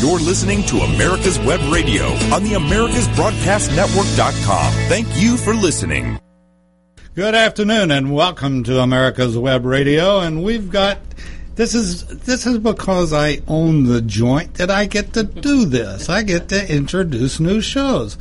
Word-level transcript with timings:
You're 0.00 0.18
listening 0.18 0.64
to 0.64 0.78
America's 0.78 1.38
Web 1.40 1.60
Radio 1.70 2.06
on 2.32 2.42
the 2.42 2.52
AmericasBroadcastNetwork.com. 2.52 4.72
Thank 4.88 5.06
you 5.20 5.36
for 5.36 5.52
listening. 5.52 6.18
Good 7.14 7.34
afternoon 7.34 7.90
and 7.90 8.14
welcome 8.14 8.64
to 8.64 8.80
America's 8.80 9.36
Web 9.36 9.66
Radio. 9.66 10.20
And 10.20 10.42
we've 10.42 10.70
got 10.70 11.00
this 11.56 11.74
is 11.74 12.06
this 12.06 12.46
is 12.46 12.56
because 12.56 13.12
I 13.12 13.42
own 13.46 13.84
the 13.84 14.00
joint 14.00 14.54
that 14.54 14.70
I 14.70 14.86
get 14.86 15.12
to 15.12 15.22
do 15.22 15.66
this. 15.66 16.08
I 16.08 16.22
get 16.22 16.48
to 16.48 16.74
introduce 16.74 17.38
new 17.38 17.60
shows. 17.60 18.16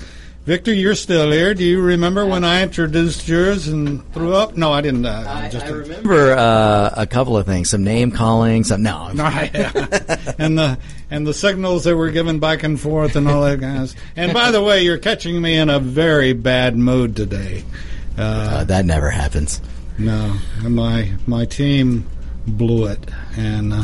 Victor, 0.50 0.74
you're 0.74 0.96
still 0.96 1.30
here. 1.30 1.54
Do 1.54 1.64
you 1.64 1.80
remember 1.80 2.26
when 2.26 2.44
I 2.44 2.64
introduced 2.64 3.28
yours 3.28 3.68
and 3.68 4.04
threw 4.14 4.34
up? 4.34 4.58
No, 4.58 4.74
I 4.74 4.82
didn't. 4.82 5.06
Uh, 5.06 5.24
I, 5.28 5.48
just 5.48 5.68
I 5.68 5.70
remember 5.70 6.32
uh, 6.32 6.90
a 6.98 7.06
couple 7.06 7.38
of 7.38 7.46
things, 7.46 7.70
some 7.70 7.84
name 7.84 8.10
calling, 8.10 8.64
some 8.64 8.82
no, 8.82 9.10
and 9.14 10.58
the 10.58 10.80
and 11.12 11.28
the 11.28 11.36
signals 11.36 11.84
that 11.84 11.96
were 11.96 12.10
given 12.10 12.40
back 12.40 12.64
and 12.64 12.82
forth 12.82 13.16
and 13.16 13.28
all 13.28 13.44
that 13.44 13.60
guys. 13.60 13.96
And 14.16 14.34
by 14.34 14.50
the 14.50 14.60
way, 14.64 14.82
you're 14.82 14.98
catching 14.98 15.40
me 15.40 15.56
in 15.56 15.70
a 15.70 15.80
very 15.80 16.34
bad 16.34 16.76
mood 16.76 17.16
today. 17.16 17.64
Uh, 18.18 18.22
uh, 18.22 18.64
that 18.64 18.86
never 18.86 19.12
happens. 19.12 19.62
No, 20.00 20.36
my 20.64 21.14
my 21.28 21.46
team 21.46 22.10
blew 22.48 22.88
it, 22.88 23.08
and 23.38 23.72
uh, 23.72 23.84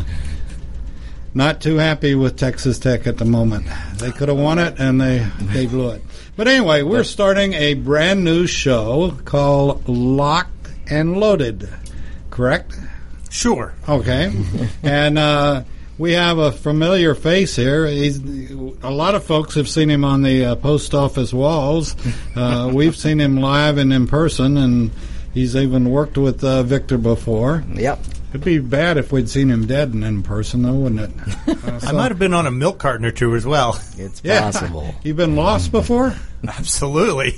not 1.35 1.61
too 1.61 1.75
happy 1.75 2.15
with 2.15 2.37
Texas 2.37 2.79
Tech 2.79 3.05
at 3.05 3.19
the 3.19 3.25
moment. 3.25 3.67
They 3.97 4.11
could 4.11 4.29
have 4.29 4.39
won 4.39 4.57
it, 4.57 4.79
and 4.79 4.99
they 4.99 5.27
they 5.41 5.67
blew 5.67 5.91
it. 5.91 6.01
But 6.35 6.47
anyway, 6.47 6.81
we're 6.81 7.03
starting 7.03 7.53
a 7.53 7.75
brand 7.75 8.23
new 8.23 8.45
show 8.47 9.17
called 9.25 9.87
Lock 9.87 10.49
and 10.89 11.17
Loaded. 11.17 11.69
Correct? 12.29 12.77
Sure. 13.29 13.73
Okay, 13.87 14.31
and. 14.83 15.17
Uh, 15.17 15.63
we 15.97 16.13
have 16.13 16.37
a 16.37 16.51
familiar 16.51 17.15
face 17.15 17.55
here. 17.55 17.87
He's, 17.87 18.19
a 18.19 18.89
lot 18.89 19.15
of 19.15 19.23
folks 19.23 19.55
have 19.55 19.69
seen 19.69 19.89
him 19.89 20.03
on 20.03 20.23
the 20.23 20.45
uh, 20.45 20.55
post 20.55 20.93
office 20.93 21.33
walls. 21.33 21.95
Uh, 22.35 22.69
we've 22.73 22.95
seen 22.95 23.19
him 23.19 23.37
live 23.37 23.77
and 23.77 23.93
in 23.93 24.07
person, 24.07 24.57
and 24.57 24.91
he's 25.33 25.55
even 25.55 25.89
worked 25.89 26.17
with 26.17 26.43
uh, 26.43 26.63
Victor 26.63 26.97
before. 26.97 27.63
Yep. 27.73 27.99
It'd 28.35 28.43
be 28.43 28.59
bad 28.59 28.97
if 28.97 29.13
we'd 29.13 29.29
seen 29.29 29.49
him 29.49 29.65
dead 29.65 29.93
and 29.93 30.03
in 30.03 30.21
person, 30.21 30.63
though, 30.63 30.73
wouldn't 30.73 30.99
it? 30.99 31.47
Uh, 31.47 31.79
so 31.79 31.87
I 31.87 31.91
might 31.93 32.11
have 32.11 32.19
been 32.19 32.33
on 32.33 32.45
a 32.45 32.51
milk 32.51 32.79
carton 32.79 33.05
or 33.05 33.11
two 33.11 33.33
as 33.33 33.45
well. 33.45 33.79
It's 33.97 34.21
yeah. 34.25 34.41
possible. 34.41 34.93
You've 35.03 35.15
been 35.15 35.37
lost 35.37 35.71
before? 35.71 36.13
Absolutely. 36.45 37.35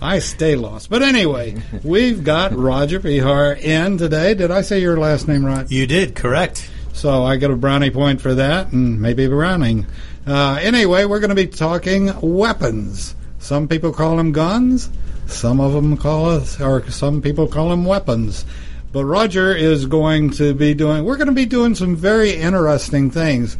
I 0.00 0.18
stay 0.18 0.56
lost. 0.56 0.90
But 0.90 1.02
anyway, 1.02 1.62
we've 1.84 2.24
got 2.24 2.52
Roger 2.52 2.98
Behar 2.98 3.52
in 3.52 3.96
today. 3.96 4.34
Did 4.34 4.50
I 4.50 4.62
say 4.62 4.80
your 4.80 4.96
last 4.96 5.28
name 5.28 5.46
right? 5.46 5.70
You 5.70 5.86
did, 5.86 6.16
correct. 6.16 6.68
So 6.94 7.22
I 7.22 7.36
get 7.36 7.52
a 7.52 7.56
brownie 7.56 7.92
point 7.92 8.20
for 8.20 8.34
that, 8.34 8.72
and 8.72 9.00
maybe 9.00 9.26
a 9.26 9.28
browning. 9.28 9.86
Uh, 10.26 10.58
anyway, 10.60 11.04
we're 11.04 11.20
going 11.20 11.28
to 11.28 11.36
be 11.36 11.46
talking 11.46 12.10
weapons. 12.20 13.14
Some 13.38 13.68
people 13.68 13.92
call 13.92 14.16
them 14.16 14.32
guns. 14.32 14.90
Some 15.28 15.60
of 15.60 15.72
them 15.72 15.96
call 15.96 16.28
us, 16.28 16.60
or 16.60 16.90
some 16.90 17.22
people 17.22 17.46
call 17.46 17.68
them 17.68 17.84
weapons. 17.84 18.44
But 18.92 19.04
Roger 19.06 19.54
is 19.54 19.86
going 19.86 20.30
to 20.32 20.54
be 20.54 20.74
doing. 20.74 21.04
We're 21.04 21.16
going 21.16 21.28
to 21.28 21.34
be 21.34 21.46
doing 21.46 21.74
some 21.74 21.96
very 21.96 22.34
interesting 22.34 23.10
things, 23.10 23.56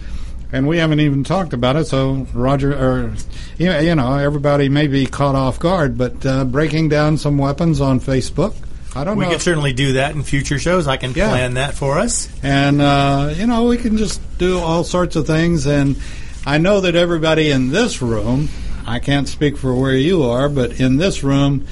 and 0.53 0.69
we 0.69 0.79
haven't 0.79 1.01
even 1.01 1.25
talked 1.25 1.53
about 1.53 1.77
it. 1.77 1.87
So 1.87 2.27
Roger, 2.35 2.73
or 2.75 3.15
you 3.59 3.95
know, 3.95 4.17
everybody 4.19 4.69
may 4.69 4.87
be 4.87 5.07
caught 5.07 5.35
off 5.35 5.59
guard, 5.59 5.97
but 5.97 6.25
uh, 6.27 6.45
breaking 6.45 6.91
down 6.91 7.17
some 7.17 7.39
weapons 7.39 7.81
on 7.81 8.01
Facebook 8.01 8.55
I 8.95 9.05
don't 9.05 9.17
we 9.17 9.25
know. 9.25 9.31
We 9.31 9.35
could 9.35 9.43
certainly 9.43 9.73
do 9.73 9.95
that 9.95 10.15
in 10.15 10.23
future 10.23 10.59
shows. 10.59 10.87
I 10.87 10.97
can 10.97 11.13
yeah. 11.13 11.31
plan 11.31 11.55
that 11.55 11.75
for 11.75 11.99
us. 11.99 12.29
And, 12.43 12.81
uh, 12.81 13.33
you 13.37 13.47
know, 13.47 13.65
we 13.65 13.79
can 13.79 13.97
just 13.97 14.21
do 14.39 14.59
all 14.59 14.85
sorts 14.85 15.17
of 15.17 15.27
things. 15.27 15.67
And 15.67 15.97
I 16.45 16.59
know 16.59 16.81
that 16.83 16.95
everybody 16.95 17.51
in 17.51 17.71
this 17.71 18.03
room, 18.03 18.49
I 18.87 18.99
can't 18.99 19.29
speak 19.29 19.57
for 19.57 19.75
where 19.75 19.97
you 19.97 20.25
are, 20.25 20.49
but 20.49 20.79
in 20.79 20.99
this 20.99 21.23
room 21.23 21.67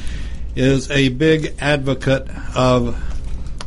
is 0.56 0.90
a 0.90 1.10
big 1.10 1.54
advocate 1.60 2.26
of 2.56 2.96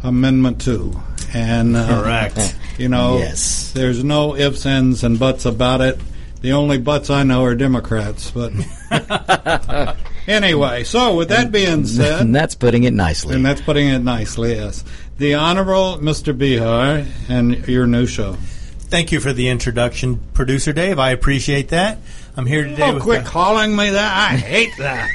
Amendment 0.03 0.61
2. 0.61 0.93
And, 1.33 1.75
uh, 1.75 2.01
Correct. 2.03 2.55
You 2.79 2.89
know, 2.89 3.19
yes. 3.19 3.71
there's 3.73 4.03
no 4.03 4.35
ifs, 4.35 4.65
ands, 4.65 5.03
and 5.03 5.19
buts 5.19 5.45
about 5.45 5.79
it. 5.81 5.99
The 6.41 6.53
only 6.53 6.79
buts 6.79 7.11
I 7.11 7.21
know 7.21 7.43
are 7.45 7.53
Democrats, 7.53 8.31
but 8.31 8.51
Anyway, 10.27 10.83
so 10.83 11.15
with 11.15 11.29
that 11.29 11.51
being 11.51 11.85
said, 11.85 12.21
and 12.21 12.33
that's 12.35 12.55
putting 12.55 12.83
it 12.85 12.93
nicely. 12.93 13.35
And 13.35 13.45
that's 13.45 13.61
putting 13.61 13.89
it 13.89 13.99
nicely. 13.99 14.55
Yes, 14.55 14.83
the 15.19 15.35
Honorable 15.35 15.97
Mr. 16.01 16.35
Behar 16.35 17.05
and 17.29 17.67
your 17.67 17.85
new 17.85 18.07
show. 18.07 18.33
Thank 18.33 19.11
you 19.11 19.19
for 19.19 19.33
the 19.33 19.49
introduction, 19.49 20.19
producer 20.33 20.73
Dave. 20.73 20.97
I 20.97 21.11
appreciate 21.11 21.69
that. 21.69 21.99
I'm 22.35 22.45
here 22.47 22.63
today. 22.63 22.89
Oh, 22.89 22.99
quit 22.99 23.23
the- 23.23 23.29
calling 23.29 23.75
me 23.75 23.91
that! 23.91 24.31
I 24.31 24.35
hate 24.35 24.75
that. 24.79 25.09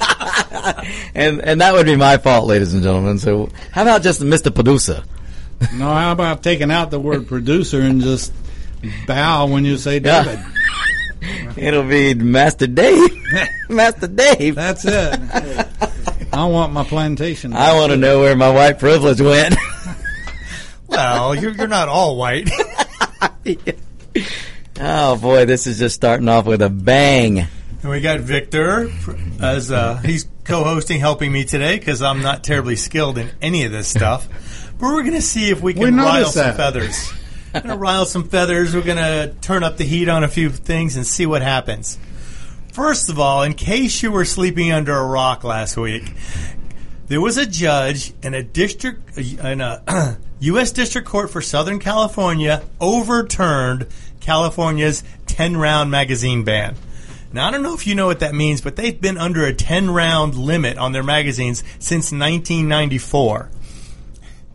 and 1.14 1.40
and 1.40 1.60
that 1.60 1.72
would 1.72 1.86
be 1.86 1.96
my 1.96 2.16
fault, 2.18 2.46
ladies 2.46 2.74
and 2.74 2.82
gentlemen. 2.82 3.18
So 3.18 3.50
how 3.72 3.82
about 3.82 4.02
just 4.02 4.20
Mr. 4.20 4.54
Producer? 4.54 5.02
no, 5.74 5.92
how 5.92 6.12
about 6.12 6.42
taking 6.42 6.70
out 6.70 6.90
the 6.90 7.00
word 7.00 7.26
producer 7.26 7.80
and 7.80 8.00
just 8.00 8.32
bow 9.06 9.46
when 9.46 9.64
you 9.64 9.76
say 9.76 9.98
David? 9.98 10.38
Yeah. 11.20 11.52
It'll 11.56 11.82
be 11.82 12.14
Master 12.14 12.66
Dave. 12.68 13.10
Master 13.68 14.06
Dave. 14.06 14.54
That's 14.54 14.84
it. 14.84 15.20
I 16.32 16.44
want 16.44 16.72
my 16.72 16.84
plantation. 16.84 17.52
I 17.52 17.74
want 17.74 17.90
to 17.90 17.96
know 17.96 18.20
where 18.20 18.36
my 18.36 18.50
white 18.50 18.78
privilege 18.78 19.20
went. 19.20 19.56
well, 20.86 21.34
you're, 21.34 21.52
you're 21.52 21.66
not 21.66 21.88
all 21.88 22.16
white. 22.16 22.48
oh 24.80 25.16
boy, 25.16 25.44
this 25.46 25.66
is 25.66 25.80
just 25.80 25.96
starting 25.96 26.28
off 26.28 26.46
with 26.46 26.62
a 26.62 26.70
bang. 26.70 27.48
And 27.88 27.94
we 27.94 28.02
got 28.02 28.20
Victor 28.20 28.90
as 29.40 29.72
uh, 29.72 29.96
he's 29.96 30.28
co-hosting, 30.44 31.00
helping 31.00 31.32
me 31.32 31.46
today 31.46 31.78
because 31.78 32.02
I'm 32.02 32.20
not 32.20 32.44
terribly 32.44 32.76
skilled 32.76 33.16
in 33.16 33.30
any 33.40 33.64
of 33.64 33.72
this 33.72 33.88
stuff. 33.88 34.28
But 34.78 34.88
we're 34.92 35.04
going 35.04 35.14
to 35.14 35.22
see 35.22 35.48
if 35.48 35.62
we 35.62 35.72
can 35.72 35.82
we 35.82 35.90
rile 36.02 36.26
some 36.26 36.54
feathers. 36.54 37.10
We're 37.54 37.62
going 37.62 37.72
to 37.72 37.78
rile 37.78 38.04
some 38.04 38.28
feathers. 38.28 38.74
We're 38.74 38.82
going 38.82 38.98
to 38.98 39.34
turn 39.40 39.64
up 39.64 39.78
the 39.78 39.84
heat 39.84 40.10
on 40.10 40.22
a 40.22 40.28
few 40.28 40.50
things 40.50 40.96
and 40.96 41.06
see 41.06 41.24
what 41.24 41.40
happens. 41.40 41.98
First 42.74 43.08
of 43.08 43.18
all, 43.18 43.42
in 43.42 43.54
case 43.54 44.02
you 44.02 44.12
were 44.12 44.26
sleeping 44.26 44.70
under 44.70 44.94
a 44.94 45.06
rock 45.06 45.42
last 45.42 45.78
week, 45.78 46.12
there 47.06 47.22
was 47.22 47.38
a 47.38 47.46
judge 47.46 48.12
in 48.22 48.34
a 48.34 48.42
district 48.42 49.16
in 49.16 49.62
a 49.62 50.18
U.S. 50.40 50.72
District 50.72 51.08
Court 51.08 51.30
for 51.30 51.40
Southern 51.40 51.78
California 51.78 52.62
overturned 52.82 53.86
California's 54.20 55.02
10 55.24 55.56
round 55.56 55.90
magazine 55.90 56.44
ban. 56.44 56.76
Now, 57.32 57.48
I 57.48 57.50
don't 57.50 57.62
know 57.62 57.74
if 57.74 57.86
you 57.86 57.94
know 57.94 58.06
what 58.06 58.20
that 58.20 58.34
means, 58.34 58.60
but 58.60 58.76
they've 58.76 58.98
been 58.98 59.18
under 59.18 59.44
a 59.44 59.54
10 59.54 59.90
round 59.90 60.34
limit 60.34 60.78
on 60.78 60.92
their 60.92 61.02
magazines 61.02 61.62
since 61.78 62.10
1994. 62.10 63.50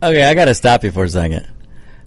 Okay, 0.02 0.24
I 0.24 0.34
got 0.34 0.46
to 0.46 0.54
stop 0.54 0.84
you 0.84 0.90
for 0.90 1.04
a 1.04 1.08
second. 1.08 1.46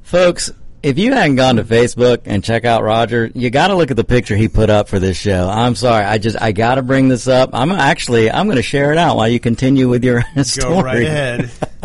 Folks, 0.04 0.52
if 0.84 0.98
you 0.98 1.14
hadn't 1.14 1.36
gone 1.36 1.56
to 1.56 1.64
Facebook 1.64 2.22
and 2.26 2.44
check 2.44 2.64
out 2.64 2.84
Roger, 2.84 3.32
you 3.34 3.50
got 3.50 3.70
to 3.70 3.76
look 3.76 3.92
at 3.92 3.98
the 3.98 4.04
picture 4.04 4.36
he 4.36 4.48
put 4.48 4.70
up 4.70 4.88
for 4.88 5.00
this 5.00 5.18
show. 5.18 5.50
I'm 5.50 5.76
sorry, 5.76 6.06
I 6.06 6.18
just 6.18 6.40
I 6.42 6.52
got 6.52 6.76
to 6.76 6.82
bring 6.82 7.08
this 7.08 7.28
up. 7.28 7.50
I'm 7.54 7.72
actually 7.72 8.30
I'm 8.30 8.46
going 8.46 8.58
to 8.58 8.64
share 8.64 8.92
it 8.92 8.98
out 8.98 9.16
while 9.18 9.28
you 9.28 9.40
continue 9.40 9.90
with 9.90 10.04
your 10.04 10.24
story. 10.44 10.76
Go 10.76 10.82
right 10.82 11.04
ahead. 11.04 11.52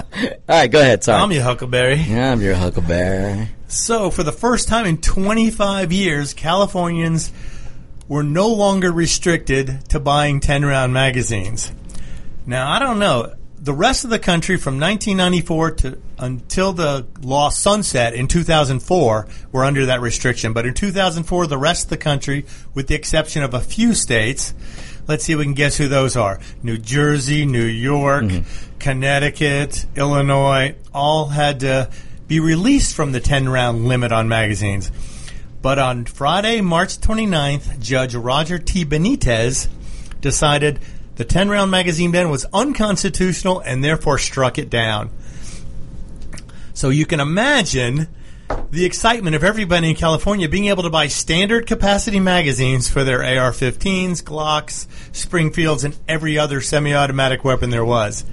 All 0.48 0.56
right, 0.60 0.70
go 0.70 0.80
ahead. 0.80 1.02
Sorry, 1.02 1.20
I'm 1.20 1.32
your 1.32 1.42
Huckleberry. 1.42 1.96
Yeah, 1.96 2.32
I'm 2.32 2.42
your 2.42 2.54
Huckleberry. 2.54 3.48
So, 3.68 4.10
for 4.10 4.22
the 4.22 4.32
first 4.32 4.68
time 4.68 4.84
in 4.84 4.98
25 4.98 5.90
years, 5.92 6.34
Californians 6.34 7.32
were 8.08 8.22
no 8.22 8.48
longer 8.48 8.90
restricted 8.92 9.88
to 9.90 10.00
buying 10.00 10.40
10 10.40 10.64
round 10.64 10.92
magazines. 10.92 11.72
Now, 12.46 12.70
I 12.70 12.78
don't 12.78 12.98
know 12.98 13.32
the 13.62 13.72
rest 13.72 14.02
of 14.02 14.10
the 14.10 14.18
country 14.18 14.56
from 14.56 14.80
1994 14.80 15.70
to 15.70 15.98
until 16.18 16.72
the 16.72 17.06
law 17.20 17.48
sunset 17.48 18.12
in 18.12 18.26
2004 18.26 19.28
were 19.52 19.64
under 19.64 19.86
that 19.86 20.00
restriction. 20.00 20.52
But 20.52 20.66
in 20.66 20.74
2004, 20.74 21.46
the 21.46 21.58
rest 21.58 21.84
of 21.84 21.90
the 21.90 21.96
country, 21.96 22.44
with 22.74 22.88
the 22.88 22.96
exception 22.96 23.44
of 23.44 23.54
a 23.54 23.60
few 23.60 23.94
states, 23.94 24.52
let's 25.06 25.24
see 25.24 25.32
if 25.32 25.38
we 25.38 25.44
can 25.44 25.54
guess 25.54 25.76
who 25.76 25.86
those 25.86 26.16
are: 26.16 26.40
New 26.62 26.76
Jersey, 26.76 27.46
New 27.46 27.64
York, 27.64 28.24
mm-hmm. 28.24 28.78
Connecticut, 28.80 29.86
Illinois, 29.94 30.74
all 30.92 31.26
had 31.26 31.60
to 31.60 31.88
be 32.26 32.40
released 32.40 32.96
from 32.96 33.12
the 33.12 33.20
10 33.20 33.48
round 33.48 33.86
limit 33.86 34.10
on 34.10 34.26
magazines. 34.26 34.90
But 35.62 35.78
on 35.78 36.06
Friday, 36.06 36.60
March 36.60 36.98
29th, 36.98 37.78
Judge 37.78 38.16
Roger 38.16 38.58
T. 38.58 38.84
Benitez 38.84 39.68
decided 40.20 40.80
the 41.14 41.24
10 41.24 41.48
round 41.48 41.70
magazine 41.70 42.10
ban 42.10 42.30
was 42.30 42.44
unconstitutional 42.52 43.60
and 43.60 43.82
therefore 43.82 44.18
struck 44.18 44.58
it 44.58 44.68
down. 44.68 45.10
So 46.74 46.88
you 46.88 47.06
can 47.06 47.20
imagine 47.20 48.08
the 48.72 48.84
excitement 48.84 49.36
of 49.36 49.44
everybody 49.44 49.90
in 49.90 49.94
California 49.94 50.48
being 50.48 50.66
able 50.66 50.82
to 50.82 50.90
buy 50.90 51.06
standard 51.06 51.68
capacity 51.68 52.18
magazines 52.18 52.90
for 52.90 53.04
their 53.04 53.22
AR 53.22 53.52
15s, 53.52 54.20
Glocks, 54.22 54.88
Springfields, 55.14 55.84
and 55.84 55.96
every 56.08 56.38
other 56.38 56.60
semi 56.60 56.92
automatic 56.92 57.44
weapon 57.44 57.70
there 57.70 57.84
was. 57.84 58.24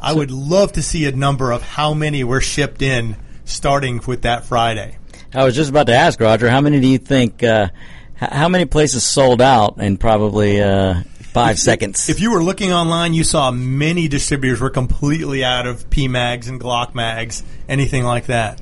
I 0.00 0.12
would 0.12 0.30
love 0.30 0.72
to 0.72 0.82
see 0.82 1.06
a 1.06 1.12
number 1.12 1.50
of 1.50 1.62
how 1.62 1.92
many 1.92 2.22
were 2.22 2.40
shipped 2.40 2.82
in 2.82 3.16
starting 3.44 4.00
with 4.06 4.22
that 4.22 4.44
Friday. 4.44 4.98
I 5.34 5.44
was 5.44 5.54
just 5.54 5.70
about 5.70 5.86
to 5.88 5.94
ask 5.94 6.20
Roger, 6.20 6.48
how 6.48 6.60
many 6.60 6.80
do 6.80 6.86
you 6.86 6.98
think? 6.98 7.42
Uh, 7.42 7.68
how 8.16 8.48
many 8.48 8.64
places 8.64 9.02
sold 9.02 9.42
out 9.42 9.78
in 9.78 9.96
probably 9.96 10.62
uh, 10.62 11.02
five 11.32 11.58
seconds? 11.58 12.08
If 12.08 12.20
you 12.20 12.30
were 12.32 12.42
looking 12.42 12.72
online, 12.72 13.12
you 13.14 13.24
saw 13.24 13.50
many 13.50 14.06
distributors 14.08 14.60
were 14.60 14.70
completely 14.70 15.42
out 15.44 15.66
of 15.66 15.90
P 15.90 16.06
mags 16.08 16.48
and 16.48 16.60
Glock 16.60 16.94
mags, 16.94 17.42
anything 17.68 18.04
like 18.04 18.26
that. 18.26 18.60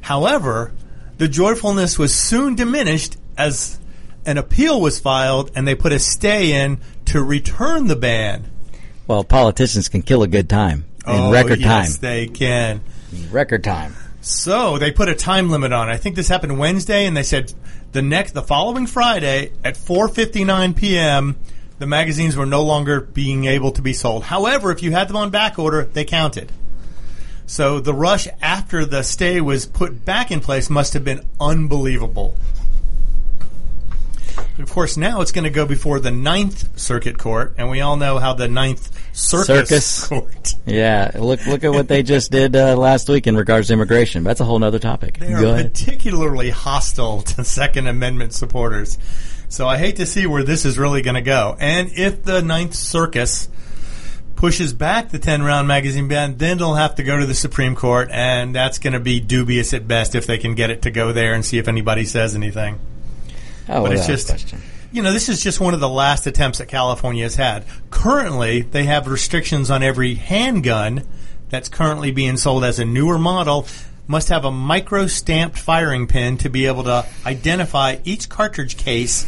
However, 0.00 0.72
the 1.18 1.28
joyfulness 1.28 1.98
was 1.98 2.14
soon 2.14 2.54
diminished 2.54 3.16
as 3.36 3.78
an 4.24 4.38
appeal 4.38 4.80
was 4.80 5.00
filed 5.00 5.50
and 5.54 5.66
they 5.66 5.74
put 5.74 5.92
a 5.92 5.98
stay 5.98 6.52
in 6.64 6.80
to 7.06 7.22
return 7.22 7.86
the 7.88 7.96
ban. 7.96 8.44
well, 9.06 9.24
politicians 9.24 9.88
can 9.88 10.02
kill 10.02 10.22
a 10.22 10.28
good 10.28 10.48
time 10.48 10.84
in 11.06 11.14
Oh, 11.14 11.32
record 11.32 11.58
yes, 11.60 11.94
time. 11.94 12.00
they 12.00 12.26
can. 12.26 12.80
Record 13.30 13.64
time. 13.64 13.94
So 14.20 14.78
they 14.78 14.90
put 14.90 15.08
a 15.08 15.14
time 15.14 15.48
limit 15.48 15.72
on. 15.72 15.88
it. 15.88 15.92
I 15.92 15.96
think 15.96 16.16
this 16.16 16.28
happened 16.28 16.58
Wednesday, 16.58 17.06
and 17.06 17.16
they 17.16 17.22
said 17.22 17.52
the 17.92 18.02
next, 18.02 18.32
the 18.32 18.42
following 18.42 18.86
Friday 18.86 19.52
at 19.64 19.74
4:59 19.76 20.76
p.m. 20.76 21.36
the 21.78 21.86
magazines 21.86 22.36
were 22.36 22.46
no 22.46 22.64
longer 22.64 23.00
being 23.00 23.44
able 23.44 23.72
to 23.72 23.82
be 23.82 23.92
sold. 23.92 24.24
However, 24.24 24.72
if 24.72 24.82
you 24.82 24.90
had 24.92 25.08
them 25.08 25.16
on 25.16 25.30
back 25.30 25.58
order, 25.58 25.84
they 25.84 26.04
counted. 26.04 26.52
So 27.46 27.80
the 27.80 27.94
rush 27.94 28.28
after 28.42 28.84
the 28.84 29.02
stay 29.02 29.40
was 29.40 29.64
put 29.64 30.04
back 30.04 30.30
in 30.30 30.40
place 30.40 30.68
must 30.68 30.92
have 30.92 31.04
been 31.04 31.24
unbelievable. 31.40 32.34
Of 34.58 34.70
course, 34.70 34.96
now 34.96 35.20
it's 35.20 35.32
going 35.32 35.44
to 35.44 35.50
go 35.50 35.66
before 35.66 36.00
the 36.00 36.10
Ninth 36.10 36.78
Circuit 36.78 37.18
Court, 37.18 37.54
and 37.58 37.70
we 37.70 37.80
all 37.80 37.96
know 37.96 38.18
how 38.18 38.34
the 38.34 38.48
Ninth 38.48 38.90
Circus, 39.16 39.46
Circus. 39.46 40.06
Court. 40.08 40.54
Yeah, 40.66 41.12
look 41.14 41.46
look 41.46 41.64
at 41.64 41.72
what 41.72 41.88
they 41.88 42.02
just 42.02 42.32
did 42.32 42.56
uh, 42.56 42.76
last 42.76 43.08
week 43.08 43.26
in 43.26 43.36
regards 43.36 43.68
to 43.68 43.74
immigration. 43.74 44.24
That's 44.24 44.40
a 44.40 44.44
whole 44.44 44.62
other 44.62 44.78
topic. 44.78 45.18
They 45.18 45.30
Go 45.30 45.50
are 45.50 45.54
ahead. 45.54 45.74
particularly 45.74 46.50
hostile 46.50 47.22
to 47.36 47.44
Second 47.44 47.86
Amendment 47.86 48.32
supporters. 48.32 48.98
So 49.48 49.66
I 49.66 49.78
hate 49.78 49.96
to 49.96 50.06
see 50.06 50.26
where 50.26 50.42
this 50.42 50.64
is 50.64 50.78
really 50.78 51.02
going 51.02 51.14
to 51.14 51.22
go. 51.22 51.56
And 51.58 51.90
if 51.94 52.22
the 52.24 52.42
Ninth 52.42 52.74
Circus 52.74 53.48
pushes 54.36 54.72
back 54.72 55.08
the 55.10 55.18
10 55.18 55.42
round 55.42 55.66
magazine 55.66 56.06
ban, 56.06 56.36
then 56.36 56.58
they'll 56.58 56.74
have 56.74 56.94
to 56.96 57.02
go 57.02 57.18
to 57.18 57.26
the 57.26 57.34
Supreme 57.34 57.74
Court, 57.74 58.08
and 58.12 58.54
that's 58.54 58.78
going 58.78 58.92
to 58.92 59.00
be 59.00 59.20
dubious 59.20 59.72
at 59.74 59.88
best 59.88 60.14
if 60.14 60.26
they 60.26 60.38
can 60.38 60.54
get 60.54 60.70
it 60.70 60.82
to 60.82 60.90
go 60.90 61.12
there 61.12 61.32
and 61.34 61.44
see 61.44 61.58
if 61.58 61.66
anybody 61.66 62.04
says 62.04 62.34
anything. 62.34 62.78
Oh, 63.68 63.82
But 63.82 63.92
it's 63.92 64.06
just, 64.06 64.28
question. 64.28 64.60
you 64.92 65.02
know, 65.02 65.12
this 65.12 65.28
is 65.28 65.42
just 65.42 65.60
one 65.60 65.74
of 65.74 65.80
the 65.80 65.88
last 65.88 66.26
attempts 66.26 66.58
that 66.58 66.66
California 66.66 67.22
has 67.24 67.34
had. 67.36 67.64
Currently, 67.90 68.62
they 68.62 68.84
have 68.84 69.06
restrictions 69.06 69.70
on 69.70 69.82
every 69.82 70.14
handgun 70.14 71.04
that's 71.50 71.68
currently 71.68 72.10
being 72.10 72.36
sold 72.36 72.64
as 72.64 72.78
a 72.78 72.84
newer 72.84 73.18
model 73.18 73.66
must 74.06 74.30
have 74.30 74.44
a 74.44 74.50
micro 74.50 75.06
stamped 75.06 75.58
firing 75.58 76.06
pin 76.06 76.38
to 76.38 76.48
be 76.48 76.66
able 76.66 76.84
to 76.84 77.04
identify 77.26 77.96
each 78.04 78.28
cartridge 78.28 78.76
case 78.76 79.26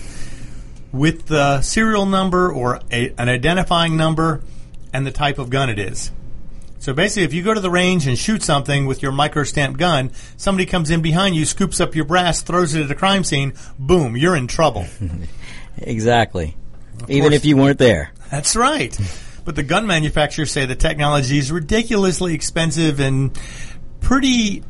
with 0.90 1.26
the 1.26 1.60
serial 1.60 2.06
number 2.06 2.50
or 2.50 2.80
a, 2.90 3.10
an 3.18 3.28
identifying 3.28 3.96
number 3.96 4.42
and 4.92 5.06
the 5.06 5.10
type 5.10 5.38
of 5.38 5.50
gun 5.50 5.68
it 5.68 5.78
is. 5.78 6.10
So 6.80 6.94
basically, 6.94 7.24
if 7.24 7.34
you 7.34 7.42
go 7.42 7.54
to 7.54 7.60
the 7.60 7.70
range 7.70 8.06
and 8.06 8.18
shoot 8.18 8.42
something 8.42 8.86
with 8.86 9.02
your 9.02 9.12
micro 9.12 9.44
stamp 9.44 9.76
gun, 9.76 10.10
somebody 10.36 10.66
comes 10.66 10.90
in 10.90 11.02
behind 11.02 11.36
you, 11.36 11.44
scoops 11.44 11.78
up 11.78 11.94
your 11.94 12.06
brass, 12.06 12.40
throws 12.40 12.74
it 12.74 12.82
at 12.82 12.90
a 12.90 12.94
crime 12.94 13.22
scene, 13.22 13.52
boom, 13.78 14.16
you're 14.16 14.36
in 14.36 14.48
trouble. 14.48 14.86
Exactly. 15.82 16.56
Even 17.08 17.30
course. 17.30 17.34
if 17.36 17.44
you 17.46 17.56
weren't 17.56 17.78
there. 17.78 18.12
That's 18.30 18.56
right. 18.56 18.98
But 19.42 19.56
the 19.56 19.62
gun 19.62 19.86
manufacturers 19.86 20.52
say 20.52 20.66
the 20.66 20.76
technology 20.76 21.38
is 21.38 21.50
ridiculously 21.50 22.34
expensive 22.34 23.00
and 23.00 23.36
pretty 24.00 24.62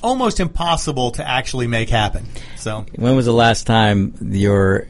almost 0.00 0.38
impossible 0.38 1.10
to 1.10 1.28
actually 1.28 1.66
make 1.66 1.90
happen. 1.90 2.24
So 2.56 2.86
When 2.94 3.16
was 3.16 3.26
the 3.26 3.32
last 3.32 3.66
time 3.66 4.14
your 4.22 4.86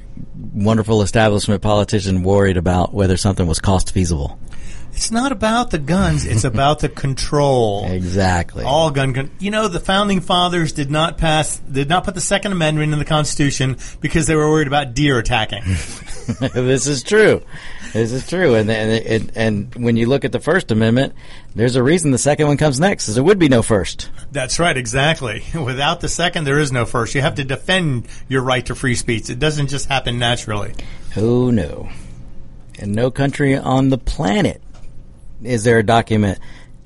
wonderful 0.53 1.01
establishment 1.01 1.63
politician 1.63 2.23
worried 2.23 2.59
about 2.59 2.93
whether 2.93 3.17
something 3.17 3.47
was 3.47 3.59
cost 3.59 3.93
feasible? 3.93 4.39
It's 4.97 5.11
not 5.11 5.31
about 5.31 5.71
the 5.71 5.79
guns, 5.79 6.25
it's 6.25 6.45
about 6.53 6.81
the 6.81 6.89
control. 6.89 7.87
Exactly. 7.87 8.65
All 8.65 8.91
gun 8.91 9.13
con- 9.13 9.31
you 9.39 9.51
know 9.51 9.69
the 9.69 9.79
founding 9.79 10.21
fathers 10.21 10.73
did 10.73 10.91
not 10.91 11.19
pass 11.19 11.59
did 11.59 11.89
not 11.89 12.05
put 12.05 12.15
the 12.15 12.21
second 12.21 12.53
amendment 12.53 12.93
in 12.93 12.99
the 12.99 13.05
constitution 13.05 13.77
because 14.01 14.27
they 14.27 14.35
were 14.35 14.51
worried 14.51 14.67
about 14.67 14.95
deer 14.95 15.19
attacking. 15.19 15.63
this 16.55 16.87
is 16.87 17.03
true. 17.03 17.43
This 17.93 18.13
is 18.13 18.27
true. 18.27 18.55
And, 18.55 18.71
and 18.71 19.07
and 19.07 19.33
and 19.37 19.75
when 19.75 19.97
you 19.97 20.07
look 20.07 20.25
at 20.25 20.33
the 20.33 20.41
First 20.41 20.71
Amendment, 20.71 21.13
there's 21.55 21.77
a 21.77 21.83
reason 21.83 22.11
the 22.11 22.19
second 22.19 22.47
one 22.47 22.57
comes 22.57 22.81
next, 22.81 23.05
because 23.05 23.15
there 23.17 23.25
would 23.25 23.39
be 23.39 23.49
no 23.49 23.63
first. 23.63 24.11
That's 24.33 24.59
right, 24.59 24.77
exactly. 24.77 25.45
Without 25.55 26.01
the 26.01 26.09
second 26.09 26.45
there 26.45 26.59
is 26.59 26.73
no 26.73 26.87
first. 26.87 27.15
You 27.15 27.21
have 27.21 27.35
to 27.37 27.45
defend 27.45 28.09
your 28.29 28.43
right 28.43 28.65
to 28.67 28.75
free 28.75 28.95
speech. 28.95 29.29
It 29.29 29.39
doesn't 29.39 29.69
just 29.69 29.89
happen 29.89 30.19
naturally. 30.19 30.73
Oh 31.17 31.51
no. 31.51 31.91
And 32.79 32.95
no 32.95 33.11
country 33.11 33.57
on 33.57 33.89
the 33.89 33.97
planet 33.99 34.61
is 35.43 35.65
there 35.65 35.79
a 35.79 35.83
document 35.83 36.39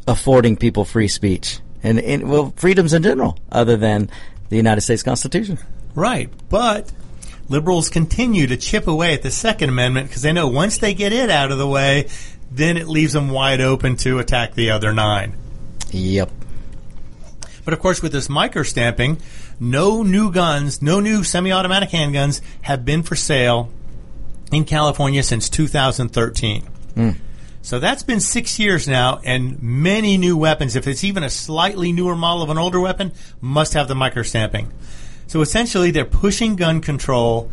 affording 0.06 0.56
people 0.56 0.85
free 0.85 1.08
speech 1.08 1.61
and, 1.82 1.99
and 1.99 2.29
well 2.29 2.52
freedoms 2.56 2.93
in 2.93 3.02
general, 3.02 3.38
other 3.50 3.76
than 3.76 4.11
the 4.49 4.56
United 4.56 4.81
States 4.82 5.02
Constitution. 5.02 5.58
Right, 5.94 6.31
but 6.49 6.93
liberals 7.49 7.88
continue 7.88 8.47
to 8.47 8.56
chip 8.56 8.87
away 8.87 9.14
at 9.14 9.23
the 9.23 9.31
Second 9.31 9.70
Amendment 9.70 10.08
because 10.08 10.23
they 10.23 10.32
know 10.32 10.49
once 10.49 10.79
they 10.79 10.94
get 10.94 11.12
it 11.12 11.31
out 11.31 11.50
of 11.50 11.58
the 11.58 11.67
way, 11.67 12.08
then 12.50 12.76
it 12.76 12.88
leaves 12.88 13.12
them 13.12 13.31
wide 13.31 13.61
open 13.61 13.97
to 13.97 14.19
attack 14.19 14.55
the 14.55 14.70
other 14.70 14.93
nine. 14.93 15.35
Yep. 15.91 16.31
But 17.64 17.75
of 17.75 17.81
course, 17.81 18.02
with 18.02 18.12
this 18.12 18.29
micro 18.29 18.62
stamping, 18.62 19.19
no 19.58 20.02
new 20.02 20.32
guns, 20.32 20.81
no 20.81 21.00
new 21.00 21.23
semi-automatic 21.23 21.91
handguns 21.91 22.41
have 22.62 22.85
been 22.85 23.02
for 23.02 23.17
sale 23.17 23.70
in 24.50 24.64
California 24.64 25.23
since 25.23 25.49
2013. 25.49 26.62
Hmm. 26.62 27.11
So 27.62 27.79
that's 27.79 28.03
been 28.03 28.21
six 28.21 28.59
years 28.59 28.89
now, 28.89 29.21
and 29.23 29.62
many 29.62 30.17
new 30.17 30.37
weapons, 30.37 30.77
if 30.77 30.87
it's 30.87 31.05
even 31.05 31.23
a 31.23 31.31
slightly 31.31 31.93
newer 31.93 32.17
model 32.17 32.43
of 32.43 32.49
an 32.51 32.59
older 32.59 32.81
weapon, 32.81 33.12
must 33.41 33.75
have 33.75 33.87
the 33.87 33.95
micro 33.95 34.23
stamping. 34.23 34.73
So 35.27 35.43
essentially, 35.43 35.91
they're 35.91 36.05
pushing 36.07 36.57
gun 36.57 36.81
control 36.81 37.51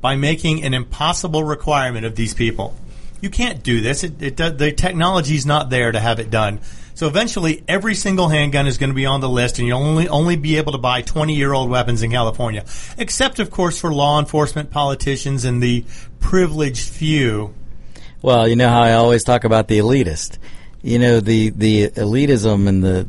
by 0.00 0.16
making 0.16 0.64
an 0.64 0.74
impossible 0.74 1.44
requirement 1.44 2.06
of 2.06 2.16
these 2.16 2.34
people. 2.34 2.74
You 3.20 3.30
can't 3.30 3.62
do 3.62 3.80
this. 3.80 4.02
It, 4.02 4.20
it, 4.20 4.36
does- 4.36 4.56
the 4.56 4.72
technology's 4.72 5.46
not 5.46 5.70
there 5.70 5.92
to 5.92 6.00
have 6.00 6.18
it 6.18 6.30
done. 6.30 6.60
So 6.94 7.06
eventually, 7.06 7.62
every 7.68 7.94
single 7.94 8.28
handgun 8.28 8.66
is 8.66 8.78
going 8.78 8.90
to 8.90 8.94
be 8.94 9.06
on 9.06 9.20
the 9.20 9.28
list, 9.28 9.58
and 9.58 9.68
you'll 9.68 9.82
only 9.82 10.08
only 10.08 10.36
be 10.36 10.56
able 10.56 10.72
to 10.72 10.78
buy 10.78 11.02
20 11.02 11.34
year 11.34 11.52
old 11.52 11.70
weapons 11.70 12.02
in 12.02 12.10
California, 12.10 12.64
except 12.98 13.38
of 13.38 13.50
course 13.50 13.80
for 13.80 13.92
law 13.92 14.18
enforcement, 14.18 14.70
politicians, 14.70 15.44
and 15.44 15.62
the 15.62 15.84
privileged 16.20 16.88
few. 16.88 17.54
Well, 18.22 18.46
you 18.46 18.54
know 18.54 18.68
how 18.68 18.82
I 18.82 18.92
always 18.92 19.24
talk 19.24 19.44
about 19.44 19.66
the 19.68 19.78
elitist. 19.78 20.38
You 20.80 20.98
know 20.98 21.20
the 21.20 21.50
the 21.50 21.88
elitism 21.88 22.68
and 22.68 22.82
the 22.82 23.08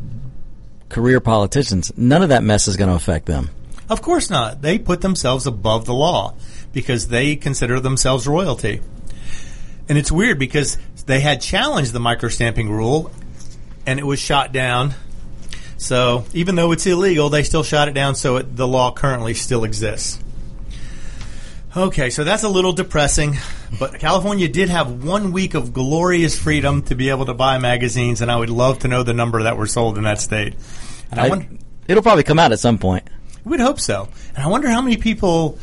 career 0.89 1.19
politicians. 1.19 1.91
None 1.95 2.23
of 2.23 2.29
that 2.29 2.43
mess 2.43 2.67
is 2.67 2.77
going 2.77 2.89
to 2.89 2.95
affect 2.95 3.25
them. 3.27 3.49
Of 3.89 4.01
course 4.01 4.29
not. 4.29 4.61
They 4.61 4.79
put 4.79 5.01
themselves 5.01 5.45
above 5.45 5.85
the 5.85 5.93
law 5.93 6.35
because 6.71 7.07
they 7.09 7.35
consider 7.35 7.79
themselves 7.79 8.27
royalty. 8.27 8.81
And 9.89 9.97
it's 9.97 10.11
weird 10.11 10.39
because 10.39 10.77
they 11.05 11.19
had 11.19 11.41
challenged 11.41 11.93
the 11.93 11.99
microstamping 11.99 12.69
rule 12.69 13.11
and 13.85 13.99
it 13.99 14.05
was 14.05 14.19
shot 14.19 14.51
down. 14.51 14.95
So 15.77 16.25
even 16.33 16.55
though 16.55 16.71
it's 16.71 16.85
illegal, 16.85 17.29
they 17.29 17.43
still 17.43 17.63
shot 17.63 17.87
it 17.87 17.93
down 17.93 18.15
so 18.15 18.37
it, 18.37 18.55
the 18.55 18.67
law 18.67 18.91
currently 18.93 19.33
still 19.33 19.63
exists. 19.63 20.19
Okay, 21.75 22.11
so 22.11 22.23
that's 22.23 22.43
a 22.43 22.49
little 22.49 22.73
depressing, 22.73 23.35
but 23.79 23.97
California 23.99 24.47
did 24.47 24.69
have 24.69 25.03
one 25.03 25.31
week 25.31 25.55
of 25.55 25.73
glorious 25.73 26.37
freedom 26.39 26.83
to 26.83 26.93
be 26.95 27.09
able 27.09 27.25
to 27.25 27.33
buy 27.33 27.57
magazines, 27.57 28.21
and 28.21 28.31
I 28.31 28.35
would 28.35 28.51
love 28.51 28.79
to 28.79 28.87
know 28.87 29.01
the 29.01 29.13
number 29.13 29.41
that 29.43 29.57
were 29.57 29.65
sold 29.65 29.97
in 29.97 30.03
that 30.03 30.21
state. 30.21 30.53
And 31.09 31.19
I 31.19 31.25
I- 31.25 31.29
wonder, 31.29 31.47
it'll 31.87 32.03
probably 32.03 32.23
come 32.23 32.37
out 32.37 32.51
at 32.51 32.59
some 32.59 32.77
point. 32.77 33.07
We'd 33.43 33.59
hope 33.59 33.79
so. 33.79 34.07
And 34.35 34.45
I 34.45 34.47
wonder 34.49 34.69
how 34.69 34.81
many 34.81 34.97
people 34.97 35.57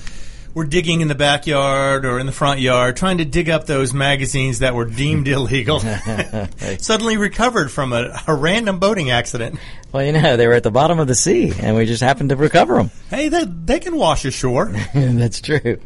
were 0.52 0.64
digging 0.66 1.00
in 1.00 1.06
the 1.06 1.14
backyard 1.14 2.04
or 2.04 2.18
in 2.18 2.26
the 2.26 2.32
front 2.32 2.58
yard 2.58 2.96
trying 2.96 3.18
to 3.18 3.24
dig 3.24 3.48
up 3.48 3.66
those 3.66 3.94
magazines 3.94 4.58
that 4.58 4.74
were 4.74 4.84
deemed 4.86 5.28
illegal. 5.36 5.78
Suddenly 6.78 7.18
recovered 7.18 7.70
from 7.70 7.92
a, 7.92 8.20
a 8.26 8.34
random 8.34 8.80
boating 8.80 9.10
accident. 9.12 9.60
Well, 9.92 10.04
you 10.04 10.10
know 10.10 10.36
they 10.36 10.48
were 10.48 10.54
at 10.54 10.64
the 10.64 10.72
bottom 10.72 10.98
of 10.98 11.06
the 11.06 11.14
sea, 11.14 11.52
and 11.60 11.76
we 11.76 11.86
just 11.86 12.02
happened 12.02 12.30
to 12.30 12.36
recover 12.36 12.74
them. 12.78 12.90
Hey, 13.10 13.28
they, 13.28 13.44
they 13.44 13.78
can 13.78 13.94
wash 13.96 14.24
ashore. 14.24 14.74
That's 14.92 15.40
true. 15.40 15.80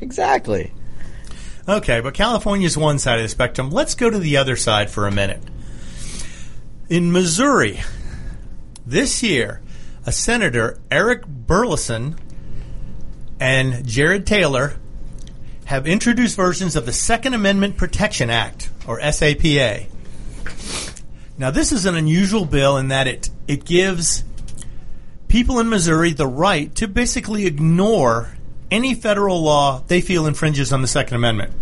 Exactly. 0.00 0.72
Okay, 1.68 2.00
but 2.00 2.14
California's 2.14 2.78
one 2.78 2.98
side 2.98 3.18
of 3.18 3.24
the 3.24 3.28
spectrum. 3.28 3.70
Let's 3.70 3.94
go 3.94 4.08
to 4.08 4.18
the 4.18 4.38
other 4.38 4.56
side 4.56 4.90
for 4.90 5.06
a 5.06 5.12
minute. 5.12 5.42
In 6.88 7.12
Missouri, 7.12 7.80
this 8.86 9.22
year, 9.22 9.60
a 10.06 10.12
senator, 10.12 10.78
Eric 10.90 11.26
Burlison, 11.26 12.16
and 13.38 13.84
Jered 13.84 14.24
Taylor 14.24 14.76
have 15.66 15.86
introduced 15.86 16.34
versions 16.34 16.76
of 16.76 16.86
the 16.86 16.92
Second 16.94 17.34
Amendment 17.34 17.76
Protection 17.76 18.30
Act, 18.30 18.70
or 18.86 18.98
SAPA. 19.00 19.84
Now, 21.36 21.50
this 21.50 21.72
is 21.72 21.84
an 21.84 21.94
unusual 21.94 22.46
bill 22.46 22.78
in 22.78 22.88
that 22.88 23.06
it, 23.06 23.28
it 23.46 23.66
gives 23.66 24.24
people 25.28 25.60
in 25.60 25.68
Missouri 25.68 26.14
the 26.14 26.26
right 26.26 26.74
to 26.76 26.88
basically 26.88 27.44
ignore 27.44 28.37
any 28.70 28.94
federal 28.94 29.42
law 29.42 29.82
they 29.86 30.00
feel 30.00 30.26
infringes 30.26 30.72
on 30.72 30.82
the 30.82 30.88
Second 30.88 31.16
Amendment. 31.16 31.52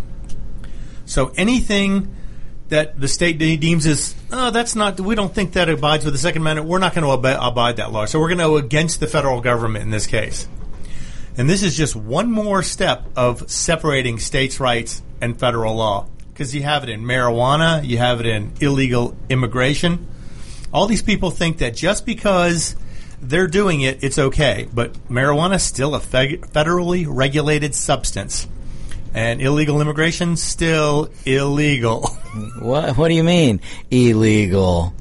So 1.05 1.31
anything 1.37 2.15
that 2.69 2.99
the 2.99 3.07
state 3.07 3.37
de- 3.37 3.57
deems 3.57 3.85
as, 3.85 4.13
oh, 4.31 4.51
that's 4.51 4.75
not, 4.75 4.99
we 4.99 5.15
don't 5.15 5.33
think 5.33 5.53
that 5.53 5.69
abides 5.69 6.03
with 6.03 6.13
the 6.13 6.19
Second 6.19 6.41
Amendment, 6.41 6.67
we're 6.67 6.79
not 6.79 6.93
going 6.93 7.05
to 7.05 7.27
ab- 7.27 7.39
abide 7.41 7.77
that 7.77 7.91
law. 7.91 8.05
So 8.05 8.19
we're 8.19 8.27
going 8.27 8.39
to 8.39 8.45
go 8.45 8.57
against 8.57 8.99
the 8.99 9.07
federal 9.07 9.39
government 9.39 9.83
in 9.83 9.91
this 9.91 10.05
case. 10.05 10.47
And 11.37 11.49
this 11.49 11.63
is 11.63 11.77
just 11.77 11.95
one 11.95 12.31
more 12.31 12.63
step 12.63 13.05
of 13.15 13.49
separating 13.49 14.19
states' 14.19 14.59
rights 14.59 15.01
and 15.21 15.39
federal 15.39 15.75
law. 15.75 16.07
Because 16.33 16.53
you 16.53 16.63
have 16.63 16.83
it 16.83 16.89
in 16.89 17.01
marijuana, 17.01 17.87
you 17.87 17.99
have 17.99 18.19
it 18.19 18.25
in 18.25 18.53
illegal 18.59 19.15
immigration. 19.29 20.07
All 20.73 20.87
these 20.87 21.01
people 21.01 21.31
think 21.31 21.59
that 21.59 21.75
just 21.75 22.05
because 22.05 22.75
they're 23.21 23.47
doing 23.47 23.81
it, 23.81 24.03
it's 24.03 24.17
okay. 24.17 24.67
But 24.73 24.93
marijuana 25.09 25.55
is 25.55 25.63
still 25.63 25.95
a 25.95 25.99
fe- 25.99 26.37
federally 26.37 27.05
regulated 27.07 27.75
substance. 27.75 28.47
And 29.13 29.41
illegal 29.41 29.81
immigration 29.81 30.37
still 30.37 31.09
illegal. 31.25 32.09
What 32.59 32.97
What 32.97 33.07
do 33.07 33.15
you 33.15 33.23
mean 33.23 33.61
illegal? 33.89 34.93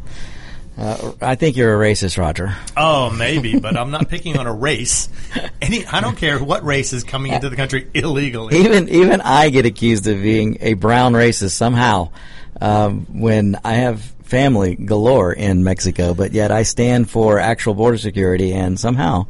Uh, 0.78 1.12
I 1.20 1.34
think 1.34 1.56
you're 1.56 1.74
a 1.82 1.86
racist, 1.92 2.16
Roger. 2.18 2.54
Oh, 2.76 3.10
maybe, 3.10 3.58
but 3.58 3.76
I'm 3.76 3.90
not 3.90 4.08
picking 4.10 4.38
on 4.38 4.46
a 4.46 4.52
race. 4.54 5.08
Any, 5.60 5.84
I 5.86 6.00
don't 6.00 6.16
care 6.16 6.38
what 6.42 6.64
race 6.64 6.92
is 6.92 7.02
coming 7.04 7.32
into 7.32 7.50
the 7.50 7.56
country 7.56 7.90
illegally. 7.94 8.56
Even 8.58 8.88
even 8.88 9.20
I 9.20 9.50
get 9.50 9.66
accused 9.66 10.06
of 10.06 10.22
being 10.22 10.58
a 10.60 10.74
brown 10.74 11.12
racist 11.12 11.50
somehow 11.52 12.10
um, 12.60 13.06
when 13.20 13.58
I 13.64 13.74
have 13.74 14.12
family 14.26 14.74
galore 14.74 15.32
in 15.32 15.64
Mexico, 15.64 16.12
but 16.12 16.32
yet 16.32 16.50
I 16.50 16.64
stand 16.64 17.08
for 17.08 17.38
actual 17.38 17.74
border 17.74 17.98
security, 17.98 18.52
and 18.52 18.78
somehow 18.78 19.26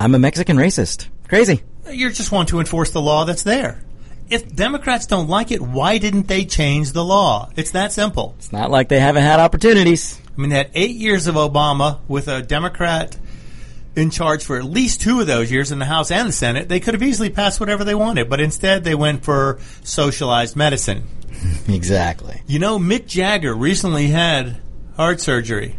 I'm 0.00 0.14
a 0.14 0.18
Mexican 0.18 0.56
racist. 0.56 1.08
Crazy. 1.28 1.62
You 1.90 2.10
just 2.10 2.32
want 2.32 2.48
to 2.48 2.58
enforce 2.58 2.90
the 2.90 3.00
law 3.00 3.24
that's 3.24 3.42
there. 3.42 3.82
If 4.28 4.56
Democrats 4.56 5.06
don't 5.06 5.28
like 5.28 5.52
it, 5.52 5.60
why 5.60 5.98
didn't 5.98 6.26
they 6.26 6.44
change 6.44 6.92
the 6.92 7.04
law? 7.04 7.50
It's 7.54 7.70
that 7.72 7.92
simple. 7.92 8.34
It's 8.38 8.52
not 8.52 8.70
like 8.70 8.88
they 8.88 8.98
haven't 8.98 9.22
had 9.22 9.38
opportunities. 9.38 10.20
I 10.36 10.40
mean, 10.40 10.50
they 10.50 10.56
had 10.56 10.70
eight 10.74 10.96
years 10.96 11.28
of 11.28 11.36
Obama 11.36 12.00
with 12.08 12.26
a 12.26 12.42
Democrat 12.42 13.16
in 13.94 14.10
charge 14.10 14.44
for 14.44 14.56
at 14.56 14.64
least 14.64 15.00
two 15.00 15.20
of 15.20 15.26
those 15.26 15.50
years 15.50 15.72
in 15.72 15.78
the 15.78 15.84
House 15.84 16.10
and 16.10 16.28
the 16.28 16.32
Senate. 16.32 16.68
They 16.68 16.80
could 16.80 16.94
have 16.94 17.02
easily 17.02 17.30
passed 17.30 17.60
whatever 17.60 17.84
they 17.84 17.94
wanted, 17.94 18.28
but 18.28 18.40
instead 18.40 18.82
they 18.82 18.94
went 18.94 19.24
for 19.24 19.58
socialized 19.84 20.56
medicine. 20.56 21.04
Exactly. 21.68 22.42
You 22.46 22.58
know, 22.58 22.78
Mick 22.78 23.06
Jagger 23.06 23.54
recently 23.54 24.06
had 24.08 24.56
heart 24.96 25.20
surgery. 25.20 25.76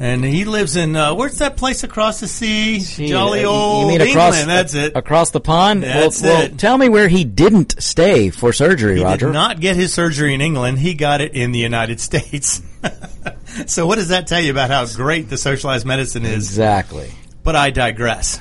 And 0.00 0.24
he 0.24 0.44
lives 0.44 0.76
in, 0.76 0.94
uh, 0.94 1.14
where's 1.14 1.38
that 1.38 1.56
place 1.56 1.82
across 1.82 2.20
the 2.20 2.28
sea? 2.28 2.78
Gee, 2.78 3.08
Jolly 3.08 3.44
uh, 3.44 3.48
old 3.48 3.82
you 3.92 3.98
mean 3.98 4.00
England, 4.08 4.16
across, 4.36 4.44
that's 4.44 4.74
it. 4.74 4.96
Across 4.96 5.30
the 5.32 5.40
pond? 5.40 5.82
That's 5.82 6.22
well, 6.22 6.34
well, 6.34 6.42
it. 6.44 6.58
tell 6.58 6.78
me 6.78 6.88
where 6.88 7.08
he 7.08 7.24
didn't 7.24 7.82
stay 7.82 8.30
for 8.30 8.52
surgery, 8.52 8.98
He 8.98 9.04
Roger. 9.04 9.26
did 9.26 9.32
not 9.32 9.58
get 9.58 9.74
his 9.74 9.92
surgery 9.92 10.34
in 10.34 10.40
England. 10.40 10.78
He 10.78 10.94
got 10.94 11.20
it 11.20 11.34
in 11.34 11.50
the 11.50 11.58
United 11.58 11.98
States. 12.08 12.62
so 13.66 13.86
what 13.88 13.96
does 13.96 14.08
that 14.08 14.28
tell 14.28 14.40
you 14.40 14.52
about 14.52 14.70
how 14.70 14.86
great 14.86 15.30
the 15.30 15.36
socialized 15.38 15.84
medicine 15.86 16.24
is? 16.24 16.34
exactly. 16.48 17.10
But 17.42 17.56
I 17.56 17.70
digress. 17.70 18.40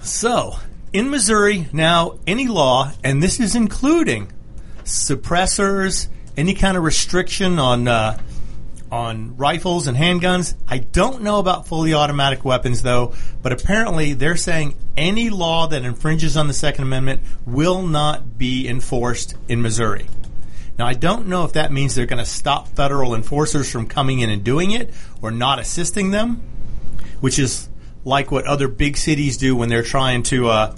so, 0.00 0.54
in 0.92 1.10
Missouri, 1.10 1.68
now 1.72 2.18
any 2.26 2.48
law, 2.48 2.90
and 3.04 3.22
this 3.22 3.38
is 3.38 3.54
including 3.54 4.32
suppressors, 4.88 6.08
any 6.36 6.54
kind 6.54 6.76
of 6.76 6.82
restriction 6.82 7.58
on 7.58 7.88
uh, 7.88 8.18
on 8.90 9.36
rifles 9.36 9.86
and 9.86 9.96
handguns. 9.96 10.54
I 10.66 10.78
don't 10.78 11.22
know 11.22 11.38
about 11.38 11.66
fully 11.66 11.94
automatic 11.94 12.44
weapons 12.44 12.82
though, 12.82 13.14
but 13.42 13.52
apparently 13.52 14.14
they're 14.14 14.36
saying 14.36 14.74
any 14.96 15.30
law 15.30 15.66
that 15.68 15.84
infringes 15.84 16.36
on 16.36 16.48
the 16.48 16.54
Second 16.54 16.84
Amendment 16.84 17.22
will 17.46 17.82
not 17.82 18.38
be 18.38 18.66
enforced 18.66 19.36
in 19.48 19.62
Missouri. 19.62 20.06
Now, 20.78 20.86
I 20.86 20.94
don't 20.94 21.26
know 21.26 21.44
if 21.44 21.54
that 21.54 21.72
means 21.72 21.94
they're 21.94 22.06
going 22.06 22.24
to 22.24 22.30
stop 22.30 22.68
federal 22.68 23.14
enforcers 23.14 23.70
from 23.70 23.86
coming 23.86 24.20
in 24.20 24.30
and 24.30 24.44
doing 24.44 24.70
it 24.70 24.94
or 25.20 25.32
not 25.32 25.58
assisting 25.58 26.12
them, 26.12 26.40
which 27.20 27.38
is 27.38 27.68
like 28.04 28.30
what 28.30 28.46
other 28.46 28.68
big 28.68 28.96
cities 28.96 29.36
do 29.36 29.56
when 29.56 29.68
they're 29.68 29.82
trying 29.82 30.22
to 30.22 30.48
uh, 30.48 30.74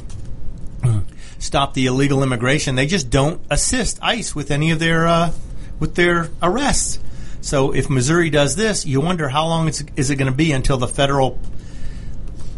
stop 1.41 1.75
the 1.75 1.87
illegal 1.87 2.23
immigration. 2.23 2.77
They 2.77 2.87
just 2.87 3.11
don't 3.11 3.41
assist 3.51 3.99
ICE 4.01 4.33
with 4.35 4.53
any 4.53 4.71
of 4.71 4.79
their 4.79 5.09
uh, 5.09 5.33
with 5.81 5.97
their 5.97 6.31
arrests. 6.41 7.01
So 7.41 7.75
if 7.75 7.91
Missouri 7.91 8.31
does 8.31 8.55
this, 8.55 8.87
you 8.87 9.01
wonder 9.01 9.29
how 9.29 9.47
long 9.47 9.67
it's, 9.67 9.83
is 9.97 10.11
it 10.11 10.17
going 10.17 10.31
to 10.31 10.37
be 10.37 10.53
until 10.53 10.77
the 10.77 10.87
federal, 10.87 11.39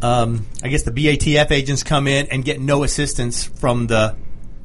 um, 0.03 0.47
I 0.63 0.69
guess 0.69 0.83
the 0.83 0.91
BATF 0.91 1.53
agents 1.53 1.85
come 1.85 2.09
in 2.09 2.27
and 2.27 2.45
get 2.45 2.61
no 2.61 2.83
assistance 2.83 3.45
from 3.45 3.87
the 3.87 4.17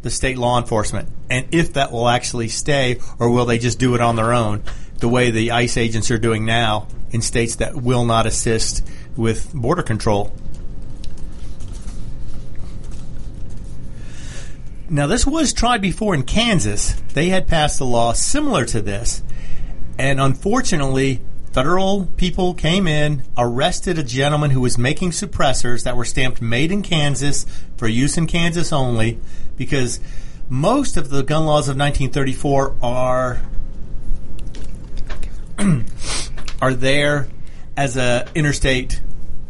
the 0.03 0.09
state 0.11 0.37
law 0.37 0.59
enforcement, 0.59 1.09
and 1.29 1.47
if 1.51 1.73
that 1.73 1.91
will 1.91 2.07
actually 2.07 2.47
stay, 2.47 2.99
or 3.19 3.29
will 3.29 3.45
they 3.45 3.57
just 3.57 3.79
do 3.79 3.95
it 3.95 3.99
on 3.99 4.15
their 4.15 4.31
own, 4.31 4.63
the 4.99 5.07
way 5.09 5.31
the 5.31 5.51
ICE 5.51 5.75
agents 5.77 6.11
are 6.11 6.19
doing 6.19 6.45
now 6.45 6.87
in 7.11 7.21
states 7.21 7.55
that 7.57 7.75
will 7.75 8.05
not 8.05 8.25
assist 8.25 8.87
with 9.15 9.51
border 9.53 9.83
control. 9.83 10.31
Now, 14.89 15.05
this 15.05 15.27
was 15.27 15.51
tried 15.51 15.81
before 15.81 16.15
in 16.15 16.23
Kansas. 16.23 16.93
They 17.13 17.27
had 17.27 17.45
passed 17.45 17.81
a 17.81 17.83
law 17.83 18.13
similar 18.13 18.63
to 18.65 18.81
this, 18.81 19.21
and 19.99 20.21
unfortunately, 20.21 21.19
federal 21.51 22.05
people 22.15 22.53
came 22.53 22.87
in, 22.87 23.23
arrested 23.37 23.99
a 23.99 24.03
gentleman 24.03 24.51
who 24.51 24.61
was 24.61 24.77
making 24.77 25.11
suppressors 25.11 25.83
that 25.83 25.97
were 25.97 26.05
stamped 26.05 26.41
made 26.41 26.71
in 26.71 26.83
Kansas 26.83 27.45
for 27.75 27.89
use 27.89 28.17
in 28.17 28.27
Kansas 28.27 28.71
only, 28.71 29.19
because 29.57 29.99
most 30.47 30.95
of 30.95 31.09
the 31.09 31.21
gun 31.21 31.45
laws 31.45 31.67
of 31.67 31.75
1934 31.75 32.75
are 32.81 33.41
are 36.61 36.73
there 36.73 37.27
as 37.75 37.97
a 37.97 38.25
interstate 38.35 39.01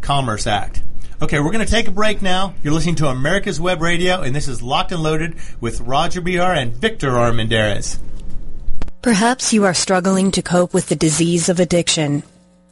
commerce 0.01 0.47
act. 0.47 0.81
Okay, 1.19 1.39
we're 1.39 1.51
going 1.51 1.65
to 1.65 1.71
take 1.71 1.87
a 1.87 1.91
break 1.91 2.21
now. 2.21 2.53
You're 2.61 2.73
listening 2.73 2.93
to 2.97 3.07
America's 3.07 3.59
Web 3.59 3.81
Radio, 3.81 4.21
and 4.21 4.35
this 4.35 4.47
is 4.47 4.61
Locked 4.61 4.91
and 4.91 5.01
Loaded 5.01 5.33
with 5.59 5.81
Roger 5.81 6.21
Behar 6.21 6.53
and 6.53 6.75
Victor 6.75 7.09
Armendariz. 7.09 7.97
Perhaps 9.01 9.51
you 9.51 9.65
are 9.65 9.73
struggling 9.73 10.29
to 10.29 10.43
cope 10.43 10.75
with 10.75 10.89
the 10.89 10.95
disease 10.95 11.49
of 11.49 11.59
addiction. 11.59 12.21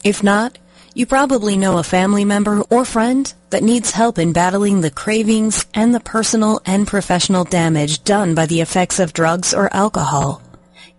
If 0.03 0.21
not, 0.21 0.59
you 0.93 1.07
probably 1.07 1.57
know 1.57 1.79
a 1.79 1.83
family 1.83 2.23
member 2.23 2.61
or 2.69 2.85
friend 2.85 3.33
that 3.49 3.63
needs 3.63 3.89
help 3.89 4.19
in 4.19 4.31
battling 4.31 4.81
the 4.81 4.91
cravings 4.91 5.65
and 5.73 5.95
the 5.95 5.99
personal 5.99 6.61
and 6.67 6.85
professional 6.85 7.45
damage 7.45 8.03
done 8.03 8.35
by 8.35 8.45
the 8.45 8.61
effects 8.61 8.99
of 8.99 9.11
drugs 9.11 9.55
or 9.55 9.73
alcohol. 9.73 10.43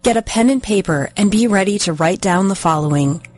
Get 0.03 0.17
a 0.17 0.23
pen 0.23 0.51
and 0.51 0.61
paper 0.61 1.11
and 1.17 1.31
be 1.31 1.47
ready 1.47 1.79
to 1.81 1.93
write 1.93 2.21
down 2.21 2.49
the 2.49 2.57
following. 2.57 3.25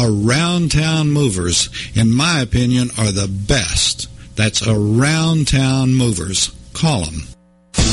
around 0.00 0.72
town 0.72 1.10
movers, 1.10 1.68
in 1.94 2.14
my 2.14 2.40
opinion, 2.40 2.88
are 2.98 3.12
the 3.12 3.28
best. 3.28 4.08
That's 4.36 4.66
around 4.66 5.48
town 5.48 5.94
movers. 5.94 6.50
Call 6.72 7.04
them. 7.04 7.24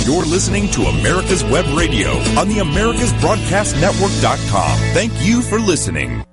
You're 0.06 0.24
listening 0.26 0.70
to 0.72 0.84
America's 0.84 1.44
Web 1.44 1.66
Radio 1.76 2.12
on 2.40 2.48
the 2.48 2.58
AmericasBroadcastNetwork.com. 2.58 4.78
Thank 4.94 5.12
you 5.26 5.42
for 5.42 5.60
listening. 5.60 6.24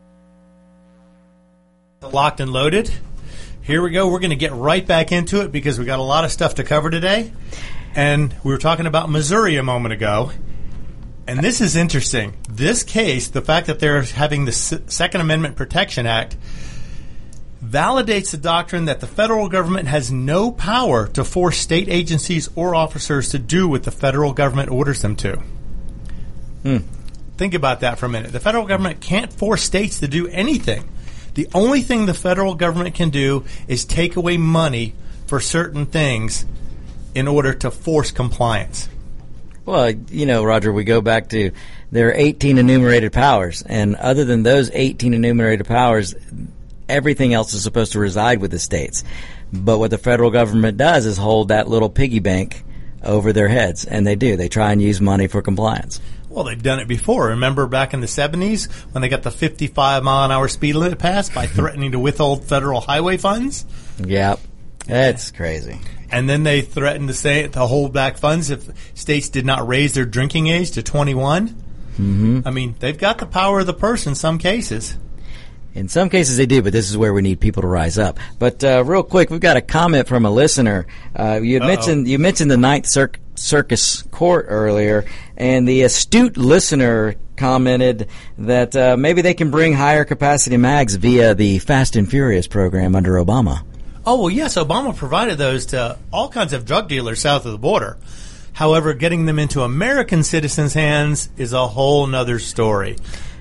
Locked 2.12 2.40
and 2.40 2.52
loaded. 2.52 2.90
Here 3.62 3.80
we 3.80 3.90
go. 3.90 4.10
We're 4.10 4.18
going 4.18 4.30
to 4.30 4.36
get 4.36 4.52
right 4.52 4.86
back 4.86 5.12
into 5.12 5.40
it 5.40 5.52
because 5.52 5.78
we 5.78 5.86
got 5.86 6.00
a 6.00 6.02
lot 6.02 6.24
of 6.24 6.32
stuff 6.32 6.56
to 6.56 6.64
cover 6.64 6.90
today. 6.90 7.32
And 7.94 8.34
we 8.44 8.52
were 8.52 8.58
talking 8.58 8.86
about 8.86 9.08
Missouri 9.08 9.56
a 9.56 9.62
moment 9.62 9.92
ago. 9.92 10.32
And 11.26 11.40
this 11.40 11.60
is 11.60 11.76
interesting. 11.76 12.34
This 12.48 12.82
case, 12.82 13.28
the 13.28 13.42
fact 13.42 13.68
that 13.68 13.78
they're 13.78 14.02
having 14.02 14.44
the 14.44 14.50
S- 14.50 14.74
Second 14.86 15.20
Amendment 15.20 15.56
Protection 15.56 16.06
Act, 16.06 16.36
validates 17.64 18.32
the 18.32 18.36
doctrine 18.36 18.86
that 18.86 19.00
the 19.00 19.06
federal 19.06 19.48
government 19.48 19.86
has 19.86 20.10
no 20.10 20.50
power 20.50 21.06
to 21.08 21.24
force 21.24 21.58
state 21.58 21.88
agencies 21.88 22.50
or 22.56 22.74
officers 22.74 23.30
to 23.30 23.38
do 23.38 23.68
what 23.68 23.84
the 23.84 23.90
federal 23.92 24.32
government 24.32 24.70
orders 24.70 25.00
them 25.02 25.14
to. 25.16 25.40
Hmm. 26.62 26.78
Think 27.36 27.54
about 27.54 27.80
that 27.80 27.98
for 27.98 28.06
a 28.06 28.08
minute. 28.08 28.32
The 28.32 28.40
federal 28.40 28.66
government 28.66 29.00
can't 29.00 29.32
force 29.32 29.62
states 29.62 30.00
to 30.00 30.08
do 30.08 30.26
anything. 30.28 30.88
The 31.34 31.48
only 31.54 31.80
thing 31.80 32.06
the 32.06 32.14
federal 32.14 32.54
government 32.54 32.94
can 32.94 33.10
do 33.10 33.44
is 33.68 33.84
take 33.84 34.16
away 34.16 34.36
money 34.36 34.94
for 35.26 35.40
certain 35.40 35.86
things 35.86 36.44
in 37.14 37.26
order 37.28 37.54
to 37.54 37.70
force 37.70 38.10
compliance. 38.10 38.88
Well, 39.64 39.90
you 39.90 40.26
know, 40.26 40.44
Roger, 40.44 40.72
we 40.72 40.84
go 40.84 41.00
back 41.00 41.28
to 41.30 41.52
there 41.90 42.08
are 42.08 42.14
18 42.14 42.58
enumerated 42.58 43.12
powers, 43.12 43.62
and 43.62 43.94
other 43.96 44.24
than 44.24 44.42
those 44.42 44.70
18 44.72 45.14
enumerated 45.14 45.66
powers, 45.66 46.14
everything 46.88 47.32
else 47.32 47.54
is 47.54 47.62
supposed 47.62 47.92
to 47.92 48.00
reside 48.00 48.40
with 48.40 48.50
the 48.50 48.58
states. 48.58 49.04
But 49.52 49.78
what 49.78 49.90
the 49.90 49.98
federal 49.98 50.30
government 50.30 50.78
does 50.78 51.06
is 51.06 51.16
hold 51.16 51.48
that 51.48 51.68
little 51.68 51.90
piggy 51.90 52.18
bank 52.18 52.64
over 53.04 53.32
their 53.32 53.48
heads, 53.48 53.84
and 53.84 54.06
they 54.06 54.16
do. 54.16 54.36
They 54.36 54.48
try 54.48 54.72
and 54.72 54.82
use 54.82 55.00
money 55.00 55.28
for 55.28 55.42
compliance. 55.42 56.00
Well, 56.28 56.44
they've 56.44 56.62
done 56.62 56.80
it 56.80 56.88
before. 56.88 57.28
Remember 57.28 57.66
back 57.66 57.92
in 57.92 58.00
the 58.00 58.06
70s 58.06 58.70
when 58.92 59.02
they 59.02 59.08
got 59.08 59.22
the 59.22 59.30
55 59.30 60.02
mile 60.02 60.24
an 60.24 60.30
hour 60.32 60.48
speed 60.48 60.74
limit 60.74 60.98
passed 60.98 61.34
by 61.34 61.46
threatening 61.46 61.92
to 61.92 61.98
withhold 61.98 62.44
federal 62.44 62.80
highway 62.80 63.18
funds? 63.18 63.66
Yep. 64.02 64.40
That's 64.86 65.30
crazy. 65.30 65.78
And 66.12 66.28
then 66.28 66.42
they 66.42 66.60
threatened 66.60 67.08
to 67.08 67.14
say 67.14 67.48
to 67.48 67.60
hold 67.60 67.92
back 67.92 68.18
funds 68.18 68.50
if 68.50 68.68
states 68.94 69.30
did 69.30 69.46
not 69.46 69.66
raise 69.66 69.94
their 69.94 70.04
drinking 70.04 70.48
age 70.48 70.72
to 70.72 70.82
21. 70.82 71.48
Mm-hmm. 71.48 72.40
I 72.44 72.50
mean, 72.50 72.74
they've 72.78 72.96
got 72.96 73.18
the 73.18 73.26
power 73.26 73.60
of 73.60 73.66
the 73.66 73.74
purse 73.74 74.06
in 74.06 74.14
some 74.14 74.38
cases. 74.38 74.96
In 75.74 75.88
some 75.88 76.10
cases 76.10 76.36
they 76.36 76.44
do, 76.44 76.60
but 76.60 76.72
this 76.72 76.90
is 76.90 76.98
where 76.98 77.14
we 77.14 77.22
need 77.22 77.40
people 77.40 77.62
to 77.62 77.68
rise 77.68 77.96
up. 77.96 78.18
But 78.38 78.62
uh, 78.62 78.84
real 78.84 79.02
quick, 79.02 79.30
we've 79.30 79.40
got 79.40 79.56
a 79.56 79.62
comment 79.62 80.06
from 80.06 80.26
a 80.26 80.30
listener. 80.30 80.86
Uh, 81.16 81.40
you 81.42 81.60
mentioned 81.60 82.06
you 82.06 82.18
mentioned 82.18 82.50
the 82.50 82.58
Ninth 82.58 82.86
Circ- 82.86 83.18
Circus 83.36 84.02
Court 84.02 84.46
earlier, 84.48 85.06
and 85.34 85.66
the 85.66 85.82
astute 85.82 86.36
listener 86.36 87.14
commented 87.36 88.08
that 88.36 88.76
uh, 88.76 88.98
maybe 88.98 89.22
they 89.22 89.32
can 89.32 89.50
bring 89.50 89.72
higher 89.72 90.04
capacity 90.04 90.58
mags 90.58 90.96
via 90.96 91.34
the 91.34 91.58
Fast 91.60 91.96
and 91.96 92.08
Furious 92.08 92.46
program 92.46 92.94
under 92.94 93.14
Obama. 93.14 93.64
Oh, 94.04 94.22
well, 94.22 94.30
yes, 94.30 94.56
Obama 94.56 94.96
provided 94.96 95.38
those 95.38 95.66
to 95.66 95.98
all 96.12 96.28
kinds 96.28 96.52
of 96.52 96.64
drug 96.64 96.88
dealers 96.88 97.20
south 97.20 97.46
of 97.46 97.52
the 97.52 97.58
border. 97.58 97.98
However, 98.52 98.94
getting 98.94 99.26
them 99.26 99.38
into 99.38 99.62
American 99.62 100.22
citizens' 100.22 100.74
hands 100.74 101.28
is 101.36 101.52
a 101.52 101.66
whole 101.66 102.06
nother 102.06 102.38
story. 102.38 102.96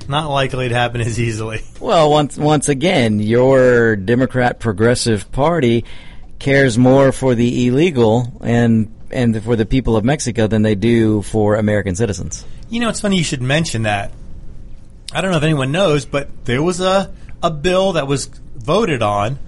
Not 0.08 0.30
likely 0.30 0.70
to 0.70 0.76
happen 0.76 1.02
as 1.02 1.20
easily. 1.20 1.62
Well, 1.82 2.12
once 2.12 2.38
once 2.38 2.70
again, 2.70 3.20
your 3.20 3.96
Democrat 3.96 4.60
Progressive 4.60 5.32
Party 5.32 5.84
cares 6.38 6.78
more 6.78 7.12
for 7.12 7.34
the 7.34 7.68
illegal 7.68 8.32
and 8.42 8.94
and 9.10 9.44
for 9.44 9.56
the 9.56 9.66
people 9.66 9.96
of 9.98 10.06
Mexico 10.06 10.46
than 10.46 10.62
they 10.62 10.76
do 10.76 11.24
for 11.24 11.56
American 11.56 11.96
citizens. 11.96 12.46
You 12.70 12.82
know, 12.82 12.90
it's 12.90 13.02
funny 13.02 13.18
you 13.18 13.24
should 13.24 13.42
mention 13.42 13.84
that. 13.84 14.12
I 15.12 15.22
don't 15.22 15.32
know 15.32 15.38
if 15.38 15.44
anyone 15.44 15.72
knows, 15.72 16.06
but 16.06 16.46
there 16.46 16.62
was 16.62 16.80
a, 16.82 17.12
a 17.42 17.50
bill 17.50 17.94
that 17.94 18.08
was 18.08 18.28
voted 18.56 19.02
on, 19.02 19.40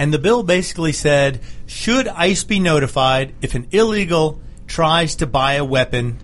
and 0.00 0.14
the 0.14 0.18
bill 0.18 0.42
basically 0.42 0.92
said 0.92 1.40
should 1.66 2.08
ICE 2.08 2.42
be 2.44 2.58
notified 2.58 3.34
if 3.42 3.54
an 3.54 3.68
illegal 3.70 4.40
tries 4.66 5.14
to 5.16 5.26
buy 5.26 5.54
a 5.54 5.64
weapon 5.64 6.18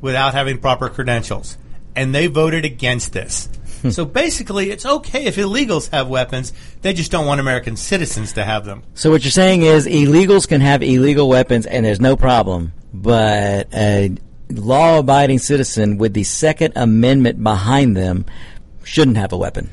without 0.00 0.34
having 0.34 0.58
proper 0.58 0.88
credentials? 0.88 1.56
And 1.94 2.12
they 2.12 2.26
voted 2.26 2.64
against 2.64 3.12
this. 3.12 3.48
Hmm. 3.82 3.90
so 3.90 4.04
basically, 4.04 4.70
it's 4.70 4.84
okay 4.84 5.26
if 5.26 5.36
illegals 5.36 5.90
have 5.90 6.08
weapons, 6.08 6.52
they 6.80 6.92
just 6.92 7.12
don't 7.12 7.24
want 7.24 7.40
American 7.40 7.76
citizens 7.76 8.32
to 8.32 8.42
have 8.42 8.64
them. 8.64 8.82
So 8.94 9.10
what 9.10 9.22
you're 9.22 9.30
saying 9.30 9.62
is 9.62 9.86
illegals 9.86 10.48
can 10.48 10.60
have 10.60 10.82
illegal 10.82 11.28
weapons 11.28 11.66
and 11.66 11.86
there's 11.86 12.00
no 12.00 12.16
problem, 12.16 12.72
but 12.92 13.72
a 13.72 14.16
law-abiding 14.50 15.38
citizen 15.38 15.98
with 15.98 16.14
the 16.14 16.24
Second 16.24 16.72
Amendment 16.74 17.42
behind 17.44 17.96
them 17.96 18.26
shouldn't 18.82 19.18
have 19.18 19.32
a 19.32 19.38
weapon. 19.38 19.70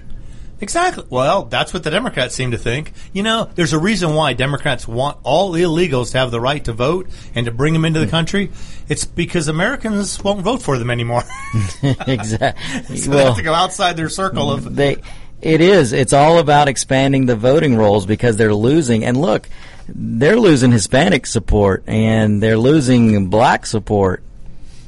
Exactly. 0.62 1.06
Well, 1.10 1.44
that's 1.44 1.74
what 1.74 1.84
the 1.84 1.92
Democrats 1.92 2.36
seem 2.36 2.52
to 2.52 2.58
think. 2.58 2.94
You 3.14 3.24
know, 3.24 3.50
there's 3.56 3.74
a 3.74 3.80
reason 3.80 4.14
why 4.14 4.34
Democrats 4.34 4.88
want 4.88 5.18
all 5.24 5.54
illegals 5.54 6.12
to 6.12 6.18
have 6.18 6.32
the 6.32 6.42
right 6.42 6.64
to 6.66 6.74
vote 6.74 7.10
and 7.36 7.46
to 7.46 7.52
bring 7.52 7.74
them 7.74 7.86
into 7.86 8.00
the 8.00 8.06
hmm. 8.06 8.12
country. 8.12 8.52
It's 8.88 9.06
because 9.06 9.48
Americans 9.48 10.22
won't 10.24 10.42
vote 10.42 10.62
for 10.62 10.78
them 10.78 10.90
anymore. 10.90 11.24
exactly. 12.08 12.98
so 12.98 13.12
they 13.12 13.24
have 13.24 13.38
to 13.38 13.44
go 13.44 13.54
outside 13.54 13.96
their 13.96 14.10
circle 14.10 14.52
of. 14.52 14.76
they 14.76 14.98
it 15.42 15.62
is 15.62 15.94
it's 15.94 16.12
all 16.12 16.38
about 16.40 16.68
expanding 16.68 17.26
the 17.26 17.36
voting 17.36 17.78
rolls 17.78 18.06
because 18.06 18.36
they're 18.36 18.54
losing 18.54 19.06
and 19.06 19.16
look 19.16 19.48
they're 19.88 20.38
losing 20.38 20.70
hispanic 20.70 21.26
support 21.26 21.82
and 21.88 22.44
they're 22.44 22.58
losing 22.58 23.30
black 23.30 23.66
support 23.66 24.22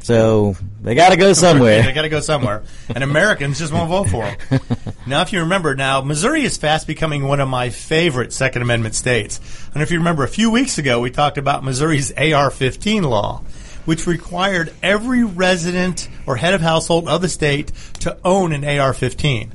so 0.03 0.55
they 0.81 0.95
got 0.95 1.09
to 1.09 1.15
go 1.15 1.33
somewhere. 1.33 1.83
they 1.83 1.93
got 1.93 2.01
to 2.01 2.09
go 2.09 2.19
somewhere, 2.19 2.63
and 2.93 3.03
Americans 3.03 3.59
just 3.59 3.71
won't 3.71 3.89
vote 3.89 4.09
for 4.09 4.25
them. 4.25 4.77
now, 5.11 5.21
if 5.21 5.33
you 5.33 5.41
remember, 5.41 5.75
now 5.75 6.01
Missouri 6.01 6.43
is 6.43 6.57
fast 6.57 6.87
becoming 6.87 7.27
one 7.27 7.39
of 7.39 7.49
my 7.49 7.69
favorite 7.69 8.31
Second 8.33 8.61
Amendment 8.61 8.95
states. 8.95 9.39
And 9.73 9.83
if 9.83 9.91
you 9.91 9.97
remember, 9.97 10.23
a 10.23 10.27
few 10.27 10.49
weeks 10.49 10.77
ago 10.77 10.99
we 11.01 11.11
talked 11.11 11.37
about 11.37 11.63
Missouri's 11.63 12.11
AR-15 12.13 13.03
law, 13.03 13.43
which 13.85 14.07
required 14.07 14.73
every 14.81 15.23
resident 15.23 16.07
or 16.25 16.37
head 16.37 16.53
of 16.53 16.61
household 16.61 17.07
of 17.07 17.21
the 17.21 17.29
state 17.29 17.71
to 17.99 18.17
own 18.23 18.53
an 18.53 18.63
AR-15. 18.63 19.51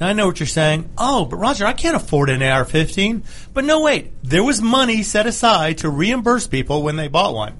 Now 0.00 0.08
I 0.08 0.14
know 0.14 0.26
what 0.26 0.40
you're 0.40 0.46
saying. 0.46 0.88
Oh, 0.96 1.26
but 1.26 1.36
Roger, 1.36 1.66
I 1.66 1.74
can't 1.74 1.94
afford 1.94 2.30
an 2.30 2.42
AR-15. 2.42 3.22
But 3.52 3.64
no, 3.64 3.82
wait, 3.82 4.10
there 4.22 4.42
was 4.42 4.60
money 4.62 5.02
set 5.02 5.26
aside 5.26 5.78
to 5.78 5.90
reimburse 5.90 6.46
people 6.46 6.82
when 6.82 6.96
they 6.96 7.08
bought 7.08 7.34
one. 7.34 7.58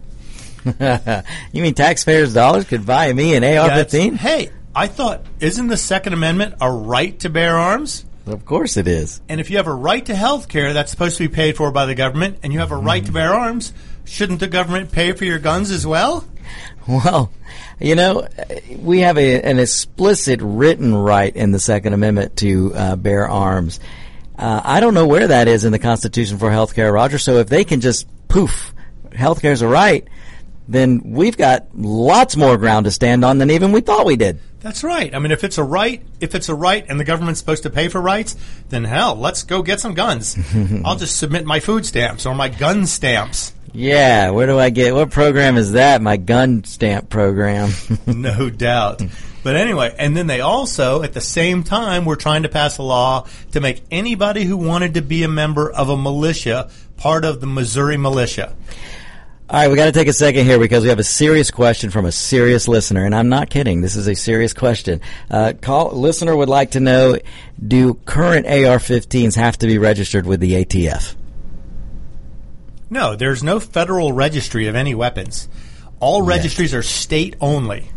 you 1.53 1.63
mean 1.63 1.75
taxpayers 1.75 2.33
dollars 2.33 2.65
could 2.65 2.87
buy 2.87 3.13
me 3.13 3.35
an 3.35 3.45
ar-15 3.45 3.69
That's- 3.69 4.21
Hey, 4.21 4.51
I 4.75 4.87
thought, 4.87 5.27
isn't 5.41 5.67
the 5.69 5.77
Second 5.77 6.15
Amendment 6.15 6.55
a 6.61 6.71
right 6.71 7.19
to 7.21 7.29
bear 7.29 7.59
arms? 7.59 8.05
of 8.25 8.45
course 8.45 8.77
it 8.77 8.87
is 8.87 9.21
And 9.29 9.41
if 9.41 9.51
you 9.51 9.57
have 9.57 9.67
a 9.67 9.75
right 9.75 10.07
to 10.07 10.15
health 10.15 10.49
care 10.49 10.73
that's 10.73 10.93
supposed 10.93 11.17
to 11.17 11.29
be 11.29 11.35
paid 11.35 11.57
for 11.57 11.73
by 11.73 11.87
the 11.87 11.95
government, 11.95 12.39
and 12.43 12.53
you 12.53 12.61
have 12.61 12.71
a 12.71 12.77
right 12.77 13.05
to 13.05 13.13
bear 13.13 13.35
arms, 13.35 13.73
shouldn't 14.05 14.41
the 14.41 14.49
government 14.49 14.93
pay 14.93 15.13
for 15.13 15.25
your 15.25 15.39
guns 15.39 15.71
as 15.71 15.87
well? 15.87 16.25
Well, 16.89 17.33
you 17.79 17.95
know, 17.95 18.27
we 18.79 19.01
have 19.01 19.17
a, 19.17 19.43
an 19.43 19.59
explicit 19.59 20.41
written 20.43 20.95
right 20.95 21.35
in 21.35 21.53
the 21.53 21.59
Second 21.59 21.93
Amendment 21.93 22.37
to 22.39 22.73
uh, 22.75 22.97
bear 22.97 23.29
arms. 23.29 23.79
Uh, 24.37 24.61
I 24.65 24.81
don't 24.81 24.95
know 24.95 25.07
where 25.07 25.29
that 25.29 25.47
is 25.49 25.65
in 25.65 25.73
the 25.73 25.79
Constitution 25.79 26.39
for 26.39 26.51
health 26.51 26.75
care, 26.75 26.93
Roger. 26.93 27.19
So 27.19 27.37
if 27.37 27.49
they 27.49 27.65
can 27.65 27.81
just 27.81 28.09
poof, 28.29 28.75
healthcare 29.11 29.53
is 29.53 29.63
a 29.63 29.69
right, 29.69 30.07
then 30.69 31.03
we've 31.05 31.37
got 31.37 31.69
lots 31.75 32.37
more 32.37 32.57
ground 32.57 32.87
to 32.87 32.91
stand 32.91 33.25
on 33.25 33.39
than 33.39 33.51
even 33.51 33.73
we 33.73 33.81
thought 33.81 34.07
we 34.07 34.17
did. 34.17 34.41
That's 34.63 34.85
right. 34.85 35.13
I 35.13 35.19
mean, 35.19 35.33
if 35.33 35.43
it's 35.43 35.59
a 35.59 35.65
right, 35.65 36.03
if 36.21 36.37
it's 36.37 36.49
a 36.49 36.55
right, 36.55 36.87
and 36.89 36.99
the 36.99 37.05
government's 37.05 37.41
supposed 37.41 37.65
to 37.65 37.71
pay 37.71 37.89
for 37.89 38.01
rights, 38.01 38.37
then 38.69 38.85
hell, 38.85 39.17
let's 39.17 39.43
go 39.43 39.63
get 39.63 39.81
some 39.81 39.95
guns. 39.95 40.39
I'll 40.85 40.97
just 40.97 41.19
submit 41.19 41.45
my 41.45 41.59
food 41.59 41.85
stamps 41.85 42.27
or 42.27 42.35
my 42.35 42.49
gun 42.49 42.87
stamps. 42.87 43.53
Yeah, 43.73 44.31
where 44.31 44.47
do 44.47 44.59
I 44.59 44.71
get? 44.71 44.95
What 44.95 45.11
program 45.11 45.57
is 45.57 45.73
that? 45.73 46.01
My 46.01 46.17
gun 46.17 46.63
stamp 46.65 47.09
program. 47.09 47.71
no 48.07 48.51
doubt. 48.51 49.03
But 49.43 49.57
anyway, 49.57 49.95
and 49.99 50.17
then 50.17 50.29
they 50.29 50.41
also, 50.41 51.03
at 51.03 51.15
the 51.15 51.21
same 51.21 51.65
time, 51.65 52.05
were 52.05 52.17
trying 52.17 52.45
to 52.45 52.49
pass 52.49 52.79
a 52.79 52.83
law 52.83 53.27
to 53.53 53.61
make 53.61 53.83
anybody 53.91 54.45
who 54.45 54.57
wanted 54.57 54.95
to 54.95 55.03
be 55.03 55.25
a 55.25 55.29
member 55.29 55.71
of 55.71 55.89
a 55.89 55.97
militia 55.97 56.71
part 56.97 57.25
of 57.25 57.41
the 57.41 57.47
Missouri 57.47 57.97
militia. 57.97 58.55
All 59.51 59.59
right, 59.59 59.69
we 59.69 59.77
got 59.77 59.87
to 59.87 59.93
take 59.93 60.09
a 60.09 60.13
second 60.13 60.47
here 60.47 60.59
because 60.59 60.83
we 60.83 60.89
have 60.89 60.99
a 60.99 61.05
serious 61.05 61.51
question 61.51 61.91
from 61.91 62.07
a 62.07 62.13
serious 62.13 62.69
listener, 62.69 63.05
and 63.05 63.15
I'm 63.15 63.29
not 63.29 63.51
kidding. 63.51 63.83
This 63.83 63.97
is 63.97 64.07
a 64.07 64.15
serious 64.15 64.55
question. 64.55 65.01
Uh, 65.31 65.53
call 65.61 65.91
listener 65.91 66.35
would 66.35 66.49
like 66.49 66.71
to 66.71 66.81
know: 66.81 67.19
Do 67.65 67.95
current 67.95 68.47
AR-15s 68.47 69.35
have 69.37 69.59
to 69.59 69.67
be 69.67 69.79
registered 69.79 70.27
with 70.27 70.41
the 70.41 70.65
ATF? 70.65 71.17
No, 72.89 73.15
there's 73.15 73.43
no 73.43 73.61
federal 73.61 74.13
registry 74.13 74.69
of 74.69 74.75
any 74.75 74.95
weapons. 74.95 75.49
All 76.01 76.23
registries 76.23 76.73
are 76.73 76.83
state 76.83 77.37
only. 77.41 77.91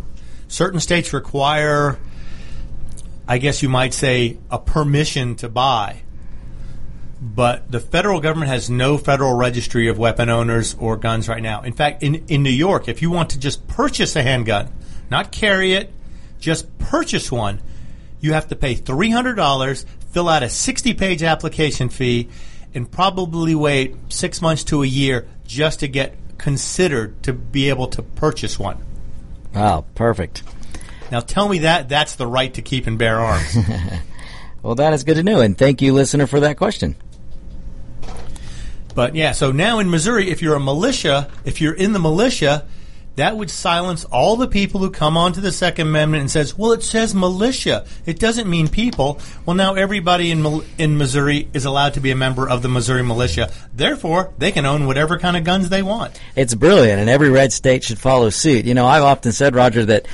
Certain 0.47 0.79
states 0.79 1.13
require 1.13 1.97
I 3.27 3.39
guess 3.39 3.63
you 3.63 3.69
might 3.69 3.93
say, 3.93 4.37
a 4.51 4.59
permission 4.59 5.35
to 5.37 5.49
buy. 5.49 6.01
But 7.35 7.69
the 7.69 7.81
federal 7.81 8.21
government 8.21 8.49
has 8.49 8.69
no 8.69 8.97
federal 8.97 9.33
registry 9.35 9.89
of 9.89 9.97
weapon 9.97 10.29
owners 10.29 10.73
or 10.79 10.95
guns 10.95 11.27
right 11.27 11.43
now. 11.43 11.63
In 11.63 11.73
fact, 11.73 12.01
in, 12.01 12.23
in 12.27 12.43
New 12.43 12.49
York, 12.49 12.87
if 12.87 13.01
you 13.01 13.11
want 13.11 13.31
to 13.31 13.39
just 13.39 13.67
purchase 13.67 14.15
a 14.15 14.23
handgun, 14.23 14.71
not 15.11 15.33
carry 15.33 15.73
it, 15.73 15.91
just 16.39 16.77
purchase 16.79 17.29
one, 17.29 17.61
you 18.21 18.31
have 18.33 18.47
to 18.47 18.55
pay 18.55 18.75
$300, 18.75 19.85
fill 20.11 20.29
out 20.29 20.43
a 20.43 20.49
60 20.49 20.93
page 20.93 21.23
application 21.23 21.89
fee, 21.89 22.29
and 22.73 22.89
probably 22.89 23.53
wait 23.53 23.95
six 24.09 24.41
months 24.41 24.63
to 24.65 24.81
a 24.81 24.87
year 24.87 25.27
just 25.45 25.81
to 25.81 25.89
get 25.89 26.15
considered 26.37 27.21
to 27.23 27.33
be 27.33 27.67
able 27.67 27.87
to 27.87 28.01
purchase 28.01 28.57
one. 28.57 28.77
Wow, 29.53 29.85
perfect. 29.93 30.43
Now 31.11 31.19
tell 31.19 31.49
me 31.49 31.59
that 31.59 31.89
that's 31.89 32.15
the 32.15 32.27
right 32.27 32.53
to 32.53 32.61
keep 32.61 32.87
and 32.87 32.97
bear 32.97 33.19
arms. 33.19 33.57
Well, 34.65 34.73
that 34.73 34.93
is 34.93 35.03
good 35.03 35.17
to 35.17 35.21
know, 35.23 35.41
and 35.41 35.55
thank 35.55 35.83
you, 35.83 35.93
listener, 35.93 36.25
for 36.25 36.39
that 36.39 36.57
question. 36.57 36.95
But 38.95 39.13
yeah, 39.13 39.33
so 39.33 39.51
now 39.51 39.79
in 39.79 39.89
Missouri, 39.89 40.29
if 40.29 40.41
you're 40.41 40.55
a 40.55 40.59
militia, 40.59 41.29
if 41.43 41.61
you're 41.61 41.73
in 41.73 41.93
the 41.93 41.99
militia, 41.99 42.65
that 43.15 43.37
would 43.37 43.49
silence 43.49 44.03
all 44.05 44.35
the 44.35 44.47
people 44.47 44.81
who 44.81 44.89
come 44.89 45.15
onto 45.15 45.39
the 45.39 45.51
Second 45.51 45.87
Amendment 45.87 46.21
and 46.21 46.31
says, 46.31 46.57
"Well, 46.57 46.73
it 46.73 46.83
says 46.83 47.15
militia. 47.15 47.85
It 48.05 48.19
doesn't 48.19 48.49
mean 48.49 48.67
people." 48.67 49.19
Well, 49.45 49.55
now 49.55 49.75
everybody 49.75 50.31
in 50.31 50.63
in 50.77 50.97
Missouri 50.97 51.47
is 51.53 51.65
allowed 51.65 51.93
to 51.93 52.01
be 52.01 52.11
a 52.11 52.15
member 52.15 52.47
of 52.49 52.61
the 52.61 52.67
Missouri 52.67 53.03
militia. 53.03 53.51
Therefore, 53.73 54.31
they 54.37 54.51
can 54.51 54.65
own 54.65 54.85
whatever 54.85 55.17
kind 55.17 55.37
of 55.37 55.43
guns 55.43 55.69
they 55.69 55.81
want. 55.81 56.19
It's 56.35 56.53
brilliant, 56.53 56.99
and 56.99 57.09
every 57.09 57.29
red 57.29 57.53
state 57.53 57.83
should 57.83 57.99
follow 57.99 58.29
suit. 58.29 58.65
You 58.65 58.73
know, 58.73 58.85
I've 58.85 59.03
often 59.03 59.31
said, 59.31 59.55
Roger, 59.55 59.85
that 59.85 60.07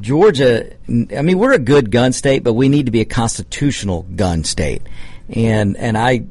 Georgia, 0.00 0.72
I 0.88 1.22
mean, 1.22 1.38
we're 1.38 1.52
a 1.52 1.58
good 1.58 1.90
gun 1.90 2.12
state, 2.12 2.44
but 2.44 2.54
we 2.54 2.68
need 2.68 2.86
to 2.86 2.92
be 2.92 3.00
a 3.00 3.04
constitutional 3.04 4.02
gun 4.14 4.44
state. 4.44 4.82
And, 5.28 5.76
and 5.76 5.96
I 5.96 6.24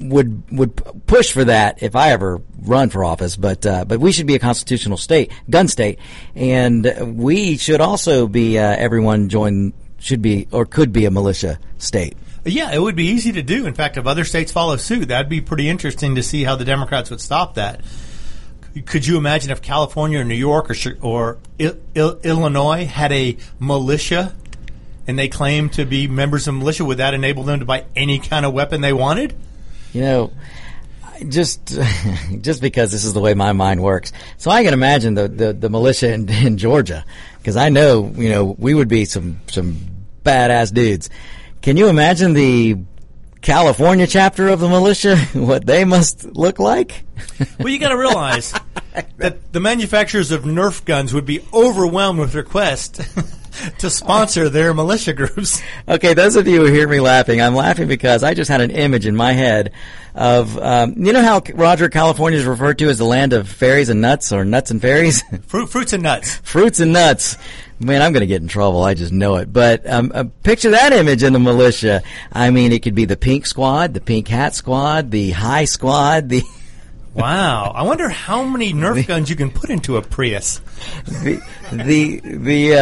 would, 0.00 0.50
would 0.50 1.06
push 1.06 1.32
for 1.32 1.44
that 1.44 1.82
if 1.82 1.96
I 1.96 2.10
ever 2.10 2.40
run 2.62 2.90
for 2.90 3.04
office, 3.04 3.36
but, 3.36 3.64
uh, 3.66 3.84
but 3.84 4.00
we 4.00 4.12
should 4.12 4.26
be 4.26 4.34
a 4.34 4.38
constitutional 4.38 4.96
state, 4.96 5.32
gun 5.48 5.68
state. 5.68 5.98
And 6.34 7.16
we 7.16 7.56
should 7.56 7.80
also 7.80 8.26
be, 8.26 8.58
uh, 8.58 8.62
everyone 8.76 9.28
join, 9.28 9.72
should 9.98 10.22
be, 10.22 10.48
or 10.52 10.66
could 10.66 10.92
be 10.92 11.04
a 11.04 11.10
militia 11.10 11.58
state. 11.78 12.16
Yeah, 12.44 12.72
it 12.72 12.82
would 12.82 12.96
be 12.96 13.06
easy 13.06 13.30
to 13.32 13.42
do. 13.42 13.66
In 13.66 13.74
fact, 13.74 13.96
if 13.96 14.06
other 14.06 14.24
states 14.24 14.50
follow 14.50 14.76
suit, 14.76 15.08
that'd 15.08 15.28
be 15.28 15.40
pretty 15.40 15.68
interesting 15.68 16.16
to 16.16 16.22
see 16.24 16.42
how 16.42 16.56
the 16.56 16.64
Democrats 16.64 17.08
would 17.08 17.20
stop 17.20 17.54
that. 17.54 17.82
Could 18.86 19.06
you 19.06 19.16
imagine 19.16 19.50
if 19.50 19.62
California 19.62 20.18
or 20.18 20.24
New 20.24 20.34
York 20.34 20.70
or 20.70 20.74
or 21.02 21.38
Il- 21.58 21.76
Il- 21.94 22.18
Illinois 22.24 22.86
had 22.86 23.12
a 23.12 23.36
militia 23.60 24.34
and 25.06 25.18
they 25.18 25.28
claimed 25.28 25.74
to 25.74 25.84
be 25.84 26.06
members 26.08 26.48
of 26.48 26.54
militia? 26.54 26.84
Would 26.84 26.98
that 26.98 27.14
enable 27.14 27.42
them 27.44 27.60
to 27.60 27.64
buy 27.64 27.84
any 27.96 28.18
kind 28.18 28.46
of 28.46 28.52
weapon 28.52 28.80
they 28.80 28.92
wanted? 28.92 29.34
You 29.92 30.00
know, 30.02 30.32
just 31.28 31.78
just 32.40 32.60
because 32.60 32.92
this 32.92 33.04
is 33.04 33.12
the 33.12 33.20
way 33.20 33.34
my 33.34 33.52
mind 33.52 33.82
works. 33.82 34.12
So 34.38 34.50
I 34.50 34.64
can 34.64 34.74
imagine 34.74 35.14
the 35.14 35.28
the, 35.28 35.52
the 35.52 35.70
militia 35.70 36.12
in, 36.12 36.28
in 36.46 36.58
Georgia 36.58 37.04
because 37.38 37.56
I 37.56 37.68
know 37.68 38.12
you 38.16 38.28
know 38.28 38.56
we 38.58 38.74
would 38.74 38.88
be 38.88 39.04
some 39.04 39.40
some 39.48 39.78
badass 40.24 40.72
dudes. 40.72 41.10
Can 41.60 41.76
you 41.76 41.88
imagine 41.88 42.32
the 42.32 42.76
California 43.40 44.06
chapter 44.06 44.48
of 44.48 44.60
the 44.60 44.68
militia? 44.68 45.16
What 45.34 45.66
they 45.66 45.84
must 45.84 46.24
look 46.24 46.58
like? 46.58 47.04
Well, 47.58 47.68
you 47.68 47.78
got 47.78 47.90
to 47.90 47.96
realize 47.96 48.52
that 49.16 49.52
the 49.52 49.60
manufacturers 49.60 50.32
of 50.32 50.42
Nerf 50.42 50.84
guns 50.84 51.14
would 51.14 51.26
be 51.26 51.40
overwhelmed 51.52 52.18
with 52.18 52.34
requests 52.34 53.00
to 53.78 53.90
sponsor 53.90 54.48
their 54.48 54.74
militia 54.74 55.12
groups. 55.12 55.62
Okay, 55.88 56.14
those 56.14 56.36
of 56.36 56.46
you 56.46 56.64
who 56.64 56.72
hear 56.72 56.86
me 56.88 57.00
laughing, 57.00 57.40
I'm 57.40 57.54
laughing 57.54 57.88
because 57.88 58.22
I 58.22 58.34
just 58.34 58.48
had 58.48 58.60
an 58.60 58.70
image 58.70 59.04
in 59.04 59.16
my 59.16 59.32
head 59.32 59.72
of 60.14 60.56
um, 60.58 60.94
you 60.96 61.12
know 61.12 61.22
how 61.22 61.42
Roger 61.54 61.88
California 61.88 62.38
is 62.38 62.44
referred 62.44 62.78
to 62.78 62.88
as 62.88 62.98
the 62.98 63.04
land 63.04 63.32
of 63.32 63.48
fairies 63.48 63.88
and 63.88 64.00
nuts 64.00 64.32
or 64.32 64.44
nuts 64.44 64.70
and 64.70 64.80
fairies. 64.80 65.22
Fruit, 65.46 65.68
fruits 65.68 65.92
and 65.92 66.02
nuts. 66.02 66.36
fruits 66.36 66.80
and 66.80 66.92
nuts. 66.92 67.36
Man, 67.80 68.00
I'm 68.00 68.12
going 68.12 68.20
to 68.20 68.26
get 68.26 68.42
in 68.42 68.48
trouble. 68.48 68.84
I 68.84 68.94
just 68.94 69.12
know 69.12 69.36
it. 69.36 69.52
But 69.52 69.88
um, 69.90 70.12
uh, 70.14 70.24
picture 70.44 70.70
that 70.70 70.92
image 70.92 71.22
in 71.22 71.32
the 71.32 71.40
militia. 71.40 72.02
I 72.32 72.50
mean, 72.50 72.70
it 72.70 72.82
could 72.82 72.94
be 72.94 73.06
the 73.06 73.16
pink 73.16 73.44
squad, 73.44 73.92
the 73.92 74.00
pink 74.00 74.28
hat 74.28 74.54
squad, 74.54 75.10
the 75.10 75.32
high 75.32 75.64
squad, 75.64 76.28
the 76.28 76.42
Wow. 77.14 77.72
I 77.74 77.82
wonder 77.82 78.08
how 78.08 78.44
many 78.44 78.72
Nerf 78.72 79.06
guns 79.06 79.28
you 79.28 79.36
can 79.36 79.50
put 79.50 79.70
into 79.70 79.96
a 79.96 80.02
Prius. 80.02 80.60
the 81.06 81.42
the 81.70 82.20
the 82.20 82.74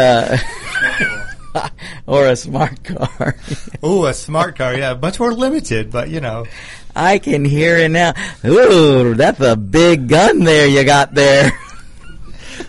uh, 1.55 1.69
or 2.07 2.27
a 2.27 2.37
smart 2.37 2.83
car. 2.85 3.37
Ooh, 3.85 4.07
a 4.07 4.15
smart 4.15 4.57
car. 4.57 4.75
Yeah, 4.75 4.95
much 4.95 5.19
more 5.19 5.33
limited, 5.33 5.91
but 5.91 6.11
you 6.11 6.21
know. 6.21 6.47
I 6.95 7.19
can 7.19 7.45
hear 7.45 7.77
it 7.77 7.91
now. 7.91 8.15
Ooh, 8.45 9.15
that's 9.15 9.41
a 9.41 9.57
big 9.57 10.09
gun 10.09 10.41
there 10.41 10.67
you 10.67 10.85
got 10.85 11.15
there. 11.15 11.53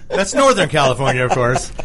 That's 0.10 0.34
Northern 0.34 0.69
California, 0.69 1.26
of 1.26 1.32
course. 1.32 1.71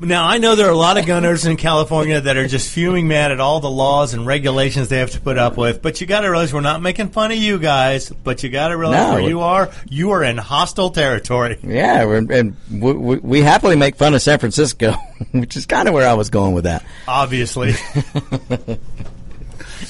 Now, 0.00 0.26
I 0.26 0.38
know 0.38 0.54
there 0.56 0.66
are 0.66 0.70
a 0.72 0.76
lot 0.76 0.98
of 0.98 1.06
gunners 1.06 1.46
in 1.46 1.56
California 1.56 2.20
that 2.20 2.36
are 2.36 2.46
just 2.48 2.70
fuming 2.70 3.06
mad 3.08 3.30
at 3.32 3.40
all 3.40 3.60
the 3.60 3.70
laws 3.70 4.14
and 4.14 4.26
regulations 4.26 4.88
they 4.88 4.98
have 4.98 5.10
to 5.12 5.20
put 5.20 5.38
up 5.38 5.56
with. 5.56 5.82
But 5.82 6.00
you 6.00 6.06
got 6.06 6.20
to 6.22 6.28
realize 6.28 6.52
we're 6.52 6.60
not 6.60 6.82
making 6.82 7.10
fun 7.10 7.30
of 7.32 7.38
you 7.38 7.58
guys. 7.58 8.10
But 8.10 8.42
you 8.42 8.48
got 8.48 8.68
to 8.68 8.76
realize 8.76 9.06
No. 9.08 9.12
where 9.14 9.28
you 9.28 9.40
are. 9.40 9.70
You 9.88 10.10
are 10.12 10.22
in 10.24 10.36
hostile 10.38 10.90
territory. 10.90 11.58
Yeah, 11.62 12.04
we're, 12.06 12.32
and 12.32 12.56
we, 12.70 12.92
we, 12.92 13.16
we 13.18 13.40
happily 13.42 13.76
make 13.76 13.96
fun 13.96 14.14
of 14.14 14.22
San 14.22 14.38
Francisco, 14.38 14.94
which 15.32 15.56
is 15.56 15.66
kind 15.66 15.88
of 15.88 15.94
where 15.94 16.08
I 16.08 16.14
was 16.14 16.30
going 16.30 16.54
with 16.54 16.64
that. 16.64 16.84
Obviously, 17.06 17.74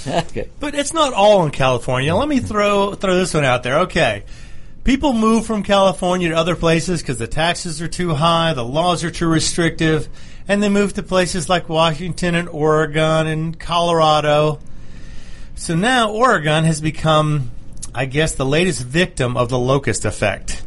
Okay. 0.07 0.49
but 0.61 0.75
it's 0.75 0.93
not 0.93 1.13
all 1.15 1.45
in 1.45 1.51
California. 1.51 2.15
Let 2.15 2.29
me 2.29 2.41
throw 2.41 2.95
throw 2.95 3.17
this 3.17 3.35
one 3.35 3.45
out 3.45 3.63
there. 3.63 3.81
Okay. 3.81 4.25
People 4.89 5.13
move 5.13 5.45
from 5.45 5.65
California 5.65 6.31
to 6.31 6.35
other 6.35 6.57
places 6.57 7.03
because 7.03 7.19
the 7.19 7.27
taxes 7.27 7.83
are 7.83 7.89
too 7.89 8.15
high, 8.15 8.55
the 8.55 8.65
laws 8.65 9.05
are 9.05 9.11
too 9.11 9.29
restrictive, 9.29 10.09
and 10.49 10.63
they 10.63 10.71
move 10.71 10.95
to 10.95 11.03
places 11.03 11.47
like 11.47 11.69
Washington 11.69 12.35
and 12.35 12.49
Oregon 12.49 13.27
and 13.27 13.61
Colorado. 13.61 14.61
So 15.57 15.75
now 15.75 16.11
Oregon 16.11 16.65
has 16.65 16.81
become, 16.81 17.51
I 17.95 18.07
guess, 18.07 18.33
the 18.33 18.47
latest 18.47 18.83
victim 18.83 19.37
of 19.37 19.51
the 19.51 19.59
locust 19.59 20.07
effect, 20.07 20.63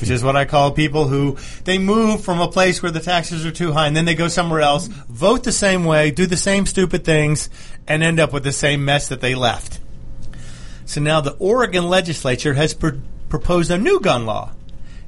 which 0.00 0.08
is 0.08 0.22
what 0.22 0.36
I 0.36 0.44
call 0.44 0.70
people 0.70 1.08
who 1.08 1.36
they 1.64 1.78
move 1.78 2.24
from 2.24 2.40
a 2.40 2.46
place 2.46 2.80
where 2.80 2.92
the 2.92 3.00
taxes 3.00 3.44
are 3.44 3.50
too 3.50 3.72
high 3.72 3.88
and 3.88 3.96
then 3.96 4.04
they 4.04 4.14
go 4.14 4.28
somewhere 4.28 4.60
else, 4.60 4.86
vote 4.86 5.42
the 5.42 5.50
same 5.50 5.82
way, 5.84 6.12
do 6.12 6.26
the 6.26 6.36
same 6.36 6.66
stupid 6.66 7.04
things, 7.04 7.50
and 7.88 8.04
end 8.04 8.20
up 8.20 8.32
with 8.32 8.44
the 8.44 8.52
same 8.52 8.84
mess 8.84 9.08
that 9.08 9.20
they 9.20 9.34
left. 9.34 9.80
So 10.86 11.00
now 11.00 11.20
the 11.20 11.34
Oregon 11.40 11.88
legislature 11.88 12.54
has 12.54 12.72
proposed 13.34 13.68
a 13.72 13.76
new 13.76 13.98
gun 13.98 14.24
law. 14.26 14.52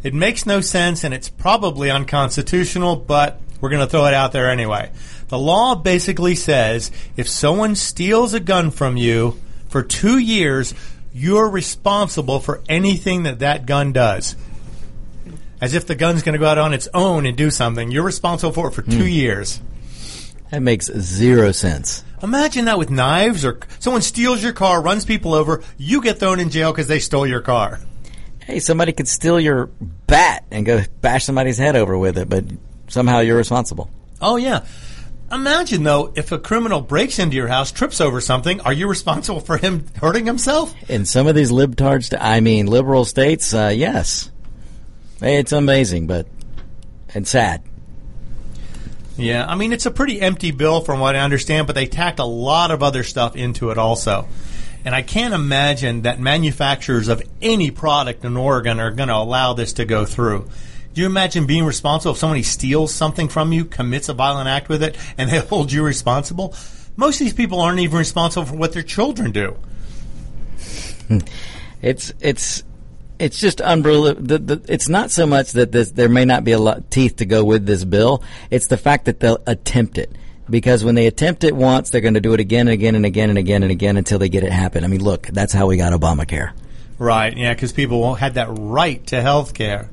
It 0.02 0.12
makes 0.12 0.46
no 0.46 0.60
sense 0.60 1.04
and 1.04 1.14
it's 1.14 1.28
probably 1.28 1.92
unconstitutional, 1.92 2.96
but 2.96 3.40
we're 3.60 3.68
going 3.68 3.86
to 3.86 3.88
throw 3.88 4.06
it 4.06 4.14
out 4.14 4.32
there 4.32 4.50
anyway. 4.50 4.90
The 5.28 5.38
law 5.38 5.76
basically 5.76 6.34
says 6.34 6.90
if 7.16 7.28
someone 7.28 7.76
steals 7.76 8.34
a 8.34 8.40
gun 8.40 8.72
from 8.72 8.96
you 8.96 9.40
for 9.68 9.84
two 9.84 10.18
years, 10.18 10.74
you're 11.14 11.48
responsible 11.48 12.40
for 12.40 12.62
anything 12.68 13.22
that 13.22 13.38
that 13.38 13.64
gun 13.64 13.92
does. 13.92 14.34
As 15.60 15.74
if 15.74 15.86
the 15.86 15.94
gun's 15.94 16.24
going 16.24 16.32
to 16.32 16.40
go 16.40 16.46
out 16.46 16.58
on 16.58 16.74
its 16.74 16.88
own 16.92 17.26
and 17.26 17.36
do 17.36 17.52
something. 17.52 17.92
You're 17.92 18.02
responsible 18.02 18.52
for 18.52 18.68
it 18.68 18.72
for 18.72 18.82
two 18.82 19.04
hmm. 19.04 19.06
years. 19.06 19.60
That 20.50 20.62
makes 20.62 20.86
zero 20.86 21.52
sense. 21.52 22.02
Imagine 22.24 22.64
that 22.64 22.78
with 22.78 22.90
knives 22.90 23.44
or 23.44 23.60
someone 23.78 24.02
steals 24.02 24.42
your 24.42 24.52
car, 24.52 24.82
runs 24.82 25.04
people 25.04 25.32
over, 25.32 25.62
you 25.78 26.02
get 26.02 26.18
thrown 26.18 26.40
in 26.40 26.50
jail 26.50 26.72
because 26.72 26.88
they 26.88 26.98
stole 26.98 27.26
your 27.26 27.40
car. 27.40 27.78
Hey, 28.46 28.60
somebody 28.60 28.92
could 28.92 29.08
steal 29.08 29.40
your 29.40 29.66
bat 30.06 30.44
and 30.52 30.64
go 30.64 30.80
bash 31.00 31.24
somebody's 31.24 31.58
head 31.58 31.74
over 31.74 31.98
with 31.98 32.16
it, 32.16 32.28
but 32.28 32.44
somehow 32.86 33.18
you're 33.18 33.36
responsible. 33.36 33.90
Oh 34.22 34.36
yeah. 34.36 34.64
Imagine 35.32 35.82
though, 35.82 36.12
if 36.14 36.30
a 36.30 36.38
criminal 36.38 36.80
breaks 36.80 37.18
into 37.18 37.34
your 37.34 37.48
house, 37.48 37.72
trips 37.72 38.00
over 38.00 38.20
something, 38.20 38.60
are 38.60 38.72
you 38.72 38.86
responsible 38.88 39.40
for 39.40 39.56
him 39.56 39.86
hurting 39.96 40.26
himself? 40.26 40.72
In 40.88 41.04
some 41.04 41.26
of 41.26 41.34
these 41.34 41.50
libtards, 41.50 42.16
I 42.16 42.38
mean 42.38 42.66
liberal 42.66 43.04
states, 43.04 43.52
uh, 43.52 43.72
yes. 43.74 44.30
It's 45.20 45.50
amazing, 45.50 46.06
but 46.06 46.28
and 47.14 47.26
sad. 47.26 47.64
Yeah, 49.16 49.44
I 49.44 49.56
mean 49.56 49.72
it's 49.72 49.86
a 49.86 49.90
pretty 49.90 50.20
empty 50.20 50.52
bill 50.52 50.82
from 50.82 51.00
what 51.00 51.16
I 51.16 51.20
understand, 51.20 51.66
but 51.66 51.74
they 51.74 51.86
tacked 51.86 52.20
a 52.20 52.24
lot 52.24 52.70
of 52.70 52.84
other 52.84 53.02
stuff 53.02 53.34
into 53.34 53.70
it 53.70 53.78
also. 53.78 54.28
And 54.86 54.94
I 54.94 55.02
can't 55.02 55.34
imagine 55.34 56.02
that 56.02 56.20
manufacturers 56.20 57.08
of 57.08 57.20
any 57.42 57.72
product 57.72 58.24
in 58.24 58.36
Oregon 58.36 58.78
are 58.78 58.92
going 58.92 59.08
to 59.08 59.16
allow 59.16 59.52
this 59.52 59.72
to 59.74 59.84
go 59.84 60.06
through. 60.06 60.48
Do 60.94 61.00
you 61.00 61.08
imagine 61.08 61.44
being 61.44 61.64
responsible 61.64 62.12
if 62.12 62.18
somebody 62.18 62.44
steals 62.44 62.94
something 62.94 63.26
from 63.26 63.52
you, 63.52 63.64
commits 63.64 64.08
a 64.08 64.14
violent 64.14 64.48
act 64.48 64.68
with 64.68 64.84
it, 64.84 64.96
and 65.18 65.28
they 65.30 65.40
hold 65.40 65.72
you 65.72 65.82
responsible? 65.82 66.54
Most 66.94 67.20
of 67.20 67.24
these 67.24 67.34
people 67.34 67.60
aren't 67.60 67.80
even 67.80 67.98
responsible 67.98 68.46
for 68.46 68.54
what 68.54 68.72
their 68.74 68.84
children 68.84 69.32
do. 69.32 69.56
Hmm. 71.08 71.18
It's 71.82 72.12
it's 72.20 72.62
it's 73.18 73.40
just 73.40 73.60
unbelievable. 73.60 74.60
It's 74.68 74.88
not 74.88 75.10
so 75.10 75.26
much 75.26 75.52
that 75.52 75.72
this, 75.72 75.90
there 75.90 76.08
may 76.08 76.24
not 76.24 76.44
be 76.44 76.52
a 76.52 76.58
lot 76.60 76.92
teeth 76.92 77.16
to 77.16 77.26
go 77.26 77.44
with 77.44 77.66
this 77.66 77.84
bill. 77.84 78.22
It's 78.50 78.68
the 78.68 78.76
fact 78.76 79.06
that 79.06 79.18
they'll 79.18 79.42
attempt 79.48 79.98
it. 79.98 80.12
Because 80.48 80.84
when 80.84 80.94
they 80.94 81.06
attempt 81.06 81.44
it 81.44 81.54
once, 81.54 81.90
they're 81.90 82.00
going 82.00 82.14
to 82.14 82.20
do 82.20 82.34
it 82.34 82.40
again 82.40 82.68
and 82.68 82.74
again 82.74 82.94
and 82.94 83.04
again 83.04 83.30
and 83.30 83.38
again 83.38 83.62
and 83.62 83.72
again 83.72 83.96
until 83.96 84.18
they 84.18 84.28
get 84.28 84.44
it 84.44 84.52
happen. 84.52 84.84
I 84.84 84.86
mean, 84.86 85.02
look, 85.02 85.26
that's 85.26 85.52
how 85.52 85.66
we 85.66 85.76
got 85.76 85.92
Obamacare. 85.92 86.52
Right, 86.98 87.36
yeah, 87.36 87.52
because 87.52 87.72
people 87.72 88.14
had 88.14 88.34
that 88.34 88.48
right 88.50 89.04
to 89.08 89.20
health 89.20 89.54
care. 89.54 89.90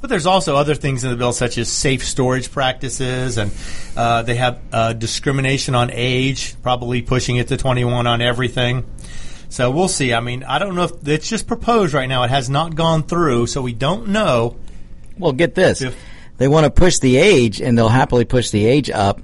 But 0.00 0.10
there's 0.10 0.26
also 0.26 0.56
other 0.56 0.76
things 0.76 1.02
in 1.02 1.10
the 1.10 1.16
bill, 1.16 1.32
such 1.32 1.58
as 1.58 1.70
safe 1.70 2.04
storage 2.04 2.52
practices, 2.52 3.36
and 3.36 3.50
uh, 3.96 4.22
they 4.22 4.36
have 4.36 4.60
uh, 4.72 4.92
discrimination 4.92 5.74
on 5.74 5.90
age, 5.92 6.54
probably 6.62 7.02
pushing 7.02 7.36
it 7.36 7.48
to 7.48 7.56
21 7.56 8.06
on 8.06 8.22
everything. 8.22 8.84
So 9.48 9.70
we'll 9.70 9.88
see. 9.88 10.14
I 10.14 10.20
mean, 10.20 10.44
I 10.44 10.58
don't 10.58 10.76
know 10.76 10.84
if 10.84 11.08
it's 11.08 11.28
just 11.28 11.48
proposed 11.48 11.94
right 11.94 12.08
now. 12.08 12.22
It 12.22 12.30
has 12.30 12.48
not 12.48 12.76
gone 12.76 13.02
through, 13.02 13.48
so 13.48 13.60
we 13.60 13.72
don't 13.72 14.08
know. 14.08 14.56
Well, 15.18 15.32
get 15.32 15.54
this. 15.54 15.82
If- 15.82 15.96
they 16.36 16.46
want 16.46 16.64
to 16.64 16.70
push 16.70 16.98
the 16.98 17.16
age, 17.16 17.60
and 17.60 17.76
they'll 17.76 17.88
happily 17.88 18.24
push 18.24 18.50
the 18.50 18.64
age 18.64 18.90
up, 18.90 19.20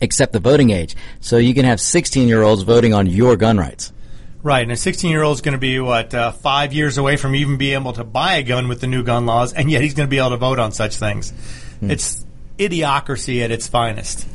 except 0.00 0.32
the 0.32 0.40
voting 0.40 0.70
age. 0.70 0.96
So 1.20 1.36
you 1.36 1.54
can 1.54 1.64
have 1.64 1.80
16 1.80 2.28
year 2.28 2.42
olds 2.42 2.62
voting 2.62 2.94
on 2.94 3.06
your 3.06 3.36
gun 3.36 3.58
rights. 3.58 3.92
Right, 4.42 4.62
and 4.62 4.72
a 4.72 4.76
16 4.76 5.10
year 5.10 5.22
old 5.22 5.36
is 5.36 5.40
going 5.40 5.54
to 5.54 5.58
be, 5.58 5.80
what, 5.80 6.12
uh, 6.12 6.32
five 6.32 6.74
years 6.74 6.98
away 6.98 7.16
from 7.16 7.34
even 7.34 7.56
being 7.56 7.80
able 7.80 7.94
to 7.94 8.04
buy 8.04 8.34
a 8.34 8.42
gun 8.42 8.68
with 8.68 8.80
the 8.80 8.86
new 8.86 9.02
gun 9.02 9.24
laws, 9.24 9.54
and 9.54 9.70
yet 9.70 9.80
he's 9.80 9.94
going 9.94 10.06
to 10.06 10.10
be 10.10 10.18
able 10.18 10.30
to 10.30 10.36
vote 10.36 10.58
on 10.58 10.70
such 10.70 10.96
things. 10.96 11.32
It's 11.80 12.24
idiocracy 12.58 13.42
at 13.42 13.50
its 13.50 13.68
finest. 13.68 14.26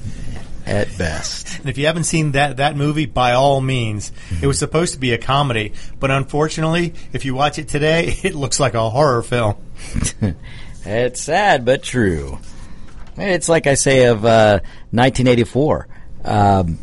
At 0.66 0.98
best. 0.98 1.48
And 1.60 1.70
if 1.70 1.78
you 1.78 1.88
haven't 1.88 2.06
seen 2.06 2.32
that 2.34 2.58
that 2.58 2.78
movie, 2.78 3.06
by 3.06 3.34
all 3.34 3.60
means, 3.60 4.14
it 4.42 4.48
was 4.48 4.58
supposed 4.58 4.94
to 4.94 5.00
be 5.00 5.12
a 5.12 5.18
comedy, 5.18 5.74
but 6.00 6.10
unfortunately, 6.10 6.94
if 7.12 7.26
you 7.26 7.36
watch 7.36 7.60
it 7.60 7.68
today, 7.68 8.18
it 8.24 8.34
looks 8.34 8.60
like 8.60 8.76
a 8.76 8.90
horror 8.90 9.22
film. 9.22 9.56
It's 10.86 11.22
sad 11.22 11.66
but 11.66 11.84
true. 11.84 12.40
It's 13.20 13.50
like 13.50 13.68
I 13.68 13.74
say 13.76 14.06
of 14.06 14.24
uh, 14.26 14.60
1984. 14.92 15.88
Um, 16.26 16.80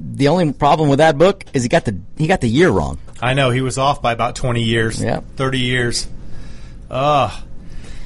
the 0.00 0.28
only 0.28 0.52
problem 0.52 0.88
with 0.88 0.98
that 0.98 1.16
book 1.16 1.44
is 1.54 1.62
he 1.62 1.68
got 1.68 1.84
the 1.84 1.98
he 2.16 2.26
got 2.26 2.40
the 2.40 2.48
year 2.48 2.70
wrong. 2.70 2.98
I 3.22 3.34
know 3.34 3.50
he 3.50 3.60
was 3.60 3.78
off 3.78 4.02
by 4.02 4.12
about 4.12 4.36
20 4.36 4.62
years, 4.62 5.02
Yeah. 5.02 5.20
30 5.36 5.58
years. 5.60 6.08
Ugh. 6.90 7.32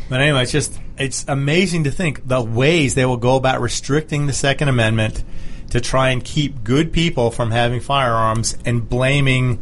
But 0.08 0.20
anyway, 0.20 0.42
it's 0.42 0.52
just 0.52 0.78
it's 0.98 1.24
amazing 1.28 1.84
to 1.84 1.90
think 1.90 2.26
the 2.26 2.42
ways 2.42 2.94
they 2.94 3.04
will 3.04 3.16
go 3.16 3.36
about 3.36 3.60
restricting 3.60 4.26
the 4.26 4.32
Second 4.32 4.68
Amendment 4.68 5.22
to 5.70 5.80
try 5.80 6.10
and 6.10 6.24
keep 6.24 6.64
good 6.64 6.92
people 6.92 7.30
from 7.30 7.50
having 7.50 7.80
firearms 7.80 8.56
and 8.64 8.88
blaming 8.88 9.58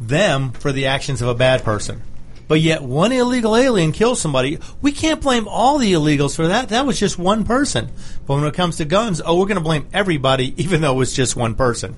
them 0.00 0.52
for 0.52 0.72
the 0.72 0.86
actions 0.86 1.22
of 1.22 1.28
a 1.28 1.34
bad 1.34 1.62
person. 1.64 2.02
But 2.48 2.60
yet, 2.60 2.82
one 2.82 3.12
illegal 3.12 3.56
alien 3.56 3.92
kills 3.92 4.20
somebody. 4.20 4.58
We 4.80 4.92
can't 4.92 5.20
blame 5.20 5.48
all 5.48 5.78
the 5.78 5.92
illegals 5.92 6.36
for 6.36 6.48
that. 6.48 6.68
That 6.68 6.86
was 6.86 6.98
just 6.98 7.18
one 7.18 7.44
person. 7.44 7.90
But 8.26 8.34
when 8.34 8.44
it 8.44 8.54
comes 8.54 8.76
to 8.76 8.84
guns, 8.84 9.22
oh, 9.24 9.38
we're 9.38 9.46
going 9.46 9.56
to 9.56 9.62
blame 9.62 9.88
everybody, 9.92 10.54
even 10.62 10.80
though 10.80 10.92
it 10.92 10.98
was 10.98 11.14
just 11.14 11.36
one 11.36 11.54
person. 11.54 11.94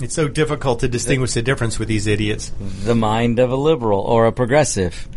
It's 0.00 0.14
so 0.14 0.28
difficult 0.28 0.80
to 0.80 0.88
distinguish 0.88 1.32
the 1.32 1.42
difference 1.42 1.78
with 1.78 1.88
these 1.88 2.06
idiots. 2.06 2.52
The 2.84 2.94
mind 2.94 3.38
of 3.38 3.50
a 3.50 3.56
liberal 3.56 4.00
or 4.00 4.26
a 4.26 4.32
progressive. 4.32 5.08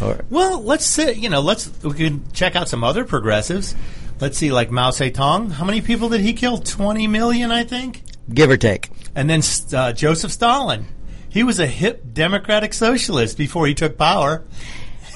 Or 0.00 0.24
Well, 0.30 0.62
let's 0.62 0.86
say 0.86 1.14
you 1.14 1.28
know, 1.28 1.40
let's 1.40 1.70
we 1.82 1.94
can 1.94 2.30
check 2.32 2.54
out 2.56 2.68
some 2.68 2.84
other 2.84 3.04
progressives. 3.04 3.74
Let's 4.20 4.38
see, 4.38 4.52
like 4.52 4.70
Mao 4.70 4.90
Zedong. 4.90 5.50
How 5.50 5.64
many 5.64 5.80
people 5.80 6.08
did 6.08 6.20
he 6.20 6.32
kill? 6.32 6.58
Twenty 6.58 7.06
million, 7.06 7.50
I 7.50 7.64
think. 7.64 8.02
give 8.32 8.50
or 8.50 8.56
take. 8.56 8.88
And 9.14 9.28
then 9.28 9.42
uh, 9.74 9.92
Joseph 9.92 10.30
Stalin. 10.30 10.86
He 11.30 11.42
was 11.42 11.58
a 11.58 11.66
hip 11.66 12.02
democratic 12.12 12.74
socialist 12.74 13.38
before 13.38 13.66
he 13.66 13.74
took 13.74 13.96
power. 13.96 14.44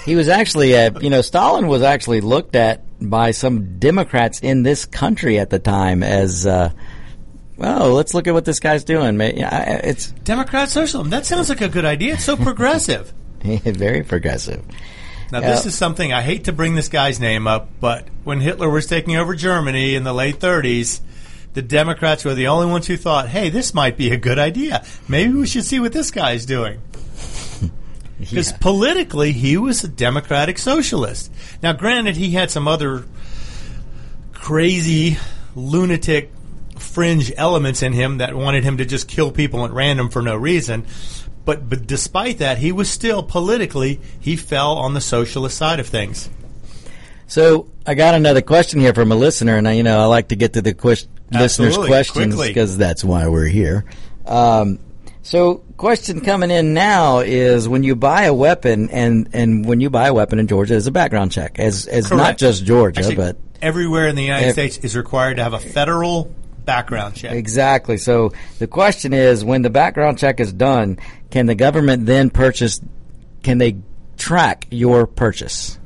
He 0.04 0.16
was 0.16 0.28
actually, 0.28 0.76
uh, 0.76 0.98
you 1.00 1.10
know, 1.10 1.22
Stalin 1.22 1.66
was 1.66 1.82
actually 1.82 2.20
looked 2.20 2.54
at 2.56 2.82
by 3.00 3.30
some 3.32 3.78
Democrats 3.78 4.40
in 4.40 4.62
this 4.62 4.84
country 4.84 5.38
at 5.38 5.50
the 5.50 5.58
time 5.58 6.02
as, 6.02 6.46
uh, 6.46 6.70
well, 7.56 7.90
let's 7.92 8.14
look 8.14 8.26
at 8.26 8.34
what 8.34 8.44
this 8.44 8.60
guy's 8.60 8.84
doing. 8.84 9.16
Ma- 9.16 9.24
yeah, 9.34 9.48
I- 9.82 9.86
It's 9.88 10.10
Democrat 10.24 10.68
socialism. 10.68 11.10
That 11.10 11.24
sounds 11.26 11.48
like 11.48 11.60
a 11.62 11.68
good 11.68 11.84
idea. 11.84 12.14
It's 12.14 12.24
so 12.24 12.36
progressive. 12.48 13.12
very 13.42 14.02
progressive. 14.02 14.62
Now, 15.32 15.40
this 15.40 15.66
is 15.66 15.74
something 15.74 16.12
I 16.12 16.22
hate 16.22 16.44
to 16.44 16.52
bring 16.52 16.74
this 16.76 16.88
guy's 16.88 17.18
name 17.18 17.46
up, 17.48 17.68
but 17.80 18.06
when 18.22 18.40
Hitler 18.40 18.68
was 18.70 18.86
taking 18.86 19.16
over 19.16 19.34
Germany 19.34 19.94
in 19.96 20.04
the 20.04 20.12
late 20.12 20.38
30s, 20.38 21.00
the 21.54 21.62
Democrats 21.62 22.24
were 22.24 22.34
the 22.34 22.48
only 22.48 22.66
ones 22.66 22.86
who 22.86 22.96
thought, 22.96 23.28
hey, 23.28 23.48
this 23.48 23.72
might 23.72 23.96
be 23.96 24.10
a 24.10 24.16
good 24.16 24.38
idea. 24.38 24.84
Maybe 25.08 25.32
we 25.32 25.46
should 25.46 25.64
see 25.64 25.80
what 25.80 25.92
this 25.92 26.10
guy's 26.10 26.44
doing. 26.44 26.80
Because 28.16 28.52
politically, 28.52 29.32
he 29.32 29.56
was 29.56 29.82
a 29.82 29.88
democratic 29.88 30.56
socialist. 30.56 31.32
Now, 31.62 31.72
granted, 31.72 32.16
he 32.16 32.30
had 32.30 32.48
some 32.48 32.68
other 32.68 33.04
crazy, 34.32 35.18
lunatic, 35.56 36.30
fringe 36.78 37.32
elements 37.36 37.82
in 37.82 37.92
him 37.92 38.18
that 38.18 38.34
wanted 38.34 38.62
him 38.62 38.76
to 38.76 38.84
just 38.84 39.08
kill 39.08 39.32
people 39.32 39.64
at 39.64 39.72
random 39.72 40.10
for 40.10 40.22
no 40.22 40.36
reason. 40.36 40.86
But, 41.44 41.68
but 41.68 41.86
despite 41.86 42.38
that, 42.38 42.58
he 42.58 42.70
was 42.70 42.88
still 42.88 43.22
politically, 43.22 44.00
he 44.20 44.36
fell 44.36 44.78
on 44.78 44.94
the 44.94 45.00
socialist 45.00 45.58
side 45.58 45.80
of 45.80 45.88
things. 45.88 46.30
So 47.26 47.68
I 47.86 47.94
got 47.94 48.14
another 48.14 48.42
question 48.42 48.80
here 48.80 48.94
from 48.94 49.10
a 49.12 49.16
listener, 49.16 49.56
and 49.56 49.66
I, 49.66 49.72
you 49.72 49.82
know 49.82 49.98
I 49.98 50.04
like 50.04 50.28
to 50.28 50.36
get 50.36 50.52
to 50.54 50.62
the 50.62 50.74
listeners' 51.30 51.76
questions 51.76 52.40
because 52.40 52.76
that's 52.76 53.04
why 53.04 53.28
we're 53.28 53.46
here. 53.46 53.84
Um, 54.26 54.78
so, 55.22 55.56
question 55.76 56.20
coming 56.20 56.50
in 56.50 56.74
now 56.74 57.20
is 57.20 57.66
when 57.68 57.82
you 57.82 57.96
buy 57.96 58.24
a 58.24 58.34
weapon, 58.34 58.90
and 58.90 59.30
and 59.32 59.64
when 59.66 59.80
you 59.80 59.88
buy 59.88 60.08
a 60.08 60.14
weapon 60.14 60.38
in 60.38 60.46
Georgia, 60.46 60.74
there's 60.74 60.86
a 60.86 60.92
background 60.92 61.32
check, 61.32 61.58
as 61.58 61.86
as 61.86 62.10
not 62.10 62.36
just 62.36 62.64
Georgia, 62.64 63.00
Actually, 63.00 63.16
but 63.16 63.36
everywhere 63.62 64.06
in 64.08 64.16
the 64.16 64.22
United 64.22 64.48
Ev- 64.48 64.52
States 64.52 64.78
is 64.78 64.94
required 64.96 65.36
to 65.36 65.42
have 65.42 65.54
a 65.54 65.58
federal 65.58 66.30
background 66.64 67.14
check. 67.16 67.32
Exactly. 67.32 67.96
So 67.96 68.32
the 68.58 68.66
question 68.66 69.12
is, 69.12 69.44
when 69.44 69.62
the 69.62 69.70
background 69.70 70.18
check 70.18 70.40
is 70.40 70.52
done, 70.52 70.98
can 71.30 71.46
the 71.46 71.54
government 71.54 72.06
then 72.06 72.30
purchase? 72.30 72.80
Can 73.42 73.58
they 73.58 73.78
track 74.16 74.66
your 74.70 75.06
purchase? 75.06 75.78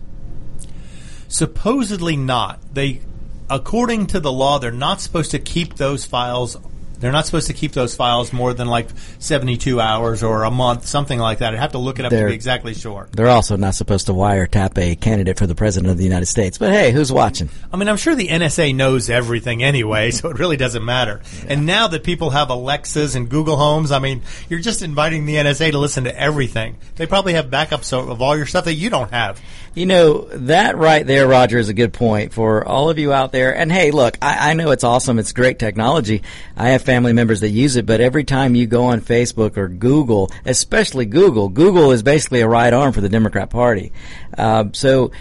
Supposedly 1.29 2.16
not. 2.16 2.61
They, 2.74 3.01
according 3.50 4.08
to 4.08 4.20
the 4.20 4.32
law, 4.32 4.58
they're 4.58 4.70
not 4.72 5.00
supposed 5.00 5.30
to 5.32 5.38
keep 5.38 5.74
those 5.76 6.04
files. 6.04 6.56
They're 7.00 7.12
not 7.12 7.26
supposed 7.26 7.46
to 7.46 7.52
keep 7.52 7.70
those 7.74 7.94
files 7.94 8.32
more 8.32 8.52
than 8.52 8.66
like 8.66 8.88
72 9.20 9.80
hours 9.80 10.24
or 10.24 10.42
a 10.42 10.50
month, 10.50 10.84
something 10.87 11.16
like 11.20 11.38
that. 11.38 11.52
I'd 11.54 11.61
have 11.61 11.70
to 11.70 11.78
look 11.78 12.00
it 12.00 12.04
up 12.04 12.11
to 12.11 12.16
They're- 12.16 12.26
be 12.26 12.34
exactly 12.34 12.74
sure. 12.74 13.08
They're 13.12 13.28
also 13.28 13.56
not 13.56 13.76
supposed 13.76 14.06
to 14.06 14.12
wiretap 14.12 14.76
a 14.78 14.96
candidate 14.96 15.38
for 15.38 15.46
the 15.46 15.54
president 15.54 15.92
of 15.92 15.96
the 15.98 16.02
United 16.02 16.26
States. 16.26 16.58
But 16.58 16.72
hey, 16.72 16.90
who's 16.90 17.12
watching? 17.12 17.50
I 17.72 17.76
mean, 17.76 17.88
I'm 17.88 17.98
sure 17.98 18.16
the 18.16 18.26
NSA 18.26 18.74
knows 18.74 19.11
everything 19.11 19.62
anyway, 19.62 20.11
so 20.12 20.28
it 20.30 20.40
really 20.40 20.56
doesn't 20.56 20.84
matter. 20.84 21.20
And 21.46 21.66
now 21.66 21.87
that 21.87 22.02
people 22.02 22.30
have 22.30 22.50
Alexas 22.50 23.14
and 23.14 23.28
Google 23.28 23.56
Homes, 23.56 23.92
I 23.92 24.00
mean, 24.00 24.22
you're 24.48 24.58
just 24.58 24.82
inviting 24.82 25.24
the 25.24 25.37
NSA 25.37 25.70
to 25.70 25.78
listen 25.78 26.02
to 26.02 26.20
everything. 26.20 26.78
They 26.96 27.06
probably 27.06 27.34
have 27.34 27.46
backups 27.46 27.92
of 27.92 28.20
all 28.20 28.37
your 28.37 28.46
stuff 28.46 28.64
that 28.64 28.74
you 28.74 28.90
don't 28.90 29.12
have. 29.12 29.40
You 29.74 29.87
know, 29.87 30.22
that 30.24 30.76
right 30.76 31.07
there, 31.07 31.28
Roger, 31.28 31.59
is 31.59 31.68
a 31.68 31.74
good 31.74 31.92
point 31.92 32.33
for 32.33 32.66
all 32.66 32.90
of 32.90 32.98
you 32.98 33.12
out 33.12 33.33
there. 33.33 33.57
And 33.57 33.70
hey, 33.70 33.90
look, 33.90 34.18
I, 34.20 34.50
I 34.50 34.54
know 34.54 34.70
it's 34.70 34.85
awesome. 34.85 35.18
It's 35.18 35.33
great 35.33 35.59
technology. 35.59 36.22
I 36.57 36.70
have 36.70 36.83
family 36.83 37.12
members 37.12 37.40
that 37.40 37.50
use 37.50 37.76
it, 37.76 37.87
but 37.87 38.00
every 38.00 38.24
time 38.24 38.54
you 38.54 38.66
go 38.66 38.87
on 38.87 39.00
Facebook 39.00 39.57
or 39.57 39.68
Google, 39.68 40.31
especially 40.44 41.07
Google, 41.07 41.48
Google 41.48 41.92
is 41.92 42.02
basically 42.02 42.40
a 42.40 42.48
right 42.48 42.72
arm 42.72 42.92
for 42.92 43.00
the 43.00 43.09
Democrat 43.09 43.50
Party. 43.50 43.92
Um, 44.37 44.74
so 44.74 45.12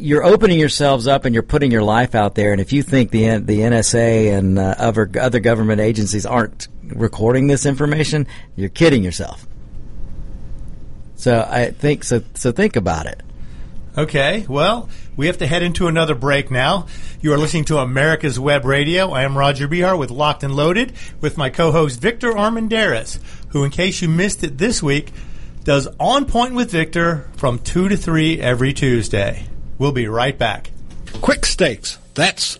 you're 0.00 0.24
opening 0.24 0.58
yourselves 0.58 1.06
up 1.06 1.24
and 1.24 1.34
you're 1.34 1.42
putting 1.42 1.70
your 1.70 1.82
life 1.82 2.14
out 2.14 2.34
there. 2.34 2.52
And 2.52 2.60
if 2.60 2.72
you 2.72 2.82
think 2.82 3.10
the 3.10 3.38
the 3.38 3.60
NSA 3.60 4.36
and 4.36 4.58
uh, 4.58 4.74
other 4.78 5.10
other 5.20 5.40
government 5.40 5.80
agencies 5.80 6.26
aren't 6.26 6.68
recording 6.84 7.46
this 7.46 7.66
information, 7.66 8.26
you're 8.56 8.70
kidding 8.70 9.04
yourself. 9.04 9.46
So 11.16 11.46
I 11.48 11.70
think 11.70 12.04
so. 12.04 12.22
So 12.34 12.50
think 12.50 12.76
about 12.76 13.06
it. 13.06 13.22
Okay, 13.98 14.46
well, 14.48 14.88
we 15.16 15.26
have 15.26 15.38
to 15.38 15.48
head 15.48 15.64
into 15.64 15.88
another 15.88 16.14
break 16.14 16.48
now. 16.48 16.86
You 17.20 17.32
are 17.32 17.38
listening 17.38 17.64
to 17.66 17.78
America's 17.78 18.38
Web 18.38 18.64
Radio. 18.64 19.10
I 19.10 19.24
am 19.24 19.36
Roger 19.36 19.66
Behar 19.66 19.96
with 19.96 20.12
Locked 20.12 20.44
and 20.44 20.54
Loaded 20.54 20.92
with 21.20 21.36
my 21.36 21.50
co-host 21.50 22.00
Victor 22.00 22.30
Armendariz, 22.30 23.18
who, 23.48 23.64
in 23.64 23.72
case 23.72 24.00
you 24.00 24.08
missed 24.08 24.44
it 24.44 24.58
this 24.58 24.80
week, 24.80 25.10
does 25.64 25.88
On 25.98 26.24
Point 26.24 26.54
with 26.54 26.70
Victor 26.70 27.28
from 27.36 27.58
2 27.58 27.88
to 27.88 27.96
3 27.96 28.40
every 28.40 28.72
Tuesday. 28.72 29.46
We'll 29.76 29.90
be 29.90 30.06
right 30.06 30.38
back. 30.38 30.70
Quik 31.06 31.44
Stakes, 31.44 31.98
that's 32.14 32.59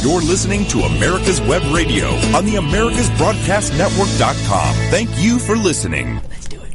You're 0.00 0.22
listening 0.22 0.64
to 0.66 0.82
America's 0.82 1.40
Web 1.40 1.60
Radio 1.74 2.06
on 2.36 2.44
the 2.44 2.54
AmericasBroadcastNetwork.com. 2.54 4.74
Thank 4.90 5.10
you 5.18 5.40
for 5.40 5.56
listening. 5.56 6.20
Let's 6.28 6.46
do 6.46 6.62
it. 6.62 6.72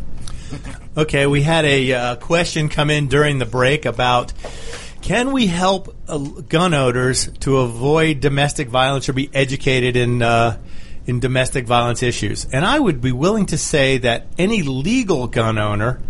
okay, 0.98 1.26
we 1.26 1.42
had 1.42 1.64
a 1.64 1.94
uh, 1.94 2.18
question 2.18 2.68
come 2.68 2.90
in 2.90 3.08
during 3.08 3.40
the 3.40 3.46
break 3.46 3.86
about 3.86 4.34
can 5.02 5.32
we 5.32 5.48
help 5.48 5.96
uh, 6.10 6.18
gun 6.18 6.74
owners 6.74 7.30
to 7.40 7.60
avoid 7.60 8.20
domestic 8.20 8.68
violence 8.68 9.08
or 9.08 9.14
be 9.14 9.30
educated 9.34 9.96
in 9.96 10.22
uh, 10.22 10.58
in 11.06 11.22
domestic 11.22 11.66
violence 11.66 12.04
issues? 12.04 12.44
And 12.52 12.66
I 12.66 12.78
would 12.78 13.00
be 13.00 13.14
willing 13.14 13.46
to 13.48 13.58
say 13.58 14.00
that 14.00 14.28
any 14.38 14.64
legal 14.64 15.28
gun 15.28 15.58
owner, 15.58 16.02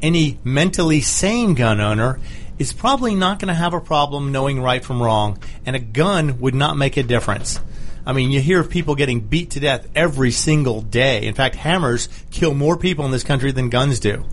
any 0.00 0.38
mentally 0.44 1.00
sane 1.00 1.54
gun 1.54 1.80
owner, 1.80 2.20
is 2.62 2.72
probably 2.72 3.14
not 3.14 3.38
going 3.40 3.48
to 3.48 3.54
have 3.54 3.74
a 3.74 3.80
problem 3.80 4.32
knowing 4.32 4.60
right 4.60 4.84
from 4.84 5.02
wrong, 5.02 5.38
and 5.66 5.74
a 5.74 5.80
gun 5.80 6.38
would 6.40 6.54
not 6.54 6.76
make 6.76 6.96
a 6.96 7.02
difference. 7.02 7.60
I 8.06 8.12
mean, 8.12 8.30
you 8.30 8.40
hear 8.40 8.60
of 8.60 8.70
people 8.70 8.94
getting 8.94 9.20
beat 9.20 9.50
to 9.50 9.60
death 9.60 9.88
every 9.94 10.30
single 10.30 10.80
day. 10.80 11.26
In 11.26 11.34
fact, 11.34 11.56
hammers 11.56 12.08
kill 12.30 12.54
more 12.54 12.76
people 12.76 13.04
in 13.04 13.10
this 13.10 13.24
country 13.24 13.52
than 13.52 13.68
guns 13.68 14.00
do. 14.00 14.24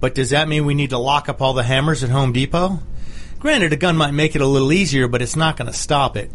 But 0.00 0.14
does 0.14 0.30
that 0.30 0.48
mean 0.48 0.66
we 0.66 0.74
need 0.74 0.90
to 0.90 0.98
lock 0.98 1.28
up 1.28 1.40
all 1.40 1.54
the 1.54 1.62
hammers 1.62 2.04
at 2.04 2.10
Home 2.10 2.32
Depot? 2.32 2.80
Granted, 3.38 3.72
a 3.72 3.76
gun 3.76 3.96
might 3.96 4.12
make 4.12 4.34
it 4.34 4.42
a 4.42 4.46
little 4.46 4.72
easier, 4.72 5.08
but 5.08 5.22
it's 5.22 5.36
not 5.36 5.56
going 5.56 5.70
to 5.70 5.76
stop 5.76 6.16
it. 6.16 6.30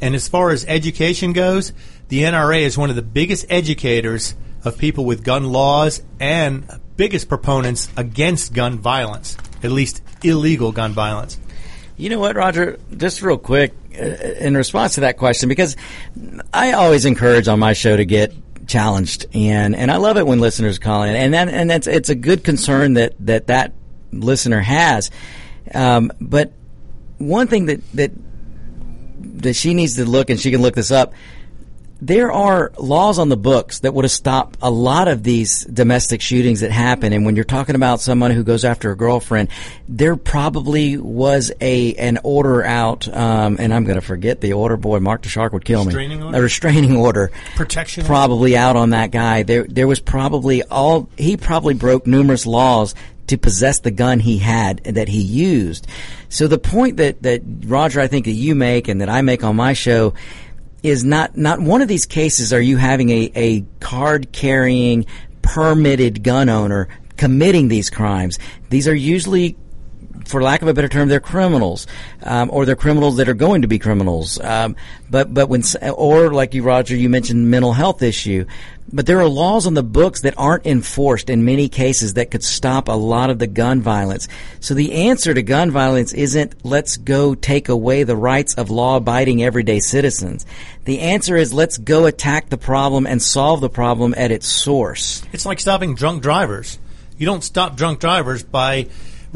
And 0.00 0.14
as 0.14 0.28
far 0.28 0.50
as 0.50 0.64
education 0.66 1.32
goes, 1.32 1.72
the 2.08 2.22
NRA 2.22 2.62
is 2.62 2.76
one 2.78 2.90
of 2.90 2.96
the 2.96 3.02
biggest 3.02 3.46
educators 3.50 4.34
of 4.64 4.78
people 4.78 5.04
with 5.04 5.24
gun 5.24 5.44
laws 5.44 6.02
and 6.18 6.66
biggest 6.96 7.28
proponents 7.28 7.90
against 7.96 8.52
gun 8.52 8.78
violence, 8.78 9.36
at 9.62 9.70
least 9.70 10.02
illegal 10.22 10.72
gun 10.72 10.92
violence. 10.92 11.38
You 11.96 12.10
know 12.10 12.18
what, 12.18 12.36
Roger? 12.36 12.78
Just 12.96 13.22
real 13.22 13.38
quick, 13.38 13.72
uh, 13.94 14.04
in 14.04 14.56
response 14.56 14.96
to 14.96 15.00
that 15.02 15.16
question, 15.16 15.48
because 15.48 15.76
I 16.52 16.72
always 16.72 17.04
encourage 17.04 17.48
on 17.48 17.58
my 17.58 17.72
show 17.72 17.96
to 17.96 18.04
get 18.04 18.34
challenged, 18.66 19.26
and 19.32 19.74
and 19.74 19.90
I 19.90 19.96
love 19.96 20.16
it 20.16 20.26
when 20.26 20.40
listeners 20.40 20.78
call 20.78 21.04
in, 21.04 21.16
and 21.16 21.34
that 21.34 21.48
and 21.48 21.70
that's 21.70 21.86
it's 21.86 22.10
a 22.10 22.14
good 22.14 22.44
concern 22.44 22.94
that 22.94 23.14
that 23.20 23.46
that 23.46 23.72
listener 24.12 24.60
has. 24.60 25.10
Um, 25.74 26.12
but 26.20 26.52
one 27.18 27.46
thing 27.46 27.66
that 27.66 27.80
that 27.92 28.12
that 29.42 29.54
she 29.54 29.72
needs 29.72 29.94
to 29.94 30.04
look, 30.04 30.30
and 30.30 30.38
she 30.38 30.50
can 30.50 30.60
look 30.60 30.74
this 30.74 30.90
up 30.90 31.14
there 32.00 32.30
are 32.30 32.72
laws 32.78 33.18
on 33.18 33.28
the 33.30 33.36
books 33.36 33.80
that 33.80 33.94
would 33.94 34.04
have 34.04 34.12
stopped 34.12 34.58
a 34.60 34.70
lot 34.70 35.08
of 35.08 35.22
these 35.22 35.64
domestic 35.64 36.20
shootings 36.20 36.60
that 36.60 36.70
happen. 36.70 37.12
And 37.12 37.24
when 37.24 37.36
you're 37.36 37.44
talking 37.44 37.74
about 37.74 38.00
someone 38.00 38.32
who 38.32 38.44
goes 38.44 38.64
after 38.64 38.90
a 38.90 38.96
girlfriend, 38.96 39.48
there 39.88 40.16
probably 40.16 40.98
was 40.98 41.52
a 41.60 41.94
an 41.94 42.18
order 42.22 42.62
out, 42.64 43.08
um, 43.08 43.56
and 43.58 43.72
I'm 43.72 43.84
going 43.84 43.96
to 43.96 44.06
forget 44.06 44.40
the 44.40 44.52
order. 44.52 44.76
Boy, 44.76 45.00
Mark 45.00 45.22
the 45.22 45.28
Shark 45.28 45.52
would 45.52 45.64
kill 45.64 45.84
restraining 45.84 46.20
me. 46.20 46.26
Order? 46.26 46.38
A 46.38 46.40
restraining 46.42 46.96
order, 46.96 47.30
protection, 47.54 48.04
probably 48.04 48.52
order? 48.52 48.62
out 48.62 48.76
on 48.76 48.90
that 48.90 49.10
guy. 49.10 49.42
There, 49.42 49.64
there 49.64 49.86
was 49.86 50.00
probably 50.00 50.62
all 50.64 51.08
he 51.16 51.36
probably 51.36 51.74
broke 51.74 52.06
numerous 52.06 52.44
laws 52.44 52.94
to 53.28 53.38
possess 53.38 53.80
the 53.80 53.90
gun 53.90 54.20
he 54.20 54.38
had 54.38 54.78
that 54.84 55.08
he 55.08 55.20
used. 55.20 55.86
So 56.28 56.46
the 56.46 56.58
point 56.58 56.98
that 56.98 57.22
that 57.22 57.42
Roger, 57.64 58.00
I 58.00 58.06
think 58.06 58.26
that 58.26 58.32
you 58.32 58.54
make 58.54 58.88
and 58.88 59.00
that 59.00 59.08
I 59.08 59.22
make 59.22 59.42
on 59.42 59.56
my 59.56 59.72
show 59.72 60.14
is 60.82 61.04
not 61.04 61.36
not 61.36 61.60
one 61.60 61.82
of 61.82 61.88
these 61.88 62.06
cases 62.06 62.52
are 62.52 62.60
you 62.60 62.76
having 62.76 63.10
a, 63.10 63.32
a 63.34 63.64
card 63.80 64.32
carrying 64.32 65.06
permitted 65.42 66.22
gun 66.22 66.48
owner 66.48 66.88
committing 67.16 67.68
these 67.68 67.90
crimes. 67.90 68.38
These 68.70 68.88
are 68.88 68.94
usually 68.94 69.56
for 70.26 70.42
lack 70.42 70.62
of 70.62 70.68
a 70.68 70.74
better 70.74 70.88
term, 70.88 71.08
they're 71.08 71.20
criminals, 71.20 71.86
um, 72.22 72.50
or 72.52 72.66
they're 72.66 72.76
criminals 72.76 73.16
that 73.16 73.28
are 73.28 73.34
going 73.34 73.62
to 73.62 73.68
be 73.68 73.78
criminals. 73.78 74.40
Um, 74.40 74.76
but 75.08 75.32
but 75.32 75.48
when 75.48 75.62
or 75.96 76.32
like 76.32 76.54
you, 76.54 76.62
Roger, 76.62 76.96
you 76.96 77.08
mentioned 77.08 77.50
mental 77.50 77.72
health 77.72 78.02
issue. 78.02 78.44
But 78.92 79.06
there 79.06 79.20
are 79.20 79.28
laws 79.28 79.66
on 79.66 79.74
the 79.74 79.82
books 79.82 80.20
that 80.20 80.34
aren't 80.36 80.64
enforced 80.64 81.28
in 81.28 81.44
many 81.44 81.68
cases 81.68 82.14
that 82.14 82.30
could 82.30 82.44
stop 82.44 82.86
a 82.86 82.92
lot 82.92 83.30
of 83.30 83.40
the 83.40 83.48
gun 83.48 83.80
violence. 83.80 84.28
So 84.60 84.74
the 84.74 85.08
answer 85.08 85.34
to 85.34 85.42
gun 85.42 85.72
violence 85.72 86.12
isn't 86.12 86.64
let's 86.64 86.96
go 86.96 87.34
take 87.34 87.68
away 87.68 88.04
the 88.04 88.16
rights 88.16 88.54
of 88.54 88.70
law 88.70 88.96
abiding 88.96 89.42
everyday 89.42 89.80
citizens. 89.80 90.46
The 90.84 91.00
answer 91.00 91.36
is 91.36 91.52
let's 91.52 91.78
go 91.78 92.06
attack 92.06 92.48
the 92.48 92.58
problem 92.58 93.06
and 93.06 93.20
solve 93.20 93.60
the 93.60 93.68
problem 93.68 94.14
at 94.16 94.30
its 94.30 94.46
source. 94.46 95.24
It's 95.32 95.46
like 95.46 95.58
stopping 95.58 95.96
drunk 95.96 96.22
drivers. 96.22 96.78
You 97.18 97.26
don't 97.26 97.42
stop 97.42 97.76
drunk 97.76 97.98
drivers 97.98 98.44
by 98.44 98.86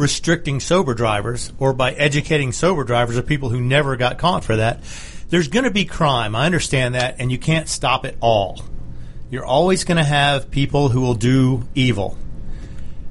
restricting 0.00 0.58
sober 0.58 0.94
drivers 0.94 1.52
or 1.58 1.72
by 1.72 1.92
educating 1.92 2.52
sober 2.52 2.84
drivers 2.84 3.16
or 3.16 3.22
people 3.22 3.50
who 3.50 3.60
never 3.60 3.96
got 3.96 4.18
caught 4.18 4.44
for 4.44 4.56
that. 4.56 4.82
There's 5.28 5.48
going 5.48 5.64
to 5.64 5.70
be 5.70 5.84
crime. 5.84 6.34
I 6.34 6.46
understand 6.46 6.96
that, 6.96 7.16
and 7.20 7.30
you 7.30 7.38
can't 7.38 7.68
stop 7.68 8.04
it 8.04 8.16
all. 8.20 8.60
You're 9.30 9.44
always 9.44 9.84
going 9.84 9.98
to 9.98 10.04
have 10.04 10.50
people 10.50 10.88
who 10.88 11.02
will 11.02 11.14
do 11.14 11.68
evil. 11.76 12.18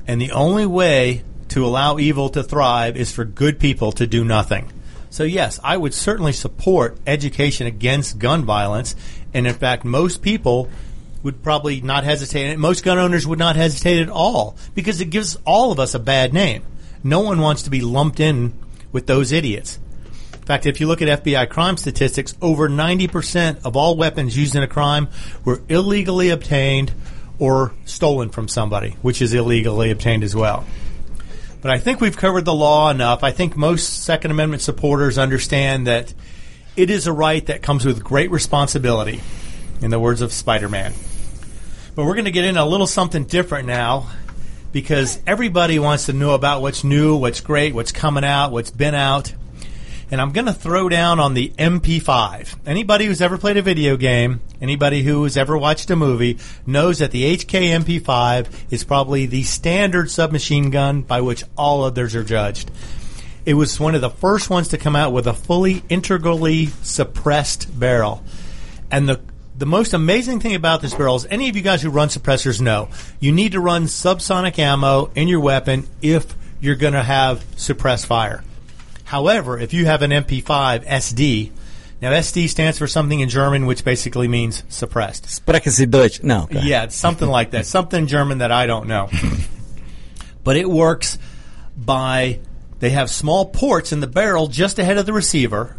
And 0.05 0.19
the 0.19 0.31
only 0.31 0.65
way 0.65 1.23
to 1.49 1.65
allow 1.65 1.97
evil 1.97 2.29
to 2.29 2.43
thrive 2.43 2.97
is 2.97 3.11
for 3.11 3.23
good 3.23 3.59
people 3.59 3.93
to 3.93 4.05
do 4.05 4.25
nothing. 4.25 4.71
So, 5.09 5.23
yes, 5.23 5.59
I 5.63 5.77
would 5.77 5.93
certainly 5.93 6.33
support 6.33 6.97
education 7.07 7.67
against 7.67 8.19
gun 8.19 8.43
violence. 8.43 8.95
And 9.33 9.47
in 9.47 9.53
fact, 9.53 9.85
most 9.85 10.21
people 10.21 10.69
would 11.23 11.41
probably 11.41 11.81
not 11.81 12.03
hesitate. 12.03 12.57
Most 12.57 12.83
gun 12.83 12.97
owners 12.97 13.25
would 13.25 13.39
not 13.39 13.55
hesitate 13.55 14.01
at 14.01 14.09
all 14.09 14.57
because 14.75 15.01
it 15.01 15.09
gives 15.09 15.37
all 15.45 15.71
of 15.71 15.79
us 15.79 15.93
a 15.93 15.99
bad 15.99 16.33
name. 16.33 16.63
No 17.03 17.21
one 17.21 17.39
wants 17.39 17.63
to 17.63 17.69
be 17.69 17.81
lumped 17.81 18.19
in 18.19 18.53
with 18.91 19.07
those 19.07 19.31
idiots. 19.31 19.79
In 20.33 20.41
fact, 20.41 20.65
if 20.65 20.79
you 20.79 20.87
look 20.87 21.01
at 21.01 21.23
FBI 21.23 21.47
crime 21.49 21.77
statistics, 21.77 22.35
over 22.41 22.67
90% 22.67 23.65
of 23.65 23.75
all 23.75 23.95
weapons 23.95 24.35
used 24.37 24.55
in 24.55 24.63
a 24.63 24.67
crime 24.67 25.07
were 25.45 25.61
illegally 25.69 26.29
obtained 26.29 26.91
or 27.37 27.73
stolen 27.85 28.29
from 28.29 28.47
somebody, 28.47 28.97
which 29.01 29.21
is 29.21 29.33
illegally 29.33 29.91
obtained 29.91 30.23
as 30.23 30.35
well. 30.35 30.65
But 31.61 31.71
I 31.71 31.77
think 31.77 32.01
we've 32.01 32.17
covered 32.17 32.45
the 32.45 32.53
law 32.53 32.89
enough. 32.89 33.23
I 33.23 33.31
think 33.31 33.55
most 33.55 34.03
Second 34.03 34.31
Amendment 34.31 34.61
supporters 34.61 35.17
understand 35.17 35.87
that 35.87 36.13
it 36.75 36.89
is 36.89 37.07
a 37.07 37.13
right 37.13 37.45
that 37.47 37.61
comes 37.61 37.85
with 37.85 38.03
great 38.03 38.31
responsibility, 38.31 39.21
in 39.81 39.91
the 39.91 39.99
words 39.99 40.21
of 40.21 40.31
Spider 40.31 40.69
Man. 40.69 40.93
But 41.95 42.05
we're 42.05 42.15
going 42.15 42.25
to 42.25 42.31
get 42.31 42.45
into 42.45 42.61
a 42.61 42.65
little 42.65 42.87
something 42.87 43.25
different 43.25 43.67
now 43.67 44.09
because 44.71 45.19
everybody 45.25 45.79
wants 45.79 46.05
to 46.05 46.13
know 46.13 46.33
about 46.33 46.61
what's 46.61 46.83
new, 46.83 47.15
what's 47.15 47.41
great, 47.41 47.73
what's 47.73 47.91
coming 47.91 48.23
out, 48.23 48.51
what's 48.51 48.71
been 48.71 48.95
out. 48.95 49.33
And 50.11 50.19
I'm 50.19 50.31
going 50.31 50.47
to 50.47 50.53
throw 50.53 50.89
down 50.89 51.19
on 51.19 51.35
the 51.35 51.49
MP5. 51.49 52.55
Anybody 52.65 53.05
who's 53.05 53.21
ever 53.21 53.37
played 53.37 53.57
a 53.57 53.61
video 53.61 53.95
game, 53.95 54.41
anybody 54.59 55.03
who 55.03 55.23
has 55.23 55.37
ever 55.37 55.55
watched 55.55 55.91
a 55.91 55.95
movie, 55.95 56.39
knows 56.65 56.99
that 56.99 57.11
the 57.11 57.37
HK 57.37 57.83
MP5 57.83 58.47
is 58.71 58.83
probably 58.83 59.27
the 59.27 59.43
standard 59.43 60.09
submachine 60.09 60.71
gun 60.71 61.03
by 61.03 61.21
which 61.21 61.43
all 61.55 61.83
others 61.83 62.15
are 62.15 62.23
judged. 62.23 62.71
It 63.45 63.53
was 63.53 63.79
one 63.79 63.93
of 63.93 64.01
the 64.01 64.09
first 64.09 64.49
ones 64.49 64.69
to 64.69 64.77
come 64.77 64.95
out 64.95 65.13
with 65.13 65.27
a 65.27 65.33
fully 65.33 65.83
integrally 65.89 66.67
suppressed 66.81 67.79
barrel. 67.79 68.23
And 68.91 69.07
the 69.07 69.21
the 69.59 69.65
most 69.65 69.93
amazing 69.93 70.39
thing 70.39 70.55
about 70.55 70.81
this 70.81 70.93
barrel 70.93 71.17
is 71.17 71.27
any 71.29 71.49
of 71.49 71.55
you 71.55 71.61
guys 71.61 71.81
who 71.81 71.89
run 71.89 72.07
suppressors 72.07 72.61
know 72.61 72.87
you 73.19 73.33
need 73.33 73.51
to 73.51 73.59
run 73.59 73.83
subsonic 73.83 74.57
ammo 74.57 75.11
in 75.15 75.27
your 75.27 75.41
weapon 75.41 75.85
if 76.01 76.33
you're 76.61 76.75
going 76.75 76.93
to 76.93 77.03
have 77.03 77.45
suppressed 77.57 78.05
fire. 78.05 78.41
However, 79.03 79.59
if 79.59 79.73
you 79.73 79.85
have 79.85 80.01
an 80.01 80.11
MP5 80.11 80.85
SD, 80.85 81.51
Now, 82.01 82.11
SD 82.11 82.47
stands 82.47 82.77
for 82.77 82.87
something 82.87 83.19
in 83.19 83.27
German, 83.27 83.65
which 83.65 83.83
basically 83.83 84.29
means 84.29 84.63
suppressed. 84.69 85.25
Sprechen 85.25 85.71
Sie 85.71 85.85
Deutsch? 85.85 86.23
No. 86.23 86.47
Yeah, 86.49 86.83
it's 86.83 86.95
something 86.95 87.27
like 87.27 87.51
that. 87.51 87.65
Something 87.65 88.07
German 88.07 88.37
that 88.37 88.53
I 88.53 88.65
don't 88.65 88.87
know. 88.87 89.09
but 90.45 90.55
it 90.55 90.69
works 90.69 91.17
by 91.75 92.39
they 92.79 92.91
have 92.91 93.09
small 93.09 93.47
ports 93.47 93.91
in 93.91 93.99
the 93.99 94.07
barrel 94.07 94.47
just 94.47 94.79
ahead 94.79 94.97
of 94.97 95.05
the 95.05 95.11
receiver, 95.11 95.75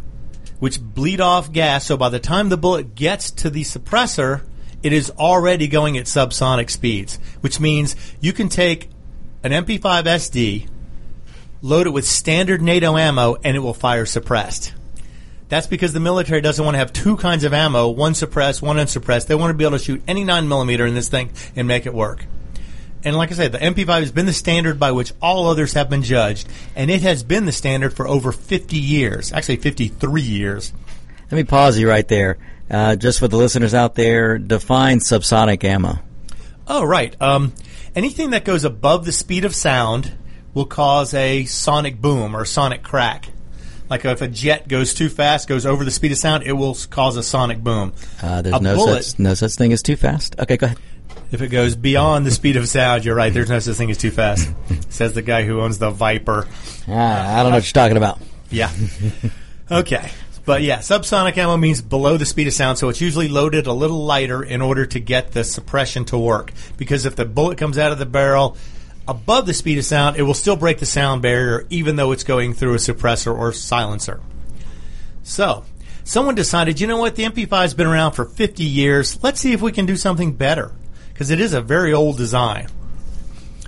which 0.61 0.79
bleed 0.79 1.19
off 1.19 1.51
gas. 1.51 1.87
So 1.87 1.97
by 1.97 2.09
the 2.09 2.19
time 2.19 2.49
the 2.49 2.55
bullet 2.55 2.93
gets 2.93 3.31
to 3.31 3.49
the 3.49 3.63
suppressor, 3.63 4.43
it 4.83 4.93
is 4.93 5.09
already 5.09 5.67
going 5.67 5.97
at 5.97 6.05
subsonic 6.05 6.69
speeds, 6.69 7.17
which 7.41 7.59
means 7.59 7.95
you 8.19 8.31
can 8.31 8.47
take 8.47 8.89
an 9.43 9.51
MP5 9.51 10.03
SD, 10.03 10.69
load 11.63 11.87
it 11.87 11.89
with 11.89 12.05
standard 12.05 12.61
NATO 12.61 12.95
ammo, 12.95 13.37
and 13.43 13.57
it 13.57 13.61
will 13.61 13.73
fire 13.73 14.05
suppressed. 14.05 14.73
That's 15.49 15.65
because 15.65 15.93
the 15.93 15.99
military 15.99 16.41
doesn't 16.41 16.63
want 16.63 16.75
to 16.75 16.79
have 16.79 16.93
two 16.93 17.17
kinds 17.17 17.43
of 17.43 17.53
ammo, 17.53 17.89
one 17.89 18.13
suppressed, 18.13 18.61
one 18.61 18.77
unsuppressed. 18.77 19.27
They 19.27 19.35
want 19.35 19.49
to 19.49 19.57
be 19.57 19.65
able 19.65 19.79
to 19.79 19.83
shoot 19.83 20.03
any 20.07 20.23
9 20.23 20.47
millimeter 20.47 20.85
in 20.85 20.93
this 20.93 21.09
thing 21.09 21.31
and 21.55 21.67
make 21.67 21.87
it 21.87 21.93
work. 21.93 22.27
And 23.03 23.17
like 23.17 23.31
I 23.31 23.35
said, 23.35 23.51
the 23.51 23.57
MP5 23.57 23.99
has 23.99 24.11
been 24.11 24.25
the 24.25 24.33
standard 24.33 24.79
by 24.79 24.91
which 24.91 25.13
all 25.21 25.47
others 25.47 25.73
have 25.73 25.89
been 25.89 26.03
judged, 26.03 26.47
and 26.75 26.91
it 26.91 27.01
has 27.01 27.23
been 27.23 27.45
the 27.45 27.51
standard 27.51 27.93
for 27.93 28.07
over 28.07 28.31
50 28.31 28.77
years, 28.77 29.33
actually 29.33 29.57
53 29.57 30.21
years. 30.21 30.71
Let 31.31 31.37
me 31.37 31.43
pause 31.43 31.77
you 31.77 31.89
right 31.89 32.07
there. 32.07 32.37
Uh, 32.69 32.95
just 32.95 33.19
for 33.19 33.27
the 33.27 33.37
listeners 33.37 33.73
out 33.73 33.95
there, 33.95 34.37
define 34.37 34.99
subsonic 34.99 35.63
ammo. 35.63 35.99
Oh, 36.67 36.83
right. 36.83 37.19
Um, 37.21 37.53
anything 37.95 38.29
that 38.29 38.45
goes 38.45 38.63
above 38.63 39.05
the 39.05 39.11
speed 39.11 39.45
of 39.45 39.55
sound 39.55 40.11
will 40.53 40.65
cause 40.65 41.13
a 41.13 41.45
sonic 41.45 41.99
boom 41.99 42.35
or 42.35 42.45
sonic 42.45 42.83
crack. 42.83 43.27
Like 43.89 44.05
if 44.05 44.21
a 44.21 44.27
jet 44.29 44.69
goes 44.69 44.93
too 44.93 45.09
fast, 45.09 45.49
goes 45.49 45.65
over 45.65 45.83
the 45.83 45.91
speed 45.91 46.13
of 46.13 46.17
sound, 46.17 46.43
it 46.43 46.53
will 46.53 46.77
cause 46.89 47.17
a 47.17 47.23
sonic 47.23 47.59
boom. 47.59 47.91
Uh, 48.21 48.41
there's 48.41 48.55
a 48.55 48.59
no 48.61 48.75
bullet, 48.75 49.03
such 49.03 49.19
no 49.19 49.33
such 49.33 49.55
thing 49.55 49.73
as 49.73 49.83
too 49.83 49.97
fast. 49.97 50.39
Okay, 50.39 50.55
go 50.55 50.67
ahead. 50.67 50.77
If 51.31 51.41
it 51.41 51.47
goes 51.47 51.75
beyond 51.75 52.25
the 52.25 52.31
speed 52.31 52.57
of 52.57 52.67
sound, 52.67 53.05
you're 53.05 53.15
right. 53.15 53.33
There's 53.33 53.49
no 53.49 53.59
such 53.59 53.75
thing 53.77 53.89
as 53.89 53.97
too 53.97 54.11
fast. 54.11 54.53
Says 54.89 55.13
the 55.13 55.21
guy 55.21 55.43
who 55.43 55.61
owns 55.61 55.77
the 55.77 55.89
Viper. 55.89 56.47
Ah, 56.87 57.39
I 57.39 57.43
don't 57.43 57.51
know 57.51 57.57
what 57.57 57.65
you're 57.65 57.81
talking 57.81 57.97
about. 57.97 58.19
Yeah. 58.49 58.71
okay. 59.71 60.11
But 60.43 60.63
yeah, 60.63 60.79
subsonic 60.79 61.37
ammo 61.37 61.55
means 61.55 61.81
below 61.81 62.17
the 62.17 62.25
speed 62.25 62.47
of 62.47 62.53
sound, 62.53 62.77
so 62.77 62.89
it's 62.89 62.99
usually 62.99 63.29
loaded 63.29 63.67
a 63.67 63.73
little 63.73 64.03
lighter 64.03 64.43
in 64.43 64.61
order 64.61 64.85
to 64.87 64.99
get 64.99 65.31
the 65.31 65.43
suppression 65.43 66.03
to 66.05 66.17
work. 66.17 66.51
Because 66.77 67.05
if 67.05 67.15
the 67.15 67.25
bullet 67.25 67.57
comes 67.57 67.77
out 67.77 67.91
of 67.91 67.99
the 67.99 68.05
barrel 68.05 68.57
above 69.07 69.45
the 69.45 69.53
speed 69.53 69.77
of 69.77 69.85
sound, 69.85 70.17
it 70.17 70.23
will 70.23 70.33
still 70.33 70.55
break 70.55 70.79
the 70.79 70.85
sound 70.85 71.21
barrier 71.21 71.65
even 71.69 71.95
though 71.95 72.11
it's 72.11 72.23
going 72.23 72.53
through 72.53 72.73
a 72.73 72.77
suppressor 72.77 73.37
or 73.37 73.53
silencer. 73.53 74.19
So, 75.23 75.63
someone 76.03 76.35
decided, 76.35 76.81
you 76.81 76.87
know 76.87 76.97
what, 76.97 77.15
the 77.15 77.23
MP5's 77.23 77.75
been 77.75 77.87
around 77.87 78.13
for 78.13 78.25
50 78.25 78.63
years. 78.63 79.23
Let's 79.23 79.39
see 79.39 79.53
if 79.53 79.61
we 79.61 79.71
can 79.71 79.85
do 79.85 79.95
something 79.95 80.33
better. 80.33 80.71
Because 81.13 81.29
it 81.29 81.39
is 81.39 81.53
a 81.53 81.61
very 81.61 81.93
old 81.93 82.17
design. 82.17 82.67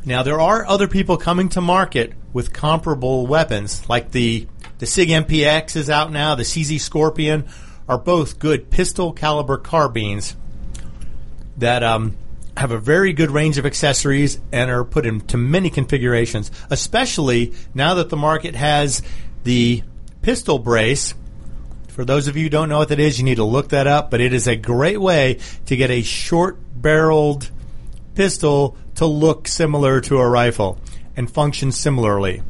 Now, 0.05 0.23
there 0.23 0.41
are 0.41 0.65
other 0.65 0.87
people 0.87 1.17
coming 1.17 1.49
to 1.49 1.61
market 1.61 2.13
with 2.33 2.51
comparable 2.51 3.25
weapons, 3.25 3.87
like 3.87 4.11
the, 4.11 4.47
the 4.79 4.85
SIG 4.85 5.09
MPX 5.09 5.75
is 5.75 5.89
out 5.89 6.11
now, 6.11 6.35
the 6.35 6.43
CZ 6.43 6.79
Scorpion 6.79 7.45
are 7.87 7.97
both 7.97 8.39
good 8.39 8.69
pistol 8.69 9.13
caliber 9.13 9.57
carbines 9.57 10.35
that 11.57 11.83
um, 11.83 12.17
have 12.57 12.71
a 12.71 12.79
very 12.79 13.13
good 13.13 13.31
range 13.31 13.57
of 13.57 13.65
accessories 13.65 14.39
and 14.51 14.69
are 14.69 14.83
put 14.83 15.05
into 15.05 15.37
many 15.37 15.69
configurations, 15.69 16.51
especially 16.69 17.53
now 17.73 17.95
that 17.95 18.09
the 18.09 18.17
market 18.17 18.55
has 18.55 19.01
the 19.43 19.83
pistol 20.21 20.59
brace. 20.59 21.13
For 21.89 22.05
those 22.05 22.27
of 22.27 22.35
you 22.35 22.43
who 22.43 22.49
don't 22.49 22.69
know 22.69 22.79
what 22.79 22.89
that 22.89 22.99
is, 22.99 23.19
you 23.19 23.25
need 23.25 23.35
to 23.35 23.43
look 23.43 23.69
that 23.69 23.85
up, 23.85 24.09
but 24.09 24.21
it 24.21 24.33
is 24.33 24.47
a 24.47 24.55
great 24.55 24.99
way 24.99 25.39
to 25.67 25.75
get 25.75 25.91
a 25.91 26.01
short 26.01 26.57
barreled 26.83 27.49
pistol 28.13 28.77
to 28.93 29.07
look 29.07 29.47
similar 29.47 29.99
to 30.01 30.19
a 30.19 30.29
rifle 30.29 30.79
and 31.15 31.31
function 31.31 31.71
similarly. 31.71 32.43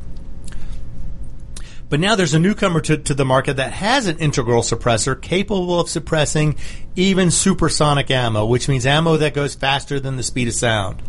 But 1.89 1.99
now 1.99 2.15
there's 2.15 2.33
a 2.33 2.39
newcomer 2.39 2.81
to, 2.81 2.97
to 2.97 3.13
the 3.13 3.23
market 3.23 3.57
that 3.57 3.71
has 3.71 4.07
an 4.07 4.17
integral 4.17 4.63
suppressor 4.63 5.21
capable 5.21 5.79
of 5.79 5.89
suppressing 5.89 6.55
even 6.95 7.29
supersonic 7.29 8.09
ammo, 8.09 8.45
which 8.47 8.67
means 8.67 8.85
ammo 8.85 9.17
that 9.17 9.35
goes 9.35 9.53
faster 9.53 9.99
than 9.99 10.17
the 10.17 10.23
speed 10.23 10.47
of 10.47 10.55
sound. 10.55 11.03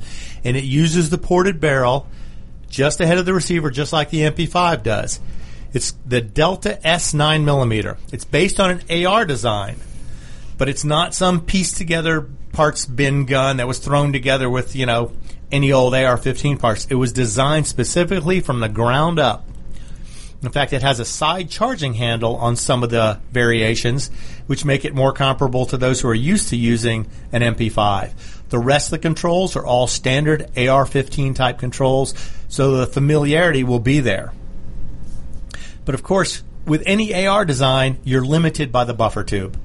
And 0.45 0.57
it 0.57 0.65
uses 0.65 1.09
the 1.09 1.17
ported 1.17 1.59
barrel 1.59 2.07
just 2.69 3.01
ahead 3.01 3.17
of 3.17 3.25
the 3.25 3.33
receiver, 3.33 3.71
just 3.71 3.93
like 3.93 4.11
the 4.11 4.21
MP5 4.21 4.83
does. 4.83 5.21
It's 5.73 5.93
the 6.05 6.21
Delta 6.21 6.79
S9 6.85 7.45
millimeter. 7.45 7.97
It's 8.13 8.27
based 8.27 8.61
on 8.61 8.71
an 8.71 9.07
AR 9.07 9.25
design, 9.25 9.77
but 10.59 10.69
it's 10.69 10.85
not 10.85 11.15
some 11.15 11.41
pieced 11.41 11.79
together 11.79 12.29
parts 12.55 12.87
bin 12.87 13.27
gun 13.27 13.59
that 13.59 13.69
was 13.69 13.79
thrown 13.79 14.13
together 14.13 14.49
with, 14.49 14.75
you 14.75 14.87
know, 14.87 15.13
any 15.53 15.73
old 15.73 15.95
AR 15.95 16.17
15 16.17 16.57
parts. 16.57 16.87
It 16.89 16.95
was 16.95 17.13
designed 17.13 17.67
specifically 17.67 18.41
from 18.41 18.61
the 18.61 18.69
ground 18.69 19.19
up. 19.19 19.47
In 20.43 20.51
fact, 20.51 20.73
it 20.73 20.83
has 20.83 21.01
a 21.01 21.05
side 21.05 21.49
charging 21.49 21.95
handle 21.95 22.37
on 22.37 22.57
some 22.57 22.83
of 22.83 22.91
the 22.91 23.21
variations, 23.33 24.11
which 24.47 24.65
make 24.65 24.85
it 24.85 24.95
more 24.95 25.13
comparable 25.13 25.65
to 25.67 25.77
those 25.77 26.01
who 26.01 26.09
are 26.09 26.15
used 26.15 26.51
to 26.51 26.57
using 26.57 27.07
an 27.33 27.43
MP5. 27.43 28.13
The 28.51 28.59
rest 28.59 28.89
of 28.89 28.91
the 28.93 28.99
controls 28.99 29.57
are 29.57 29.65
all 29.65 29.87
standard 29.87 30.43
AR-15 30.57 31.35
type 31.35 31.59
controls, 31.59 32.15
so 32.49 32.77
the 32.77 32.87
familiarity 32.87 33.65
will 33.65 33.79
be 33.81 34.01
there. 34.01 34.33
But 35.87 35.95
of 35.95 36.03
course, 36.03 36.43
with 36.67 36.83
any 36.87 37.27
AR 37.27 37.45
design, 37.45 37.99
you're 38.05 38.25
limited 38.25 38.71
by 38.71 38.85
the 38.85 38.95
buffer 38.95 39.25
tube. 39.25 39.59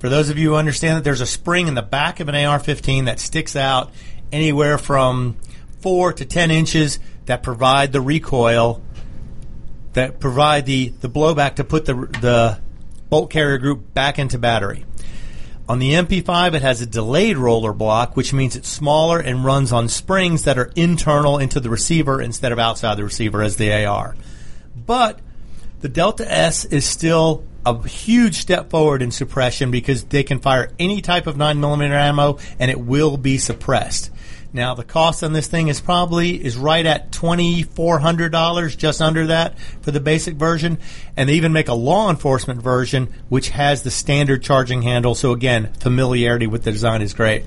For 0.00 0.08
those 0.08 0.30
of 0.30 0.38
you 0.38 0.50
who 0.50 0.54
understand 0.56 0.96
that 0.96 1.04
there's 1.04 1.20
a 1.20 1.26
spring 1.26 1.68
in 1.68 1.74
the 1.74 1.82
back 1.82 2.20
of 2.20 2.28
an 2.28 2.34
AR-15 2.34 3.04
that 3.04 3.20
sticks 3.20 3.54
out 3.54 3.92
anywhere 4.32 4.78
from 4.78 5.36
4 5.82 6.14
to 6.14 6.24
10 6.24 6.50
inches 6.50 6.98
that 7.26 7.42
provide 7.42 7.92
the 7.92 8.00
recoil 8.00 8.82
that 9.92 10.20
provide 10.20 10.66
the, 10.66 10.88
the 11.00 11.08
blowback 11.08 11.56
to 11.56 11.64
put 11.64 11.84
the, 11.84 11.94
the 11.94 12.58
bolt 13.08 13.30
carrier 13.30 13.58
group 13.58 13.92
back 13.92 14.18
into 14.18 14.38
battery. 14.38 14.86
On 15.68 15.78
the 15.78 15.92
MP5, 15.92 16.54
it 16.54 16.62
has 16.62 16.80
a 16.80 16.86
delayed 16.86 17.36
roller 17.36 17.72
block, 17.72 18.16
which 18.16 18.32
means 18.32 18.56
it's 18.56 18.68
smaller 18.68 19.20
and 19.20 19.44
runs 19.44 19.72
on 19.72 19.88
springs 19.88 20.44
that 20.44 20.58
are 20.58 20.72
internal 20.74 21.38
into 21.38 21.60
the 21.60 21.70
receiver 21.70 22.22
instead 22.22 22.52
of 22.52 22.58
outside 22.58 22.96
the 22.96 23.04
receiver 23.04 23.42
as 23.42 23.56
the 23.56 23.84
AR. 23.84 24.16
But 24.74 25.20
the 25.80 25.88
Delta 25.88 26.30
S 26.30 26.64
is 26.64 26.86
still 26.86 27.44
a 27.66 27.86
huge 27.86 28.36
step 28.36 28.70
forward 28.70 29.02
in 29.02 29.10
suppression 29.10 29.70
because 29.70 30.04
they 30.04 30.22
can 30.22 30.40
fire 30.40 30.72
any 30.78 31.00
type 31.00 31.26
of 31.26 31.36
9mm 31.36 31.90
ammo 31.90 32.38
and 32.58 32.70
it 32.70 32.80
will 32.80 33.16
be 33.16 33.38
suppressed. 33.38 34.10
Now 34.52 34.74
the 34.74 34.84
cost 34.84 35.22
on 35.22 35.32
this 35.32 35.46
thing 35.46 35.68
is 35.68 35.80
probably 35.80 36.44
is 36.44 36.56
right 36.56 36.84
at 36.84 37.12
twenty 37.12 37.62
four 37.62 38.00
hundred 38.00 38.32
dollars, 38.32 38.74
just 38.74 39.00
under 39.00 39.28
that 39.28 39.56
for 39.82 39.92
the 39.92 40.00
basic 40.00 40.34
version, 40.34 40.78
and 41.16 41.28
they 41.28 41.34
even 41.34 41.52
make 41.52 41.68
a 41.68 41.74
law 41.74 42.10
enforcement 42.10 42.60
version 42.60 43.14
which 43.28 43.50
has 43.50 43.82
the 43.82 43.92
standard 43.92 44.42
charging 44.42 44.82
handle. 44.82 45.14
So 45.14 45.30
again, 45.30 45.72
familiarity 45.74 46.48
with 46.48 46.64
the 46.64 46.72
design 46.72 47.00
is 47.00 47.14
great. 47.14 47.44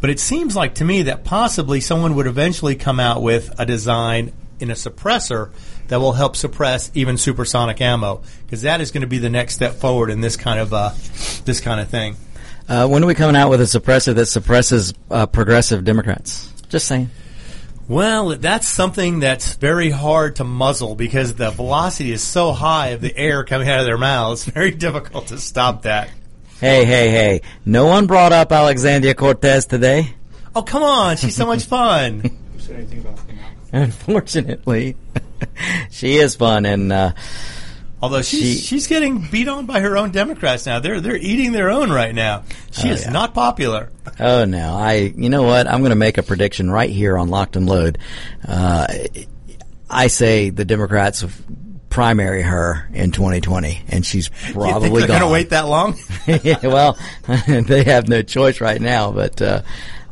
But 0.00 0.08
it 0.08 0.18
seems 0.18 0.56
like 0.56 0.76
to 0.76 0.84
me 0.84 1.02
that 1.02 1.24
possibly 1.24 1.80
someone 1.80 2.14
would 2.14 2.26
eventually 2.26 2.74
come 2.74 3.00
out 3.00 3.22
with 3.22 3.54
a 3.58 3.66
design 3.66 4.32
in 4.60 4.70
a 4.70 4.74
suppressor 4.74 5.50
that 5.88 6.00
will 6.00 6.12
help 6.12 6.36
suppress 6.36 6.90
even 6.94 7.16
supersonic 7.16 7.80
ammo 7.80 8.22
because 8.44 8.62
that 8.62 8.80
is 8.80 8.90
going 8.90 9.02
to 9.02 9.06
be 9.06 9.18
the 9.18 9.30
next 9.30 9.54
step 9.54 9.74
forward 9.74 10.10
in 10.10 10.20
this 10.20 10.36
kind 10.36 10.58
of 10.58 10.72
uh, 10.72 10.90
this 11.44 11.60
kind 11.60 11.80
of 11.80 11.88
thing. 11.88 12.16
Uh, 12.68 12.88
when 12.88 13.04
are 13.04 13.06
we 13.06 13.14
coming 13.14 13.36
out 13.36 13.50
with 13.50 13.60
a 13.60 13.64
suppressor 13.64 14.14
that 14.14 14.26
suppresses 14.26 14.94
uh, 15.10 15.26
progressive 15.26 15.84
Democrats? 15.84 16.50
Just 16.68 16.86
saying. 16.86 17.10
Well, 17.86 18.36
that's 18.36 18.66
something 18.66 19.20
that's 19.20 19.56
very 19.56 19.90
hard 19.90 20.36
to 20.36 20.44
muzzle 20.44 20.94
because 20.94 21.34
the 21.34 21.50
velocity 21.50 22.12
is 22.12 22.22
so 22.22 22.52
high 22.52 22.88
of 22.88 23.02
the 23.02 23.14
air 23.14 23.44
coming 23.44 23.68
out 23.68 23.80
of 23.80 23.84
their 23.84 23.98
mouths. 23.98 24.44
Very 24.46 24.70
difficult 24.70 25.26
to 25.26 25.38
stop 25.38 25.82
that. 25.82 26.08
Hey, 26.60 26.86
hey, 26.86 27.10
hey! 27.10 27.40
No 27.66 27.86
one 27.86 28.06
brought 28.06 28.32
up 28.32 28.50
Alexandria 28.52 29.14
Cortez 29.14 29.66
today. 29.66 30.14
Oh, 30.56 30.62
come 30.62 30.82
on. 30.82 31.16
She's 31.18 31.34
so 31.34 31.46
much 31.46 31.64
fun. 31.64 32.22
Unfortunately, 33.82 34.96
she 35.90 36.16
is 36.16 36.36
fun, 36.36 36.64
and 36.66 36.92
uh, 36.92 37.12
Although 38.02 38.22
she's, 38.22 38.40
She- 38.40 38.66
she's 38.66 38.86
getting 38.86 39.26
beat 39.30 39.48
on 39.48 39.64
by 39.66 39.80
her 39.80 39.96
own 39.96 40.10
Democrats 40.10 40.66
now. 40.66 40.78
They're, 40.78 41.00
they're 41.00 41.16
eating 41.16 41.52
their 41.52 41.70
own 41.70 41.90
right 41.90 42.14
now. 42.14 42.42
She 42.70 42.90
Oh, 42.90 42.92
is 42.92 43.02
yeah. 43.04 43.10
not 43.12 43.32
popular. 43.34 43.90
Oh 44.20 44.44
no! 44.44 44.74
I 44.76 45.12
you 45.16 45.28
know 45.30 45.42
what? 45.42 45.66
I'm 45.66 45.80
going 45.80 45.90
to 45.90 45.96
make 45.96 46.18
a 46.18 46.22
prediction 46.22 46.70
right 46.70 46.90
here 46.90 47.16
on 47.16 47.28
Locked 47.30 47.56
and 47.56 47.66
Load. 47.66 47.98
Uh, 48.46 48.86
I 49.88 50.06
say 50.08 50.50
the 50.50 50.64
Democrats 50.64 51.24
primary 51.88 52.42
her 52.42 52.88
in 52.92 53.10
2020, 53.12 53.82
and 53.88 54.04
she's 54.04 54.28
you 54.28 54.44
think 54.44 54.54
probably 54.56 55.06
going 55.06 55.20
to 55.20 55.28
wait 55.28 55.50
that 55.50 55.66
long? 55.68 55.96
yeah, 56.26 56.66
well, 56.66 56.98
they 57.48 57.84
have 57.84 58.06
no 58.08 58.20
choice 58.22 58.60
right 58.60 58.80
now. 58.80 59.12
But 59.12 59.40
uh, 59.40 59.62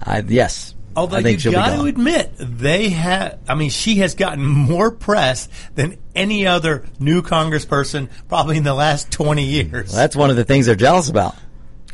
I, 0.02 0.20
yes, 0.20 0.71
Although 0.97 1.18
you 1.18 1.51
got 1.51 1.76
to 1.76 1.84
admit, 1.84 2.32
they 2.38 2.90
have. 2.90 3.38
I 3.49 3.55
mean, 3.55 3.70
she 3.70 3.97
has 3.97 4.14
gotten 4.14 4.45
more 4.45 4.90
press 4.90 5.49
than 5.74 5.99
any 6.14 6.47
other 6.47 6.84
new 6.99 7.22
Congressperson 7.22 8.09
probably 8.28 8.57
in 8.57 8.64
the 8.64 8.74
last 8.74 9.11
twenty 9.11 9.45
years. 9.45 9.93
That's 9.93 10.16
one 10.16 10.30
of 10.30 10.36
the 10.36 10.45
things 10.45 10.66
they're 10.66 10.74
jealous 10.74 11.09
about. 11.09 11.36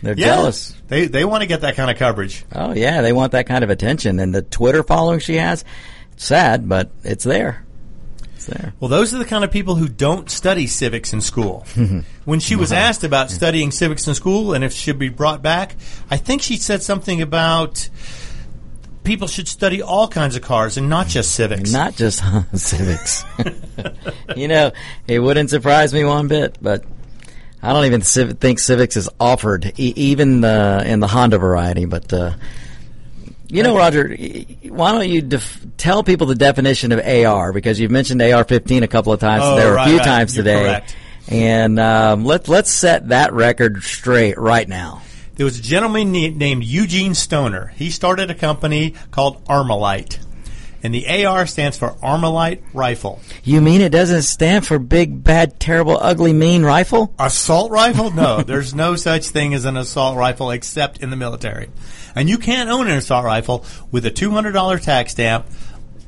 They're 0.03 0.15
Yeah. 0.17 0.27
jealous. 0.27 0.75
They 0.89 1.07
they 1.07 1.25
want 1.25 1.43
to 1.43 1.47
get 1.47 1.63
that 1.63 1.77
kind 1.77 1.91
of 1.91 1.97
coverage. 1.97 2.45
Oh 2.55 2.73
yeah, 2.73 3.03
they 3.03 3.13
want 3.13 3.33
that 3.33 3.47
kind 3.47 3.65
of 3.65 3.71
attention, 3.71 4.21
and 4.21 4.35
the 4.35 4.43
Twitter 4.43 4.83
following 4.83 5.21
she 5.21 5.37
has. 5.37 5.65
Sad, 6.17 6.69
but 6.69 6.91
it's 7.05 7.25
there. 7.25 7.65
It's 8.35 8.47
there. 8.47 8.73
Well, 8.81 8.89
those 8.89 9.15
are 9.15 9.19
the 9.19 9.25
kind 9.25 9.45
of 9.45 9.51
people 9.51 9.77
who 9.77 9.89
don't 9.89 10.29
study 10.31 10.67
civics 10.67 11.13
in 11.13 11.21
school. 11.21 11.65
when 12.25 12.41
she 12.41 12.57
was 12.57 12.73
uh-huh. 12.73 12.81
asked 12.81 13.05
about 13.05 13.31
studying 13.31 13.71
civics 13.71 14.07
in 14.07 14.15
school 14.15 14.53
and 14.53 14.65
if 14.65 14.73
she 14.73 14.79
should 14.85 14.99
be 14.99 15.09
brought 15.09 15.43
back, 15.43 15.77
I 16.11 16.17
think 16.17 16.43
she 16.43 16.57
said 16.57 16.83
something 16.83 17.21
about 17.23 17.89
people 19.05 19.29
should 19.29 19.49
study 19.49 19.83
all 19.83 20.09
kinds 20.09 20.37
of 20.37 20.43
cars 20.43 20.77
and 20.77 20.89
not 20.89 21.07
just 21.09 21.35
civics. 21.35 21.73
Not 21.73 21.95
just 21.97 22.23
civics. 22.55 23.25
you 24.37 24.49
know, 24.49 24.73
it 25.07 25.19
wouldn't 25.19 25.51
surprise 25.51 25.93
me 25.95 26.05
one 26.05 26.29
bit, 26.29 26.59
but 26.61 26.85
I 27.63 27.73
don't 27.73 27.87
even 27.87 28.03
civ- 28.03 28.39
think 28.39 28.59
civics 28.59 28.97
is 28.97 29.09
offered, 29.19 29.73
e- 29.79 29.93
even 29.97 30.45
uh, 30.45 30.83
in 30.87 31.01
the 31.01 31.07
Honda 31.09 31.39
variety. 31.39 31.87
But 31.87 32.13
uh, 32.13 32.35
you 33.49 33.63
know, 33.63 33.77
Roger, 33.77 34.15
why 34.69 34.93
don't 34.93 35.09
you 35.09 35.23
def- 35.23 35.67
tell 35.77 36.03
people 36.05 36.27
the 36.27 36.35
definition 36.35 36.93
of 36.93 37.01
AR 37.01 37.53
because 37.53 37.81
you've 37.81 37.91
mentioned 37.91 38.21
AR-15 38.21 38.83
a 38.83 38.89
couple 38.89 39.13
of 39.13 39.21
times. 39.21 39.43
Oh, 39.45 39.57
there 39.57 39.71
were 39.71 39.79
a 39.79 39.87
few 39.87 39.97
right. 39.97 40.05
times 40.05 40.37
You're 40.37 40.45
today, 40.45 40.63
correct. 40.65 40.97
and 41.29 41.81
um, 41.81 42.25
let's 42.25 42.49
let's 42.49 42.71
set 42.71 43.09
that 43.09 43.33
record 43.33 43.83
straight 43.83 44.37
right 44.39 44.69
now. 44.69 45.03
There 45.39 45.45
was 45.45 45.61
a 45.61 45.62
gentleman 45.62 46.11
named 46.11 46.64
Eugene 46.64 47.14
Stoner. 47.14 47.68
He 47.76 47.91
started 47.91 48.28
a 48.28 48.34
company 48.34 48.95
called 49.12 49.45
Armalite. 49.45 50.18
And 50.82 50.93
the 50.93 51.26
AR 51.26 51.47
stands 51.47 51.78
for 51.78 51.91
Armalite 52.03 52.61
Rifle. 52.74 53.20
You 53.45 53.61
mean 53.61 53.80
it 53.80 53.93
doesn't 53.93 54.22
stand 54.22 54.66
for 54.66 54.80
big, 54.80 55.22
bad, 55.22 55.61
terrible, 55.61 55.97
ugly, 55.97 56.32
mean 56.32 56.64
rifle? 56.64 57.14
Assault 57.20 57.70
rifle? 57.70 58.11
No, 58.11 58.43
there's 58.47 58.74
no 58.74 58.97
such 58.97 59.28
thing 59.28 59.55
as 59.55 59.64
an 59.64 59.76
assault 59.76 60.16
rifle 60.16 60.51
except 60.51 61.05
in 61.05 61.11
the 61.11 61.16
military. 61.16 61.70
And 62.16 62.28
you 62.28 62.39
can't 62.39 62.68
own 62.68 62.89
an 62.89 62.99
assault 62.99 63.24
rifle 63.24 63.64
with 63.93 64.07
a 64.07 64.11
$200 64.11 64.80
tax 64.82 65.12
stamp, 65.12 65.47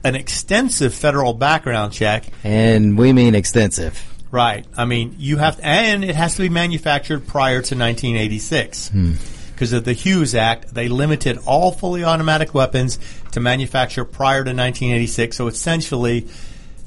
an 0.02 0.16
extensive 0.16 0.92
federal 0.92 1.34
background 1.34 1.92
check. 1.92 2.24
And 2.42 2.98
we 2.98 3.12
mean 3.12 3.36
extensive. 3.36 4.09
Right. 4.30 4.64
I 4.76 4.84
mean, 4.84 5.16
you 5.18 5.38
have 5.38 5.56
to, 5.56 5.66
and 5.66 6.04
it 6.04 6.14
has 6.14 6.36
to 6.36 6.42
be 6.42 6.48
manufactured 6.48 7.26
prior 7.26 7.62
to 7.62 7.76
1986. 7.76 8.88
Hmm. 8.88 9.12
Because 9.52 9.72
of 9.74 9.84
the 9.84 9.92
Hughes 9.92 10.34
Act, 10.34 10.72
they 10.72 10.88
limited 10.88 11.38
all 11.44 11.72
fully 11.72 12.02
automatic 12.02 12.54
weapons 12.54 12.98
to 13.32 13.40
manufacture 13.40 14.06
prior 14.06 14.42
to 14.44 14.50
1986. 14.50 15.36
So 15.36 15.48
essentially, 15.48 16.28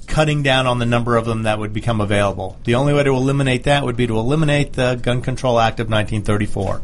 cutting 0.07 0.41
down 0.41 0.65
on 0.65 0.79
the 0.79 0.85
number 0.85 1.15
of 1.15 1.25
them 1.25 1.43
that 1.43 1.59
would 1.59 1.73
become 1.73 2.01
available. 2.01 2.57
The 2.63 2.75
only 2.75 2.93
way 2.93 3.03
to 3.03 3.11
eliminate 3.11 3.65
that 3.65 3.83
would 3.83 3.95
be 3.95 4.07
to 4.07 4.17
eliminate 4.17 4.73
the 4.73 4.95
Gun 4.95 5.21
Control 5.21 5.59
Act 5.59 5.79
of 5.79 5.87
1934, 5.87 6.81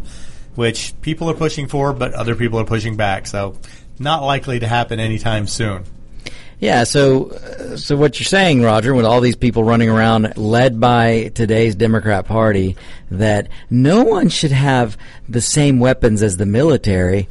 which 0.55 0.93
people 1.01 1.29
are 1.29 1.33
pushing 1.33 1.67
for, 1.67 1.91
but 1.93 2.13
other 2.13 2.35
people 2.35 2.59
are 2.59 2.65
pushing 2.65 2.95
back. 2.95 3.25
So, 3.25 3.55
not 3.97 4.23
likely 4.23 4.59
to 4.59 4.67
happen 4.67 4.99
anytime 4.99 5.47
soon. 5.47 5.85
Yeah, 6.59 6.83
so 6.83 7.29
so 7.77 7.95
what 7.95 8.19
you're 8.19 8.25
saying, 8.25 8.61
Roger, 8.61 8.93
with 8.93 9.05
all 9.05 9.21
these 9.21 9.37
people 9.37 9.63
running 9.63 9.89
around 9.89 10.35
led 10.37 10.79
by 10.79 11.31
today's 11.33 11.73
Democrat 11.75 12.25
Party, 12.25 12.75
that 13.11 13.47
no 13.69 14.03
one 14.03 14.27
should 14.27 14.51
have 14.51 14.97
the 15.29 15.39
same 15.39 15.79
weapons 15.79 16.21
as 16.21 16.35
the 16.35 16.45
military. 16.45 17.29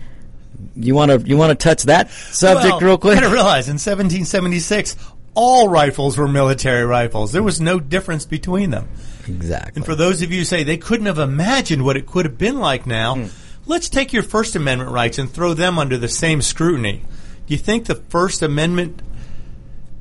You 0.74 0.94
want 0.94 1.10
to 1.10 1.28
you 1.28 1.36
want 1.36 1.50
to 1.58 1.62
touch 1.62 1.82
that 1.84 2.10
subject 2.10 2.72
Well, 2.72 2.80
real 2.80 2.98
quick? 2.98 3.20
Got 3.20 3.28
to 3.28 3.32
realize 3.34 3.68
in 3.68 3.74
1776, 3.74 4.96
all 5.34 5.68
rifles 5.68 6.16
were 6.16 6.26
military 6.26 6.84
rifles. 6.86 7.32
There 7.32 7.42
was 7.42 7.60
no 7.60 7.78
difference 7.80 8.24
between 8.24 8.70
them. 8.70 8.88
Exactly. 9.28 9.72
And 9.76 9.84
for 9.84 9.94
those 9.94 10.22
of 10.22 10.32
you 10.32 10.38
who 10.38 10.44
say 10.46 10.64
they 10.64 10.78
couldn't 10.78 11.04
have 11.06 11.18
imagined 11.18 11.84
what 11.84 11.98
it 11.98 12.06
could 12.06 12.24
have 12.24 12.38
been 12.38 12.60
like 12.60 12.86
now, 12.86 13.14
Hmm. 13.16 13.26
let's 13.66 13.90
take 13.90 14.14
your 14.14 14.22
First 14.22 14.56
Amendment 14.56 14.90
rights 14.90 15.18
and 15.18 15.30
throw 15.30 15.52
them 15.52 15.78
under 15.78 15.98
the 15.98 16.08
same 16.08 16.40
scrutiny. 16.40 17.02
Do 17.46 17.54
you 17.54 17.58
think 17.58 17.84
the 17.84 17.94
First 18.08 18.42
Amendment 18.42 19.02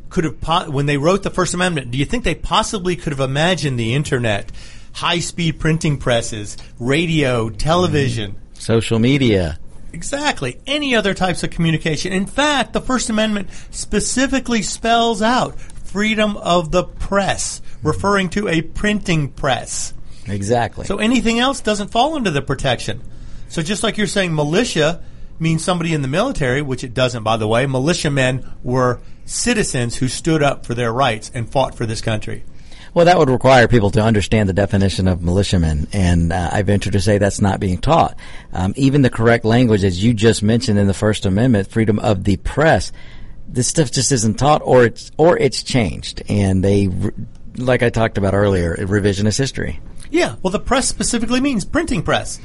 could 0.09 0.23
have, 0.23 0.41
po- 0.41 0.69
when 0.69 0.85
they 0.85 0.97
wrote 0.97 1.23
the 1.23 1.29
First 1.29 1.53
Amendment, 1.53 1.91
do 1.91 1.97
you 1.97 2.05
think 2.05 2.23
they 2.23 2.35
possibly 2.35 2.95
could 2.95 3.13
have 3.13 3.19
imagined 3.19 3.79
the 3.79 3.93
internet, 3.93 4.51
high 4.93 5.19
speed 5.19 5.59
printing 5.59 5.97
presses, 5.97 6.57
radio, 6.79 7.49
television? 7.49 8.31
Mm. 8.31 8.61
Social 8.61 8.99
media. 8.99 9.59
Exactly. 9.93 10.59
Any 10.67 10.95
other 10.95 11.13
types 11.13 11.43
of 11.43 11.49
communication. 11.49 12.11
In 12.13 12.25
fact, 12.25 12.73
the 12.73 12.81
First 12.81 13.09
Amendment 13.09 13.49
specifically 13.71 14.61
spells 14.61 15.21
out 15.21 15.59
freedom 15.59 16.37
of 16.37 16.71
the 16.71 16.83
press, 16.83 17.61
referring 17.81 18.29
to 18.29 18.47
a 18.47 18.61
printing 18.61 19.29
press. 19.29 19.93
Exactly. 20.27 20.85
So 20.85 20.97
anything 20.97 21.39
else 21.39 21.61
doesn't 21.61 21.89
fall 21.89 22.15
under 22.15 22.29
the 22.29 22.41
protection. 22.41 23.01
So 23.47 23.61
just 23.61 23.81
like 23.83 23.97
you're 23.97 24.07
saying 24.07 24.35
militia 24.35 25.01
means 25.39 25.63
somebody 25.63 25.93
in 25.93 26.01
the 26.01 26.07
military, 26.07 26.61
which 26.61 26.83
it 26.83 26.93
doesn't, 26.93 27.23
by 27.23 27.37
the 27.37 27.47
way, 27.47 27.65
militiamen 27.65 28.47
were 28.63 28.99
citizens 29.27 29.97
who 29.97 30.07
stood 30.07 30.41
up 30.41 30.65
for 30.65 30.73
their 30.73 30.91
rights 30.91 31.29
and 31.33 31.49
fought 31.51 31.75
for 31.75 31.85
this 31.85 32.01
country. 32.01 32.43
Well, 32.93 33.05
that 33.05 33.19
would 33.19 33.29
require 33.29 33.67
people 33.67 33.91
to 33.91 34.01
understand 34.01 34.49
the 34.49 34.53
definition 34.53 35.07
of 35.07 35.21
militiamen, 35.21 35.87
and 35.93 36.33
uh, 36.33 36.49
I 36.51 36.63
venture 36.63 36.89
to 36.89 36.99
say 36.99 37.19
that's 37.19 37.41
not 37.41 37.59
being 37.59 37.77
taught. 37.77 38.17
Um, 38.51 38.73
even 38.75 39.03
the 39.03 39.11
correct 39.11 39.45
language, 39.45 39.83
as 39.83 40.03
you 40.03 40.15
just 40.15 40.41
mentioned 40.41 40.79
in 40.79 40.87
the 40.87 40.95
First 40.95 41.27
Amendment, 41.27 41.69
freedom 41.69 41.99
of 41.99 42.23
the 42.23 42.37
press, 42.37 42.91
this 43.47 43.67
stuff 43.67 43.91
just 43.91 44.11
isn't 44.11 44.39
taught, 44.39 44.63
or 44.63 44.85
it's 44.85 45.11
or 45.17 45.37
it's 45.37 45.61
changed, 45.61 46.23
and 46.27 46.63
they, 46.63 46.89
like 47.55 47.83
I 47.83 47.89
talked 47.89 48.17
about 48.17 48.33
earlier, 48.33 48.75
revisionist 48.77 49.37
history. 49.37 49.79
Yeah, 50.09 50.37
well, 50.41 50.51
the 50.51 50.59
press 50.59 50.87
specifically 50.87 51.41
means 51.41 51.65
printing 51.65 52.01
press, 52.01 52.37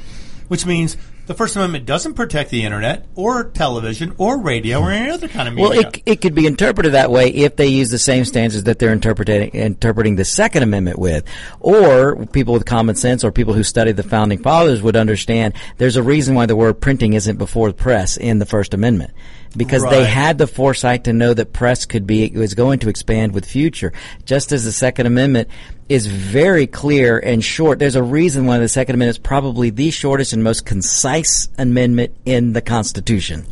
which 0.49 0.65
means 0.65 0.97
the 1.25 1.33
First 1.33 1.55
Amendment 1.55 1.85
doesn't 1.85 2.15
protect 2.15 2.49
the 2.49 2.63
internet 2.63 3.05
or 3.15 3.45
television 3.45 4.13
or 4.17 4.41
radio 4.41 4.79
or 4.79 4.91
any 4.91 5.09
other 5.09 5.27
kind 5.27 5.47
of 5.47 5.53
media. 5.53 5.69
Well, 5.69 5.79
it, 5.79 6.03
it 6.05 6.21
could 6.21 6.35
be 6.35 6.45
interpreted 6.45 6.93
that 6.93 7.11
way 7.11 7.29
if 7.29 7.55
they 7.55 7.67
use 7.67 7.89
the 7.89 7.99
same 7.99 8.25
standards 8.25 8.63
that 8.63 8.79
they're 8.79 8.91
interpreting 8.91 9.49
interpreting 9.51 10.15
the 10.15 10.25
Second 10.25 10.63
Amendment 10.63 10.99
with, 10.99 11.25
or 11.59 12.25
people 12.27 12.53
with 12.53 12.65
common 12.65 12.95
sense 12.95 13.23
or 13.23 13.31
people 13.31 13.53
who 13.53 13.63
study 13.63 13.93
the 13.93 14.03
founding 14.03 14.41
fathers 14.41 14.81
would 14.81 14.97
understand. 14.97 15.53
There's 15.77 15.95
a 15.95 16.03
reason 16.03 16.35
why 16.35 16.45
the 16.45 16.55
word 16.55 16.81
printing 16.81 17.13
isn't 17.13 17.37
before 17.37 17.69
the 17.69 17.75
press 17.75 18.17
in 18.17 18.39
the 18.39 18.45
First 18.45 18.73
Amendment. 18.73 19.13
Because 19.55 19.83
they 19.83 20.05
had 20.05 20.37
the 20.39 20.47
foresight 20.47 21.03
to 21.03 21.13
know 21.13 21.33
that 21.33 21.53
press 21.53 21.85
could 21.85 22.07
be 22.07 22.29
was 22.29 22.55
going 22.55 22.79
to 22.79 22.89
expand 22.89 23.33
with 23.33 23.45
future, 23.45 23.93
just 24.25 24.51
as 24.51 24.63
the 24.63 24.71
Second 24.71 25.05
Amendment 25.05 25.47
is 25.89 26.07
very 26.07 26.65
clear 26.65 27.19
and 27.19 27.43
short. 27.43 27.77
There's 27.77 27.95
a 27.95 28.01
reason 28.01 28.47
why 28.47 28.57
the 28.57 28.67
Second 28.67 28.95
Amendment 28.95 29.17
is 29.17 29.23
probably 29.23 29.69
the 29.69 29.91
shortest 29.91 30.33
and 30.33 30.43
most 30.43 30.65
concise 30.65 31.49
amendment 31.57 32.15
in 32.25 32.53
the 32.53 32.61
Constitution. 32.61 33.45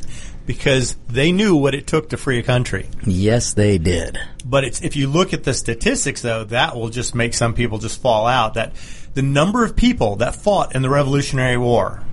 because 0.46 0.96
they 1.08 1.32
knew 1.32 1.56
what 1.56 1.76
it 1.76 1.88
took 1.88 2.10
to 2.10 2.18
free 2.18 2.40
a 2.40 2.44
country. 2.44 2.90
Yes, 3.06 3.54
they 3.54 3.78
did. 3.78 4.18
But 4.44 4.64
it's, 4.64 4.82
if 4.82 4.96
you 4.96 5.08
look 5.08 5.34
at 5.34 5.44
the 5.44 5.54
statistics, 5.54 6.22
though, 6.22 6.44
that 6.46 6.76
will 6.76 6.90
just 6.90 7.16
make 7.16 7.34
some 7.34 7.54
people 7.54 7.78
just 7.78 8.02
fall 8.02 8.28
out. 8.28 8.56
That 8.56 8.74
the 9.14 9.22
number 9.22 9.64
of 9.64 9.76
people 9.76 10.18
that 10.18 10.36
fought 10.36 10.76
in 10.76 10.82
the 10.82 10.90
Revolutionary 10.90 11.58
War, 11.58 12.04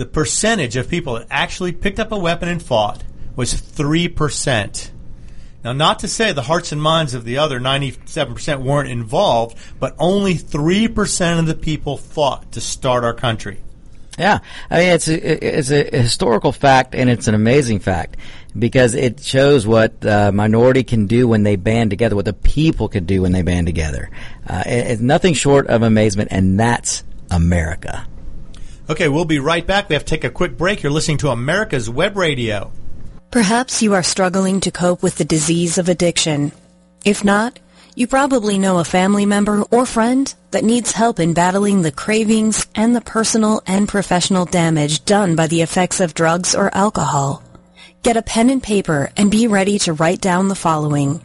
the 0.00 0.06
percentage 0.06 0.76
of 0.76 0.88
people 0.88 1.12
that 1.12 1.26
actually 1.30 1.72
picked 1.72 2.00
up 2.00 2.10
a 2.10 2.18
weapon 2.18 2.48
and 2.48 2.62
fought 2.62 3.04
was 3.36 3.52
3%. 3.52 4.90
Now, 5.62 5.74
not 5.74 5.98
to 5.98 6.08
say 6.08 6.32
the 6.32 6.40
hearts 6.40 6.72
and 6.72 6.80
minds 6.80 7.12
of 7.12 7.26
the 7.26 7.36
other 7.36 7.60
97% 7.60 8.62
weren't 8.62 8.88
involved, 8.88 9.58
but 9.78 9.94
only 9.98 10.36
3% 10.36 11.38
of 11.38 11.44
the 11.44 11.54
people 11.54 11.98
fought 11.98 12.50
to 12.52 12.62
start 12.62 13.04
our 13.04 13.12
country. 13.12 13.60
Yeah, 14.18 14.38
I 14.70 14.78
mean 14.80 14.88
it's 14.88 15.08
a, 15.08 15.58
it's 15.58 15.70
a 15.70 15.84
historical 15.98 16.52
fact 16.52 16.94
and 16.94 17.10
it's 17.10 17.28
an 17.28 17.34
amazing 17.34 17.80
fact 17.80 18.16
because 18.58 18.94
it 18.94 19.20
shows 19.20 19.66
what 19.66 20.04
uh, 20.04 20.32
minority 20.32 20.82
can 20.82 21.06
do 21.06 21.28
when 21.28 21.42
they 21.42 21.56
band 21.56 21.90
together, 21.90 22.16
what 22.16 22.24
the 22.24 22.32
people 22.32 22.88
can 22.88 23.04
do 23.04 23.20
when 23.22 23.32
they 23.32 23.42
band 23.42 23.66
together. 23.66 24.10
Uh, 24.46 24.62
it- 24.66 24.86
it's 24.92 25.02
nothing 25.02 25.34
short 25.34 25.66
of 25.66 25.82
amazement, 25.82 26.28
and 26.32 26.58
that's 26.58 27.04
America. 27.30 28.06
Okay, 28.90 29.08
we'll 29.08 29.24
be 29.24 29.38
right 29.38 29.64
back. 29.64 29.88
We 29.88 29.94
have 29.94 30.04
to 30.04 30.10
take 30.10 30.24
a 30.24 30.30
quick 30.30 30.58
break. 30.58 30.82
You're 30.82 30.90
listening 30.90 31.18
to 31.18 31.30
America's 31.30 31.88
Web 31.88 32.16
Radio. 32.16 32.72
Perhaps 33.30 33.82
you 33.82 33.94
are 33.94 34.02
struggling 34.02 34.58
to 34.62 34.72
cope 34.72 35.00
with 35.00 35.14
the 35.14 35.24
disease 35.24 35.78
of 35.78 35.88
addiction. 35.88 36.50
If 37.04 37.24
not, 37.24 37.60
you 37.94 38.08
probably 38.08 38.58
know 38.58 38.80
a 38.80 38.84
family 38.84 39.26
member 39.26 39.62
or 39.70 39.86
friend 39.86 40.34
that 40.50 40.64
needs 40.64 40.90
help 40.90 41.20
in 41.20 41.34
battling 41.34 41.82
the 41.82 41.92
cravings 41.92 42.66
and 42.74 42.96
the 42.96 43.00
personal 43.00 43.62
and 43.64 43.88
professional 43.88 44.44
damage 44.44 45.04
done 45.04 45.36
by 45.36 45.46
the 45.46 45.62
effects 45.62 46.00
of 46.00 46.12
drugs 46.12 46.56
or 46.56 46.74
alcohol. 46.74 47.44
Get 48.02 48.16
a 48.16 48.22
pen 48.22 48.50
and 48.50 48.60
paper 48.60 49.12
and 49.16 49.30
be 49.30 49.46
ready 49.46 49.78
to 49.80 49.92
write 49.92 50.20
down 50.20 50.48
the 50.48 50.56
following. 50.56 51.24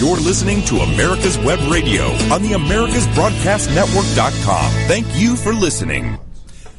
You're 0.00 0.16
listening 0.16 0.64
to 0.64 0.76
America's 0.76 1.36
Web 1.36 1.58
Radio 1.70 2.04
on 2.32 2.40
the 2.40 2.52
AmericasBroadcastNetwork.com. 2.52 4.72
Thank 4.88 5.06
you 5.14 5.36
for 5.36 5.52
listening. 5.52 6.18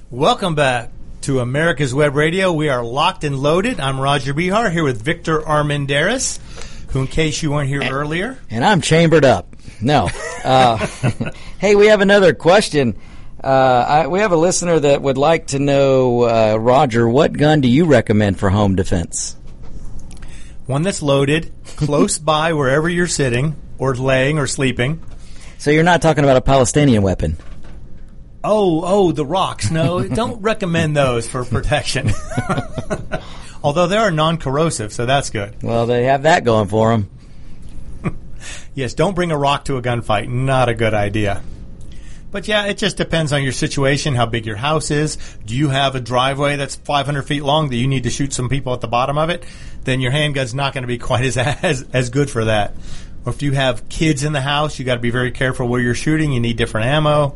Welcome 0.10 0.56
back 0.56 0.90
to 1.22 1.40
America's 1.40 1.94
Web 1.94 2.16
Radio. 2.16 2.52
We 2.52 2.70
are 2.70 2.84
locked 2.84 3.24
and 3.24 3.38
loaded. 3.38 3.80
I'm 3.80 4.00
Roger 4.00 4.34
Behar 4.34 4.72
here 4.72 4.84
with 4.84 5.00
Victor 5.00 5.40
Armendariz, 5.40 6.40
who, 6.90 7.02
in 7.02 7.08
case 7.08 7.44
you 7.44 7.52
weren't 7.52 7.70
here 7.70 7.84
earlier, 7.84 8.40
And 8.50 8.66
I'm 8.66 8.82
chambered 8.82 9.24
up. 9.24 9.56
No. 9.80 10.10
Uh, 10.44 10.78
hey, 11.60 11.76
we 11.76 11.90
have 11.90 12.02
another 12.02 12.34
question. 12.34 12.98
Uh, 13.44 13.86
I, 13.88 14.08
we 14.08 14.22
have 14.22 14.32
a 14.32 14.36
listener 14.36 14.80
that 14.80 15.04
would 15.04 15.20
like 15.20 15.46
to 15.48 15.60
know, 15.60 16.24
uh, 16.24 16.56
Roger, 16.60 17.08
what 17.08 17.34
gun 17.34 17.62
do 17.62 17.68
you 17.68 17.86
recommend 17.86 18.40
for 18.40 18.50
home 18.50 18.76
defense? 18.76 19.36
One 20.72 20.82
that's 20.82 21.02
loaded, 21.02 21.54
close 21.76 22.18
by 22.34 22.54
wherever 22.54 22.90
you're 22.90 23.08
sitting, 23.08 23.56
or 23.78 23.94
laying, 23.94 24.40
or 24.40 24.48
sleeping. 24.48 25.04
So 25.60 25.70
you're 25.70 25.84
not 25.84 26.02
talking 26.02 26.24
about 26.24 26.38
a 26.38 26.42
Palestinian 26.42 27.04
weapon. 27.04 27.38
Oh, 28.44 28.82
oh, 28.84 29.12
the 29.12 29.26
rocks. 29.26 29.70
No, 29.70 30.02
don't 30.08 30.42
recommend 30.42 30.98
those 30.98 31.28
for 31.28 31.46
protection. 31.46 32.10
Although 33.64 33.86
they 33.86 33.98
are 33.98 34.10
non-corrosive, 34.10 34.92
so 34.92 35.06
that's 35.06 35.30
good. 35.30 35.62
Well, 35.62 35.86
they 35.86 36.06
have 36.06 36.24
that 36.24 36.44
going 36.44 36.68
for 36.68 36.90
them. 36.90 37.10
Yes, 38.74 38.94
don't 38.94 39.14
bring 39.14 39.32
a 39.32 39.38
rock 39.38 39.66
to 39.66 39.78
a 39.78 39.82
gunfight. 39.82 40.30
Not 40.30 40.70
a 40.70 40.74
good 40.74 40.94
idea. 40.94 41.44
But 42.32 42.48
yeah, 42.48 42.66
it 42.66 42.78
just 42.78 42.96
depends 42.96 43.34
on 43.34 43.44
your 43.44 43.52
situation, 43.52 44.16
how 44.16 44.26
big 44.26 44.46
your 44.46 44.56
house 44.56 44.90
is. 44.90 45.18
Do 45.46 45.56
you 45.56 45.68
have 45.68 45.96
a 45.96 46.00
driveway 46.00 46.56
that's 46.56 46.76
500 46.76 47.24
feet 47.24 47.44
long 47.44 47.70
that 47.70 47.76
you 47.76 47.88
need 47.88 48.04
to 48.04 48.10
shoot 48.10 48.32
some 48.32 48.48
people 48.48 48.74
at 48.74 48.80
the 48.80 48.88
bottom 48.88 49.18
of 49.18 49.30
it? 49.30 49.44
Then 49.84 50.02
your 50.02 50.12
handgun's 50.12 50.54
not 50.54 50.74
going 50.74 50.84
to 50.84 50.88
be 50.88 50.98
quite 50.98 51.26
as, 51.26 51.38
as 51.38 51.86
as 51.94 52.10
good 52.10 52.30
for 52.30 52.46
that. 52.46 52.74
Or 53.26 53.34
if 53.34 53.42
you 53.42 53.52
have 53.52 53.88
kids 53.90 54.24
in 54.24 54.34
the 54.34 54.42
house, 54.42 54.80
you 54.80 54.86
got 54.86 54.96
to 54.96 55.02
be 55.02 55.12
very 55.12 55.32
careful 55.32 55.68
where 55.68 55.80
you're 55.80 55.96
shooting. 55.96 56.32
You 56.32 56.40
need 56.40 56.58
different 56.58 56.88
ammo, 56.88 57.36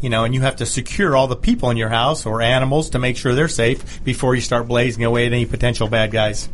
you 0.00 0.10
know, 0.10 0.24
and 0.24 0.34
you 0.34 0.40
have 0.40 0.56
to 0.56 0.66
secure 0.66 1.16
all 1.16 1.26
the 1.26 1.36
people 1.36 1.70
in 1.70 1.76
your 1.76 1.90
house 1.90 2.24
or 2.24 2.40
animals 2.40 2.90
to 2.90 2.98
make 2.98 3.16
sure 3.16 3.34
they're 3.34 3.48
safe 3.48 4.02
before 4.04 4.34
you 4.34 4.40
start 4.40 4.68
blazing 4.68 5.04
away 5.04 5.26
at 5.26 5.32
any 5.32 5.46
potential 5.46 5.88
bad 5.88 6.10
guys. 6.10 6.48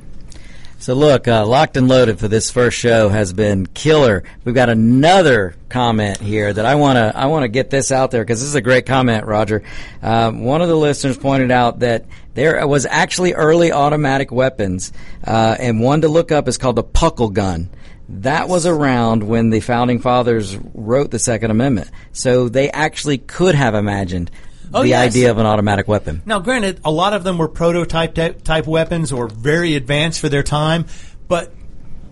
So 0.84 0.92
look, 0.92 1.26
uh, 1.26 1.46
locked 1.46 1.78
and 1.78 1.88
loaded 1.88 2.18
for 2.18 2.28
this 2.28 2.50
first 2.50 2.76
show 2.76 3.08
has 3.08 3.32
been 3.32 3.64
killer. 3.64 4.22
We've 4.44 4.54
got 4.54 4.68
another 4.68 5.54
comment 5.70 6.20
here 6.20 6.52
that 6.52 6.66
I 6.66 6.74
want 6.74 6.96
to 6.98 7.10
I 7.16 7.24
want 7.24 7.44
to 7.44 7.48
get 7.48 7.70
this 7.70 7.90
out 7.90 8.10
there 8.10 8.22
because 8.22 8.40
this 8.40 8.50
is 8.50 8.54
a 8.54 8.60
great 8.60 8.84
comment, 8.84 9.24
Roger. 9.24 9.62
Um, 10.02 10.44
one 10.44 10.60
of 10.60 10.68
the 10.68 10.76
listeners 10.76 11.16
pointed 11.16 11.50
out 11.50 11.78
that 11.78 12.04
there 12.34 12.66
was 12.66 12.84
actually 12.84 13.32
early 13.32 13.72
automatic 13.72 14.30
weapons, 14.30 14.92
uh, 15.26 15.56
and 15.58 15.80
one 15.80 16.02
to 16.02 16.08
look 16.08 16.30
up 16.30 16.48
is 16.48 16.58
called 16.58 16.76
the 16.76 16.84
Puckle 16.84 17.32
gun. 17.32 17.70
That 18.10 18.50
was 18.50 18.66
around 18.66 19.22
when 19.22 19.48
the 19.48 19.60
founding 19.60 20.00
fathers 20.00 20.54
wrote 20.74 21.10
the 21.10 21.18
Second 21.18 21.50
Amendment, 21.50 21.90
so 22.12 22.50
they 22.50 22.70
actually 22.70 23.16
could 23.16 23.54
have 23.54 23.74
imagined 23.74 24.30
Oh, 24.72 24.82
the 24.82 24.88
yes. 24.88 25.06
idea 25.06 25.30
of 25.30 25.38
an 25.38 25.46
automatic 25.46 25.86
weapon. 25.88 26.22
Now, 26.26 26.38
granted, 26.40 26.80
a 26.84 26.90
lot 26.90 27.12
of 27.12 27.22
them 27.24 27.38
were 27.38 27.48
prototype 27.48 28.14
type, 28.14 28.66
weapons 28.66 29.12
or 29.12 29.28
very 29.28 29.74
advanced 29.76 30.20
for 30.20 30.28
their 30.28 30.42
time, 30.42 30.86
but 31.28 31.52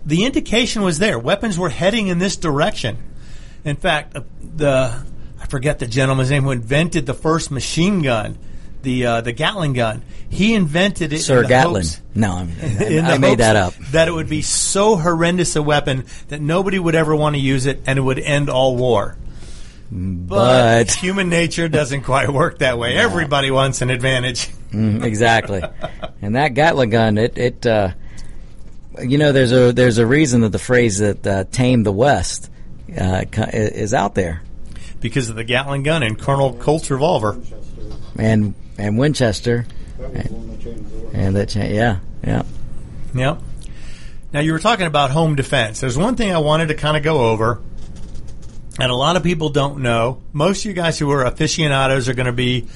the 0.05 0.25
indication 0.25 0.83
was 0.83 0.99
there. 0.99 1.19
Weapons 1.19 1.59
were 1.59 1.69
heading 1.71 2.09
in 2.09 2.19
this 2.19 2.37
direction. 2.37 2.99
In 3.65 3.77
fact, 3.77 4.17
uh, 4.17 4.23
the 4.57 5.05
I 5.41 5.47
forget 5.47 5.79
the 5.79 5.87
gentleman's 5.87 6.31
name 6.31 6.45
who 6.45 6.51
invented 6.51 7.07
the 7.07 7.15
first 7.15 7.51
machine 7.51 8.03
gun, 8.03 8.39
the 8.83 9.07
uh, 9.07 9.21
the 9.21 9.33
Gatling 9.33 9.73
gun. 9.73 10.03
He 10.29 10.55
invented 10.55 11.13
it. 11.13 11.21
Sir 11.21 11.39
in 11.39 11.43
the 11.43 11.49
Gatlin. 11.49 11.83
hopes- 11.83 12.01
No, 12.15 12.33
I'm, 12.33 12.51
in 12.61 13.05
I, 13.05 13.13
I 13.15 13.19
made 13.19 13.39
that 13.39 13.55
up. 13.57 13.75
That 13.93 14.09
it 14.09 14.13
would 14.13 14.29
be 14.29 14.43
so 14.43 14.97
horrendous 14.97 15.57
a 15.57 15.63
weapon 15.63 16.05
that 16.29 16.41
nobody 16.41 16.79
would 16.79 16.95
ever 16.95 17.15
want 17.15 17.35
to 17.37 17.41
use 17.41 17.67
it, 17.67 17.83
and 17.87 17.99
it 17.99 18.03
would 18.03 18.19
end 18.19 18.49
all 18.49 18.77
war. 18.77 19.17
But, 19.95 20.87
But 20.87 20.91
human 20.93 21.29
nature 21.29 21.69
doesn't 21.69 22.03
quite 22.03 22.31
work 22.31 22.61
that 22.61 22.79
way. 22.79 22.97
Everybody 22.97 23.51
wants 23.51 23.83
an 23.83 23.91
advantage. 23.91 24.49
Mm, 24.71 25.05
exactly. 25.05 25.63
and 26.23 26.35
that 26.35 26.55
Gatling 26.55 26.89
gun, 26.89 27.19
it, 27.19 27.37
it 27.37 27.67
uh, 27.67 27.91
you 29.03 29.19
know, 29.19 29.33
there's 29.33 29.53
a 29.53 29.73
there's 29.73 29.99
a 29.99 30.07
reason 30.07 30.41
that 30.43 30.49
the 30.49 30.59
phrase 30.59 30.99
that 30.99 31.27
uh, 31.27 31.45
"tame 31.45 31.83
the 31.83 31.93
West" 31.93 32.51
uh, 32.99 33.25
is 33.53 33.93
out 33.93 34.15
there, 34.15 34.43
because 35.01 35.29
of 35.29 35.37
the 35.37 35.45
Gatling 35.45 35.83
gun 35.83 36.03
and 36.03 36.19
Colonel 36.19 36.55
Colt's 36.55 36.91
revolver. 36.91 37.39
and 38.17 38.55
and 38.79 38.97
Winchester, 38.97 39.67
and, 39.99 41.11
and 41.13 41.37
that 41.37 41.51
cha- 41.51 41.65
yeah 41.65 41.99
yeah. 42.25 42.43
Yep. 43.15 43.43
Now 44.33 44.41
you 44.41 44.53
were 44.53 44.59
talking 44.59 44.87
about 44.87 45.11
home 45.11 45.35
defense. 45.37 45.81
There's 45.81 45.99
one 45.99 46.17
thing 46.17 46.33
I 46.33 46.39
wanted 46.39 46.69
to 46.69 46.75
kind 46.75 46.97
of 46.97 47.03
go 47.03 47.29
over, 47.31 47.61
and 48.79 48.91
a 48.91 48.95
lot 48.95 49.17
of 49.17 49.23
people 49.23 49.51
don't 49.51 49.83
know. 49.83 50.23
Most 50.33 50.61
of 50.61 50.67
you 50.67 50.73
guys 50.73 50.99
who 50.99 51.11
are 51.11 51.25
aficionados 51.25 52.09
are 52.09 52.15
going 52.15 52.27
to 52.27 52.33
be 52.33 52.67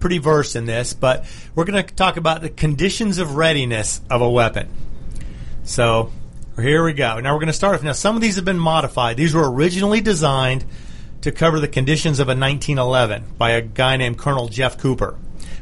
pretty 0.00 0.18
versed 0.18 0.56
in 0.56 0.66
this, 0.66 0.94
but 0.94 1.24
we're 1.54 1.64
going 1.64 1.84
to 1.84 1.94
talk 1.94 2.16
about 2.16 2.40
the 2.40 2.50
conditions 2.50 3.18
of 3.18 3.36
readiness 3.36 4.00
of 4.10 4.20
a 4.20 4.30
weapon. 4.30 4.68
So 5.64 6.12
here 6.56 6.84
we 6.84 6.92
go. 6.92 7.20
Now 7.20 7.32
we're 7.32 7.40
going 7.40 7.46
to 7.48 7.52
start 7.52 7.74
off. 7.74 7.82
Now 7.82 7.92
some 7.92 8.16
of 8.16 8.22
these 8.22 8.36
have 8.36 8.44
been 8.44 8.58
modified. 8.58 9.16
These 9.16 9.34
were 9.34 9.50
originally 9.50 10.00
designed 10.00 10.64
to 11.22 11.32
cover 11.32 11.58
the 11.58 11.68
conditions 11.68 12.20
of 12.20 12.28
a 12.28 12.36
1911 12.36 13.24
by 13.38 13.52
a 13.52 13.62
guy 13.62 13.96
named 13.96 14.18
Colonel 14.18 14.48
Jeff 14.48 14.78
Cooper. 14.78 15.16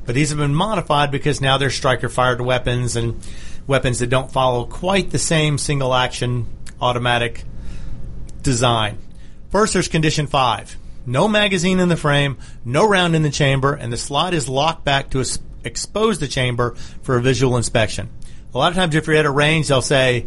But 0.04 0.16
these 0.16 0.30
have 0.30 0.38
been 0.38 0.54
modified 0.54 1.10
because 1.12 1.40
now 1.40 1.58
they're 1.58 1.70
striker 1.70 2.08
fired 2.08 2.40
weapons 2.40 2.96
and 2.96 3.24
weapons 3.66 4.00
that 4.00 4.08
don't 4.08 4.32
follow 4.32 4.64
quite 4.64 5.10
the 5.10 5.18
same 5.18 5.58
single 5.58 5.94
action 5.94 6.46
automatic 6.80 7.44
design. 8.42 8.98
First, 9.53 9.74
there's 9.74 9.86
condition 9.86 10.26
five. 10.26 10.78
No 11.05 11.28
magazine 11.28 11.78
in 11.78 11.90
the 11.90 11.96
frame, 11.96 12.38
no 12.64 12.88
round 12.88 13.14
in 13.14 13.22
the 13.22 13.30
chamber, 13.30 13.74
and 13.74 13.92
the 13.92 13.98
slide 13.98 14.32
is 14.32 14.48
locked 14.48 14.82
back 14.82 15.11
to 15.11 15.22
expose 15.62 16.18
the 16.18 16.26
chamber 16.26 16.74
for 17.03 17.16
a 17.16 17.20
visual 17.20 17.59
inspection. 17.59 18.09
A 18.55 18.59
lot 18.59 18.72
of 18.72 18.76
times, 18.76 18.94
if 18.94 19.07
you're 19.07 19.16
at 19.16 19.26
a 19.26 19.30
range, 19.30 19.68
they'll 19.68 19.82
say, 19.82 20.26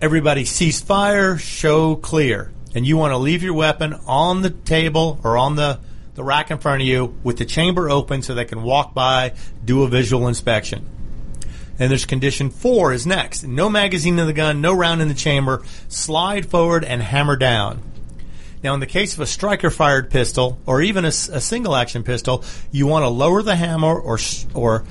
everybody 0.00 0.44
cease 0.44 0.80
fire, 0.80 1.38
show 1.38 1.94
clear. 1.94 2.50
And 2.74 2.84
you 2.84 2.96
want 2.96 3.12
to 3.12 3.16
leave 3.16 3.44
your 3.44 3.54
weapon 3.54 3.94
on 4.06 4.42
the 4.42 4.50
table 4.50 5.20
or 5.22 5.38
on 5.38 5.54
the, 5.54 5.78
the 6.14 6.24
rack 6.24 6.50
in 6.50 6.58
front 6.58 6.82
of 6.82 6.88
you 6.88 7.16
with 7.22 7.38
the 7.38 7.44
chamber 7.44 7.88
open 7.88 8.22
so 8.22 8.34
they 8.34 8.44
can 8.44 8.62
walk 8.62 8.92
by, 8.92 9.34
do 9.64 9.84
a 9.84 9.88
visual 9.88 10.26
inspection. 10.26 10.84
And 11.78 11.90
there's 11.90 12.06
condition 12.06 12.50
four 12.50 12.92
is 12.92 13.06
next. 13.06 13.44
No 13.44 13.68
magazine 13.68 14.18
in 14.18 14.26
the 14.26 14.32
gun, 14.32 14.60
no 14.60 14.74
round 14.74 15.00
in 15.00 15.08
the 15.08 15.14
chamber, 15.14 15.62
slide 15.88 16.46
forward 16.46 16.84
and 16.84 17.02
hammer 17.02 17.36
down. 17.36 17.82
Now, 18.62 18.74
in 18.74 18.80
the 18.80 18.86
case 18.86 19.14
of 19.14 19.20
a 19.20 19.26
striker 19.26 19.70
fired 19.70 20.10
pistol 20.10 20.58
or 20.66 20.82
even 20.82 21.04
a 21.04 21.12
single 21.12 21.74
action 21.74 22.02
pistol, 22.02 22.44
you 22.70 22.86
want 22.86 23.04
to 23.04 23.08
lower 23.08 23.42
the 23.42 23.56
hammer 23.56 23.98
or 23.98 24.18
or 24.54 24.84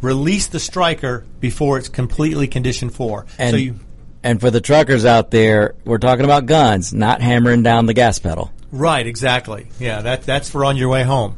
release 0.00 0.48
the 0.48 0.58
striker 0.58 1.24
before 1.38 1.78
it's 1.78 1.88
completely 1.88 2.48
condition 2.48 2.90
four. 2.90 3.26
And 3.38 3.50
so 3.50 3.56
you 3.56 3.80
and 4.24 4.40
for 4.40 4.50
the 4.50 4.60
truckers 4.60 5.04
out 5.04 5.30
there, 5.30 5.74
we're 5.84 5.98
talking 5.98 6.24
about 6.24 6.46
guns, 6.46 6.92
not 6.92 7.20
hammering 7.20 7.62
down 7.62 7.86
the 7.86 7.94
gas 7.94 8.18
pedal. 8.18 8.52
Right, 8.70 9.06
exactly. 9.06 9.68
Yeah, 9.78 10.02
that 10.02 10.22
that's 10.24 10.50
for 10.50 10.64
on 10.64 10.76
your 10.76 10.88
way 10.88 11.02
home. 11.02 11.36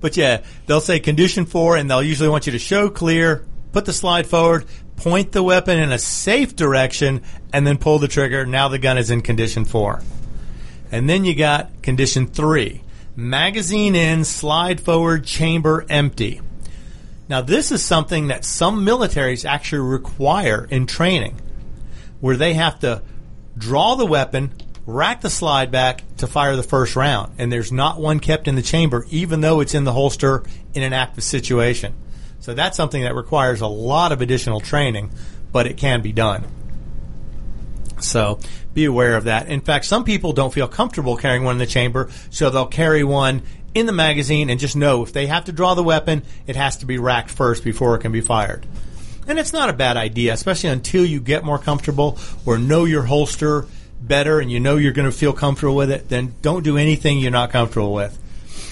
But 0.00 0.16
yeah, 0.16 0.42
they'll 0.66 0.80
say 0.80 1.00
condition 1.00 1.46
four, 1.46 1.76
and 1.76 1.90
they'll 1.90 2.02
usually 2.02 2.28
want 2.28 2.46
you 2.46 2.52
to 2.52 2.58
show 2.58 2.90
clear, 2.90 3.44
put 3.72 3.86
the 3.86 3.92
slide 3.92 4.26
forward, 4.26 4.66
point 4.96 5.32
the 5.32 5.42
weapon 5.42 5.78
in 5.78 5.92
a 5.92 5.98
safe 5.98 6.56
direction, 6.56 7.22
and 7.52 7.66
then 7.66 7.78
pull 7.78 7.98
the 7.98 8.08
trigger. 8.08 8.44
Now 8.46 8.68
the 8.68 8.78
gun 8.78 8.98
is 8.98 9.10
in 9.10 9.22
condition 9.22 9.64
four. 9.64 10.02
And 10.90 11.08
then 11.08 11.24
you 11.24 11.34
got 11.34 11.82
condition 11.82 12.26
three 12.26 12.82
magazine 13.16 13.94
in, 13.94 14.24
slide 14.24 14.80
forward, 14.80 15.24
chamber 15.24 15.86
empty. 15.88 16.40
Now, 17.28 17.40
this 17.40 17.72
is 17.72 17.82
something 17.82 18.28
that 18.28 18.44
some 18.44 18.86
militaries 18.86 19.44
actually 19.44 19.80
require 19.80 20.66
in 20.70 20.86
training, 20.86 21.40
where 22.20 22.36
they 22.36 22.54
have 22.54 22.78
to 22.80 23.02
draw 23.58 23.96
the 23.96 24.06
weapon, 24.06 24.52
rack 24.84 25.22
the 25.22 25.30
slide 25.30 25.72
back 25.72 26.02
to 26.18 26.26
fire 26.26 26.54
the 26.54 26.62
first 26.62 26.94
round. 26.94 27.32
And 27.38 27.50
there's 27.50 27.72
not 27.72 27.98
one 27.98 28.20
kept 28.20 28.46
in 28.46 28.54
the 28.54 28.62
chamber, 28.62 29.06
even 29.10 29.40
though 29.40 29.60
it's 29.60 29.74
in 29.74 29.84
the 29.84 29.92
holster 29.92 30.44
in 30.74 30.82
an 30.82 30.92
active 30.92 31.24
situation. 31.24 31.94
So 32.46 32.54
that's 32.54 32.76
something 32.76 33.02
that 33.02 33.16
requires 33.16 33.60
a 33.60 33.66
lot 33.66 34.12
of 34.12 34.20
additional 34.20 34.60
training, 34.60 35.10
but 35.50 35.66
it 35.66 35.76
can 35.76 36.00
be 36.00 36.12
done. 36.12 36.46
So 37.98 38.38
be 38.72 38.84
aware 38.84 39.16
of 39.16 39.24
that. 39.24 39.48
In 39.48 39.60
fact, 39.60 39.84
some 39.84 40.04
people 40.04 40.32
don't 40.32 40.54
feel 40.54 40.68
comfortable 40.68 41.16
carrying 41.16 41.42
one 41.42 41.56
in 41.56 41.58
the 41.58 41.66
chamber, 41.66 42.08
so 42.30 42.48
they'll 42.50 42.66
carry 42.66 43.02
one 43.02 43.42
in 43.74 43.86
the 43.86 43.92
magazine 43.92 44.48
and 44.48 44.60
just 44.60 44.76
know 44.76 45.02
if 45.02 45.12
they 45.12 45.26
have 45.26 45.46
to 45.46 45.52
draw 45.52 45.74
the 45.74 45.82
weapon, 45.82 46.22
it 46.46 46.54
has 46.54 46.76
to 46.76 46.86
be 46.86 46.98
racked 46.98 47.32
first 47.32 47.64
before 47.64 47.96
it 47.96 47.98
can 47.98 48.12
be 48.12 48.20
fired. 48.20 48.64
And 49.26 49.40
it's 49.40 49.52
not 49.52 49.68
a 49.68 49.72
bad 49.72 49.96
idea, 49.96 50.32
especially 50.32 50.70
until 50.70 51.04
you 51.04 51.18
get 51.18 51.44
more 51.44 51.58
comfortable 51.58 52.16
or 52.44 52.58
know 52.58 52.84
your 52.84 53.02
holster 53.02 53.66
better 54.00 54.38
and 54.38 54.52
you 54.52 54.60
know 54.60 54.76
you're 54.76 54.92
going 54.92 55.10
to 55.10 55.18
feel 55.18 55.32
comfortable 55.32 55.74
with 55.74 55.90
it, 55.90 56.08
then 56.10 56.32
don't 56.42 56.62
do 56.62 56.78
anything 56.78 57.18
you're 57.18 57.32
not 57.32 57.50
comfortable 57.50 57.92
with. 57.92 58.16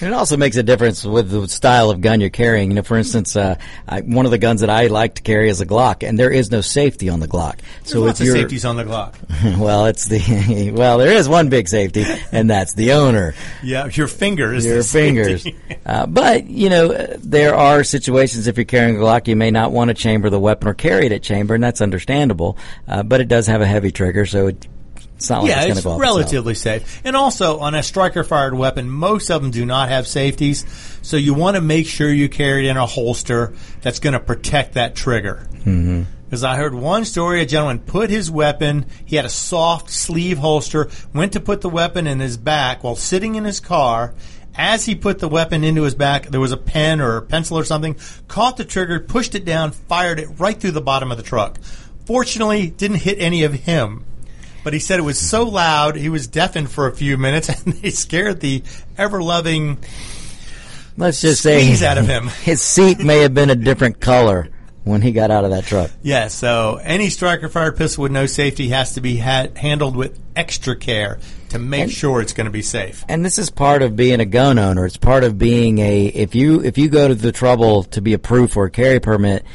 And 0.01 0.11
it 0.11 0.13
also 0.13 0.35
makes 0.35 0.57
a 0.57 0.63
difference 0.63 1.05
with 1.05 1.29
the 1.29 1.47
style 1.47 1.89
of 1.89 2.01
gun 2.01 2.19
you're 2.19 2.29
carrying. 2.29 2.71
You 2.71 2.75
know, 2.75 2.83
for 2.83 2.97
instance, 2.97 3.35
uh, 3.35 3.55
I, 3.87 4.01
one 4.01 4.25
of 4.25 4.31
the 4.31 4.37
guns 4.37 4.61
that 4.61 4.69
I 4.69 4.87
like 4.87 5.15
to 5.15 5.21
carry 5.21 5.49
is 5.49 5.61
a 5.61 5.65
Glock, 5.65 6.07
and 6.07 6.19
there 6.19 6.31
is 6.31 6.51
no 6.51 6.61
safety 6.61 7.09
on 7.09 7.19
the 7.19 7.27
Glock. 7.27 7.59
So 7.83 8.01
There's 8.01 8.07
lots 8.07 8.21
of 8.21 8.27
safeties 8.27 8.65
on 8.65 8.75
the 8.75 8.83
Glock. 8.83 9.15
well, 9.59 9.85
it's 9.85 10.07
the 10.07 10.71
well, 10.75 10.97
there 10.97 11.13
is 11.13 11.29
one 11.29 11.49
big 11.49 11.67
safety, 11.67 12.03
and 12.31 12.49
that's 12.49 12.73
the 12.73 12.93
owner. 12.93 13.33
Yeah, 13.63 13.87
your 13.91 14.07
finger 14.07 14.53
is 14.53 14.65
your 14.65 14.77
the 14.77 14.83
fingers. 14.83 15.47
Uh, 15.85 16.05
but 16.07 16.47
you 16.47 16.69
know, 16.69 16.89
there 17.19 17.55
are 17.55 17.83
situations 17.83 18.47
if 18.47 18.57
you're 18.57 18.65
carrying 18.65 18.97
a 18.97 18.99
Glock, 18.99 19.27
you 19.27 19.35
may 19.35 19.51
not 19.51 19.71
want 19.71 19.89
to 19.89 19.93
chamber 19.93 20.29
the 20.29 20.39
weapon 20.39 20.67
or 20.67 20.73
carry 20.73 21.05
it 21.05 21.11
at 21.11 21.23
chamber, 21.23 21.55
and 21.55 21.63
that's 21.63 21.81
understandable. 21.81 22.57
Uh, 22.87 23.03
but 23.03 23.21
it 23.21 23.27
does 23.27 23.47
have 23.47 23.61
a 23.61 23.65
heavy 23.65 23.91
trigger, 23.91 24.25
so 24.25 24.47
it, 24.47 24.67
it's 25.15 25.29
not 25.29 25.43
like 25.43 25.49
yeah, 25.49 25.61
it's 25.61 25.71
it's 25.71 25.79
to 25.79 25.83
go 25.85 25.91
off 25.91 26.01
relatively 26.01 26.55
safe. 26.55 27.01
And 27.05 27.15
also, 27.15 27.59
on 27.59 27.73
a 27.73 27.83
striker 27.83 28.23
fired 28.23 28.53
weapon, 28.53 28.89
most 28.89 29.31
of 29.31 29.41
them 29.41 29.51
do 29.51 29.65
not 29.65 29.89
have 29.89 30.07
safeties. 30.07 30.65
So 31.01 31.15
you 31.15 31.33
want 31.33 31.55
to 31.55 31.61
make 31.61 31.87
sure 31.87 32.11
you 32.11 32.27
carry 32.27 32.67
it 32.67 32.71
in 32.71 32.77
a 32.77 32.85
holster 32.85 33.53
that's 33.81 33.99
going 33.99 34.13
to 34.13 34.19
protect 34.19 34.73
that 34.73 34.95
trigger. 34.95 35.47
Mm-hmm. 35.59 36.03
Because 36.25 36.43
I 36.43 36.57
heard 36.57 36.73
one 36.73 37.05
story, 37.05 37.41
a 37.41 37.45
gentleman 37.45 37.79
put 37.79 38.09
his 38.09 38.29
weapon, 38.29 38.87
he 39.05 39.15
had 39.15 39.25
a 39.25 39.29
soft 39.29 39.89
sleeve 39.89 40.37
holster, 40.37 40.89
went 41.13 41.33
to 41.33 41.39
put 41.39 41.61
the 41.61 41.69
weapon 41.69 42.07
in 42.07 42.19
his 42.19 42.35
back 42.35 42.83
while 42.83 42.95
sitting 42.95 43.35
in 43.35 43.45
his 43.45 43.59
car. 43.59 44.13
As 44.57 44.85
he 44.85 44.95
put 44.95 45.19
the 45.19 45.27
weapon 45.29 45.63
into 45.63 45.83
his 45.83 45.95
back, 45.95 46.27
there 46.27 46.39
was 46.39 46.51
a 46.51 46.57
pen 46.57 46.99
or 46.99 47.17
a 47.17 47.21
pencil 47.21 47.57
or 47.57 47.63
something, 47.63 47.97
caught 48.27 48.57
the 48.57 48.65
trigger, 48.65 48.99
pushed 48.99 49.35
it 49.35 49.45
down, 49.45 49.71
fired 49.71 50.19
it 50.19 50.27
right 50.39 50.59
through 50.59 50.71
the 50.71 50.81
bottom 50.81 51.11
of 51.11 51.17
the 51.17 51.23
truck. 51.23 51.59
Fortunately, 52.05 52.67
didn't 52.69 52.97
hit 52.97 53.19
any 53.19 53.43
of 53.43 53.53
him. 53.53 54.03
But 54.65 54.73
he 54.73 54.79
said 54.79 54.97
it 54.97 55.03
was 55.03 55.19
so 55.19 55.43
loud, 55.43 55.95
he 55.95 56.09
was 56.09 56.25
deafened 56.25 56.71
for 56.71 56.87
a 56.87 56.91
few 56.91 57.17
minutes, 57.17 57.49
and 57.65 57.73
they 57.75 57.91
scared 57.91 58.39
the 58.41 58.63
ever 58.97 59.21
loving 59.21 59.77
Let's 60.97 61.21
just 61.21 61.43
say 61.43 61.75
out 61.85 61.99
of 61.99 62.07
him. 62.07 62.27
his 62.43 62.61
seat 62.61 62.99
may 62.99 63.19
have 63.19 63.33
been 63.33 63.51
a 63.51 63.55
different 63.55 63.99
color 63.99 64.49
when 64.85 65.03
he 65.03 65.11
got 65.11 65.29
out 65.29 65.45
of 65.45 65.51
that 65.51 65.65
truck. 65.65 65.91
Yeah, 66.01 66.29
so 66.29 66.79
any 66.81 67.09
striker 67.09 67.47
fired 67.47 67.77
pistol 67.77 68.01
with 68.03 68.11
no 68.11 68.25
safety 68.25 68.69
has 68.69 68.95
to 68.95 69.01
be 69.01 69.17
ha- 69.17 69.49
handled 69.55 69.95
with 69.95 70.19
extra 70.35 70.75
care 70.75 71.19
to 71.49 71.59
make 71.59 71.83
And- 71.83 71.91
sure 71.91 72.19
it's 72.19 72.33
going 72.33 72.45
to 72.45 72.51
be 72.51 72.63
safe. 72.63 73.05
And 73.07 73.23
this 73.23 73.37
is 73.37 73.51
part 73.51 73.83
of 73.83 73.95
being 73.95 74.19
a 74.19 74.25
gun 74.25 74.57
owner. 74.57 74.85
It's 74.87 74.97
part 74.97 75.23
of 75.23 75.37
being 75.37 75.77
a 75.77 76.05
if 76.07 76.33
you 76.33 76.63
if 76.63 76.79
you 76.79 76.89
go 76.89 77.07
to 77.07 77.13
the 77.15 77.31
trouble 77.31 77.83
to 77.83 78.01
be 78.01 78.13
approved 78.13 78.53
for 78.53 78.65
a 78.65 78.71
carry 78.71 78.99
permit, 78.99 79.45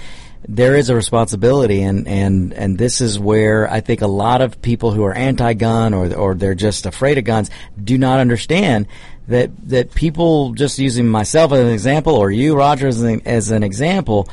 there 0.49 0.75
is 0.75 0.89
a 0.89 0.95
responsibility 0.95 1.83
and 1.83 2.09
and 2.09 2.53
and 2.55 2.79
this 2.79 3.01
is 3.01 3.19
where 3.19 3.71
I 3.71 3.81
think 3.81 4.01
a 4.01 4.07
lot 4.07 4.41
of 4.41 4.61
people 4.63 4.91
who 4.91 5.05
are 5.05 5.15
anti-gun 5.15 5.95
or 5.95 6.13
or 6.15 6.35
they're 6.35 6.55
just 6.55 6.87
afraid 6.87 7.19
of 7.19 7.25
guns 7.25 7.51
do 7.83 7.99
not 7.99 8.21
understand 8.21 8.87
that 9.29 9.51
that 9.69 9.95
people 9.95 10.55
just 10.55 10.79
using 10.79 11.07
myself 11.07 11.53
as 11.53 11.61
an 11.61 11.73
example 11.73 12.15
or 12.17 12.31
you 12.31 12.57
Roger 12.57 12.89
as 12.89 13.03
an, 13.03 13.23
as 13.27 13.51
an 13.51 13.63
example 13.63 14.29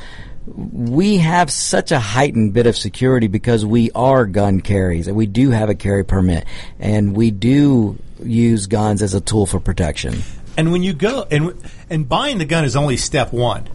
we 0.54 1.18
have 1.18 1.50
such 1.50 1.92
a 1.92 1.98
heightened 1.98 2.54
bit 2.54 2.66
of 2.66 2.76
security 2.76 3.28
because 3.28 3.66
we 3.66 3.90
are 3.92 4.24
gun 4.24 4.60
carries 4.60 5.06
and 5.06 5.16
we 5.16 5.26
do 5.26 5.50
have 5.50 5.68
a 5.68 5.74
carry 5.74 6.04
permit 6.04 6.46
and 6.78 7.16
we 7.16 7.30
do 7.30 7.98
use 8.22 8.66
guns 8.66 9.02
as 9.02 9.14
a 9.14 9.20
tool 9.20 9.46
for 9.46 9.60
protection. 9.60 10.22
And 10.56 10.72
when 10.72 10.82
you 10.82 10.92
go 10.92 11.26
and 11.30 11.54
and 11.90 12.08
buying 12.08 12.38
the 12.38 12.44
gun 12.44 12.64
is 12.64 12.76
only 12.76 12.96
step 12.96 13.32
one. 13.32 13.68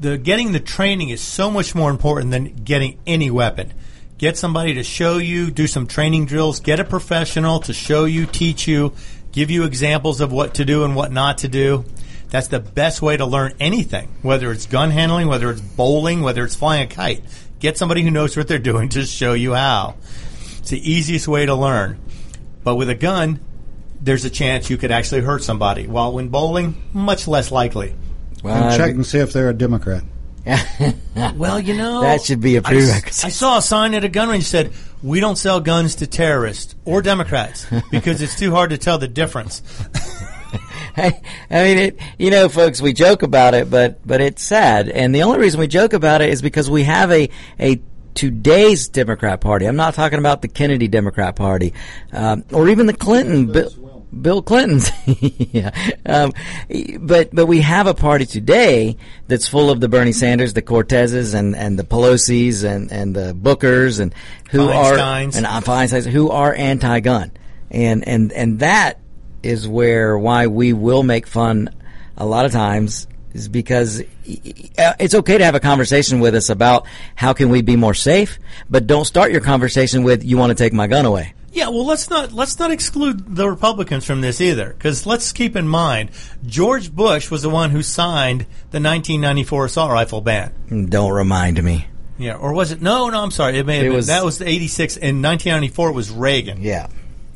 The 0.00 0.16
getting 0.16 0.52
the 0.52 0.60
training 0.60 1.10
is 1.10 1.20
so 1.20 1.50
much 1.50 1.74
more 1.74 1.90
important 1.90 2.30
than 2.30 2.54
getting 2.64 2.98
any 3.06 3.30
weapon. 3.30 3.74
Get 4.16 4.38
somebody 4.38 4.72
to 4.74 4.82
show 4.82 5.18
you, 5.18 5.50
do 5.50 5.66
some 5.66 5.86
training 5.86 6.24
drills, 6.24 6.58
get 6.58 6.80
a 6.80 6.84
professional 6.84 7.60
to 7.60 7.74
show 7.74 8.06
you, 8.06 8.24
teach 8.24 8.66
you, 8.66 8.94
give 9.30 9.50
you 9.50 9.64
examples 9.64 10.22
of 10.22 10.32
what 10.32 10.54
to 10.54 10.64
do 10.64 10.84
and 10.84 10.96
what 10.96 11.12
not 11.12 11.36
to 11.38 11.48
do. 11.48 11.84
That's 12.30 12.48
the 12.48 12.60
best 12.60 13.02
way 13.02 13.18
to 13.18 13.26
learn 13.26 13.52
anything, 13.60 14.08
whether 14.22 14.50
it's 14.50 14.64
gun 14.64 14.90
handling, 14.90 15.28
whether 15.28 15.50
it's 15.50 15.60
bowling, 15.60 16.22
whether 16.22 16.44
it's 16.44 16.56
flying 16.56 16.84
a 16.84 16.86
kite. 16.86 17.22
Get 17.58 17.76
somebody 17.76 18.00
who 18.00 18.10
knows 18.10 18.34
what 18.38 18.48
they're 18.48 18.58
doing 18.58 18.88
to 18.90 19.04
show 19.04 19.34
you 19.34 19.52
how. 19.52 19.96
It's 20.60 20.70
the 20.70 20.90
easiest 20.90 21.28
way 21.28 21.44
to 21.44 21.54
learn. 21.54 22.00
But 22.64 22.76
with 22.76 22.88
a 22.88 22.94
gun, 22.94 23.38
there's 24.00 24.24
a 24.24 24.30
chance 24.30 24.70
you 24.70 24.78
could 24.78 24.92
actually 24.92 25.20
hurt 25.20 25.42
somebody. 25.42 25.86
While 25.86 26.14
when 26.14 26.28
bowling, 26.28 26.82
much 26.94 27.28
less 27.28 27.52
likely. 27.52 27.94
And 28.44 28.76
check 28.76 28.90
and 28.94 29.04
see 29.06 29.18
if 29.18 29.32
they're 29.32 29.50
a 29.50 29.54
Democrat. 29.54 30.02
Well, 31.36 31.60
you 31.60 31.76
know 31.76 32.00
That 32.00 32.22
should 32.22 32.40
be 32.40 32.56
a 32.56 32.60
I 32.60 32.62
s- 32.62 32.66
prerequisite. 32.68 33.24
I, 33.26 33.28
saw 33.28 33.58
a 33.58 33.62
sign 33.62 33.94
at 33.94 34.04
a 34.04 34.08
gun 34.08 34.28
range 34.30 34.50
that 34.50 34.72
said, 34.72 34.72
"We 35.02 35.20
don't 35.20 35.36
sell 35.36 35.60
guns 35.60 35.96
to 35.96 36.06
terrorists 36.06 36.74
or 36.84 37.02
Democrats 37.02 37.66
because 37.90 38.22
it's 38.22 38.38
too 38.38 38.50
hard 38.52 38.70
to 38.70 38.78
tell 38.78 38.96
the 38.98 39.08
difference." 39.08 39.62
I, 40.96 41.20
I 41.50 41.62
mean, 41.64 41.78
it, 41.78 41.98
you 42.18 42.30
know, 42.30 42.48
folks, 42.48 42.80
we 42.80 42.92
joke 42.92 43.22
about 43.22 43.54
it, 43.54 43.70
but 43.70 44.04
but 44.06 44.20
it's 44.20 44.42
sad, 44.42 44.88
and 44.88 45.14
the 45.14 45.22
only 45.22 45.38
reason 45.38 45.60
we 45.60 45.66
joke 45.68 45.92
about 45.92 46.20
it 46.22 46.30
is 46.30 46.42
because 46.42 46.70
we 46.70 46.84
have 46.84 47.10
a 47.12 47.28
a 47.58 47.80
today's 48.14 48.88
Democrat 48.88 49.40
Party. 49.40 49.66
I'm 49.66 49.76
not 49.76 49.94
talking 49.94 50.18
about 50.18 50.42
the 50.42 50.48
Kennedy 50.48 50.88
Democrat 50.88 51.36
Party, 51.36 51.74
um, 52.12 52.44
or 52.52 52.68
even 52.68 52.86
the 52.86 52.92
Clinton. 52.94 53.52
Bill, 53.52 53.70
Bill 54.18 54.42
Clinton's, 54.42 54.90
yeah. 55.06 55.70
Um, 56.04 56.32
but 56.98 57.30
but 57.32 57.46
we 57.46 57.60
have 57.60 57.86
a 57.86 57.94
party 57.94 58.26
today 58.26 58.96
that's 59.28 59.46
full 59.46 59.70
of 59.70 59.80
the 59.80 59.88
Bernie 59.88 60.12
Sanders, 60.12 60.52
the 60.52 60.62
Cortezes, 60.62 61.34
and, 61.34 61.54
and 61.54 61.78
the 61.78 61.84
Pelosi's, 61.84 62.64
and, 62.64 62.90
and 62.90 63.14
the 63.14 63.34
Bookers, 63.34 64.00
and 64.00 64.12
who 64.50 64.68
Feinsteins. 64.68 65.34
are 65.34 65.36
and 65.36 65.46
uh, 65.46 65.60
Feinsteins, 65.60 66.06
who 66.06 66.30
are 66.30 66.54
anti-gun, 66.54 67.30
and 67.70 68.06
and 68.06 68.32
and 68.32 68.60
that 68.60 68.98
is 69.42 69.68
where 69.68 70.18
why 70.18 70.48
we 70.48 70.72
will 70.72 71.02
make 71.02 71.26
fun 71.26 71.70
a 72.16 72.26
lot 72.26 72.44
of 72.44 72.52
times 72.52 73.06
is 73.32 73.48
because 73.48 74.00
uh, 74.00 74.92
it's 74.98 75.14
okay 75.14 75.38
to 75.38 75.44
have 75.44 75.54
a 75.54 75.60
conversation 75.60 76.20
with 76.20 76.34
us 76.34 76.50
about 76.50 76.86
how 77.14 77.32
can 77.32 77.48
we 77.48 77.62
be 77.62 77.76
more 77.76 77.94
safe, 77.94 78.38
but 78.68 78.86
don't 78.86 79.04
start 79.04 79.30
your 79.30 79.40
conversation 79.40 80.02
with 80.02 80.24
you 80.24 80.36
want 80.36 80.50
to 80.50 80.54
take 80.54 80.72
my 80.72 80.86
gun 80.86 81.04
away. 81.06 81.32
Yeah, 81.52 81.68
well, 81.68 81.84
let's 81.84 82.08
not 82.08 82.32
let's 82.32 82.58
not 82.58 82.70
exclude 82.70 83.34
the 83.34 83.48
Republicans 83.50 84.04
from 84.04 84.20
this 84.20 84.40
either, 84.40 84.68
because 84.72 85.04
let's 85.04 85.32
keep 85.32 85.56
in 85.56 85.66
mind 85.66 86.10
George 86.46 86.94
Bush 86.94 87.30
was 87.30 87.42
the 87.42 87.50
one 87.50 87.70
who 87.70 87.82
signed 87.82 88.42
the 88.70 88.78
1994 88.80 89.64
assault 89.64 89.90
rifle 89.90 90.20
ban. 90.20 90.86
Don't 90.88 91.12
remind 91.12 91.62
me. 91.62 91.86
Yeah, 92.18 92.34
or 92.36 92.52
was 92.52 92.70
it? 92.70 92.80
No, 92.82 93.08
no, 93.08 93.22
I'm 93.22 93.30
sorry. 93.32 93.58
It 93.58 93.66
may 93.66 93.76
have 93.76 93.84
It 93.86 93.88
been, 93.88 93.96
was- 93.96 94.06
that 94.08 94.24
was 94.24 94.40
86. 94.42 94.96
In 94.98 95.22
1994, 95.22 95.88
it 95.88 95.92
was 95.92 96.10
Reagan. 96.10 96.60
Yeah. 96.62 96.86